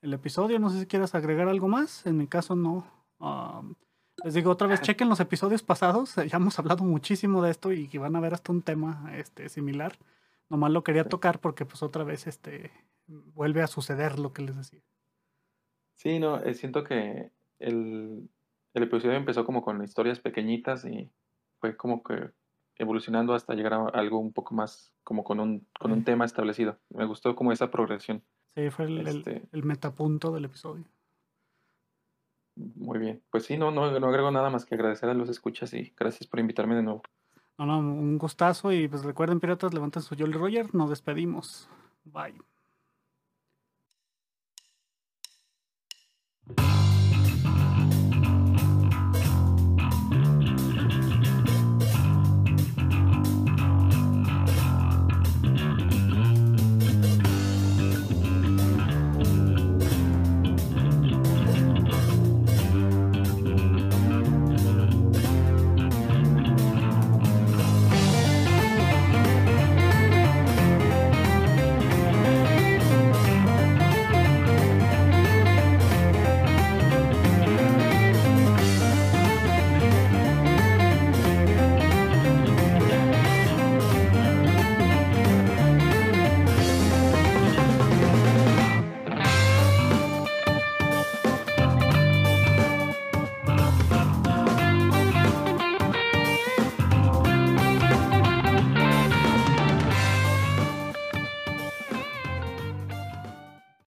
el 0.00 0.12
episodio, 0.14 0.58
no 0.58 0.68
sé 0.68 0.80
si 0.80 0.86
quieras 0.86 1.14
agregar 1.14 1.46
algo 1.46 1.68
más. 1.68 2.04
En 2.06 2.16
mi 2.16 2.26
caso 2.26 2.56
no. 2.56 2.84
les 4.24 4.34
digo 4.34 4.50
otra 4.50 4.66
vez, 4.66 4.80
chequen 4.80 5.08
los 5.08 5.20
episodios 5.20 5.62
pasados. 5.62 6.16
Ya 6.28 6.38
hemos 6.38 6.58
hablado 6.58 6.82
muchísimo 6.82 7.40
de 7.40 7.52
esto 7.52 7.70
y 7.70 7.86
que 7.86 8.00
van 8.00 8.16
a 8.16 8.20
ver 8.20 8.34
hasta 8.34 8.50
un 8.50 8.62
tema 8.62 9.12
este, 9.16 9.48
similar. 9.48 9.96
Nomás 10.48 10.72
lo 10.72 10.82
quería 10.82 11.04
tocar 11.04 11.38
porque 11.38 11.64
pues 11.66 11.84
otra 11.84 12.02
vez 12.02 12.26
este 12.26 12.72
vuelve 13.06 13.62
a 13.62 13.68
suceder 13.68 14.18
lo 14.18 14.32
que 14.32 14.42
les 14.42 14.56
decía. 14.56 14.82
Sí, 15.94 16.18
no, 16.18 16.42
eh, 16.42 16.54
siento 16.54 16.82
que 16.82 17.30
el, 17.60 18.28
el 18.74 18.82
episodio 18.82 19.14
empezó 19.14 19.44
como 19.44 19.62
con 19.62 19.84
historias 19.84 20.18
pequeñitas 20.18 20.84
y 20.84 21.12
fue 21.60 21.76
como 21.76 22.02
que 22.02 22.32
evolucionando 22.76 23.34
hasta 23.34 23.54
llegar 23.54 23.74
a 23.74 23.86
algo 23.88 24.18
un 24.18 24.32
poco 24.32 24.54
más 24.54 24.92
como 25.04 25.24
con 25.24 25.40
un, 25.40 25.66
con 25.78 25.92
un 25.92 26.04
tema 26.04 26.24
establecido. 26.24 26.78
Me 26.90 27.04
gustó 27.04 27.34
como 27.34 27.52
esa 27.52 27.70
progresión. 27.70 28.22
Sí, 28.54 28.70
fue 28.70 28.86
el, 28.86 28.98
el, 28.98 29.06
este 29.08 29.42
el 29.52 29.64
metapunto 29.64 30.32
del 30.32 30.44
episodio. 30.44 30.84
Muy 32.54 32.98
bien. 32.98 33.22
Pues 33.30 33.44
sí, 33.44 33.56
no, 33.56 33.70
no, 33.70 33.98
no 33.98 34.06
agrego 34.08 34.30
nada 34.30 34.50
más 34.50 34.66
que 34.66 34.74
agradecer 34.74 35.08
a 35.08 35.14
los 35.14 35.28
escuchas 35.28 35.72
y 35.74 35.92
gracias 35.96 36.28
por 36.28 36.40
invitarme 36.40 36.74
de 36.74 36.82
nuevo. 36.82 37.02
No, 37.58 37.66
no, 37.66 37.78
un 37.78 38.18
gustazo 38.18 38.72
y 38.72 38.88
pues 38.88 39.04
recuerden, 39.04 39.40
piratas, 39.40 39.72
levanten 39.72 40.02
su 40.02 40.16
Jolly 40.16 40.32
Roger, 40.32 40.74
nos 40.74 40.90
despedimos. 40.90 41.68
Bye. 42.04 42.34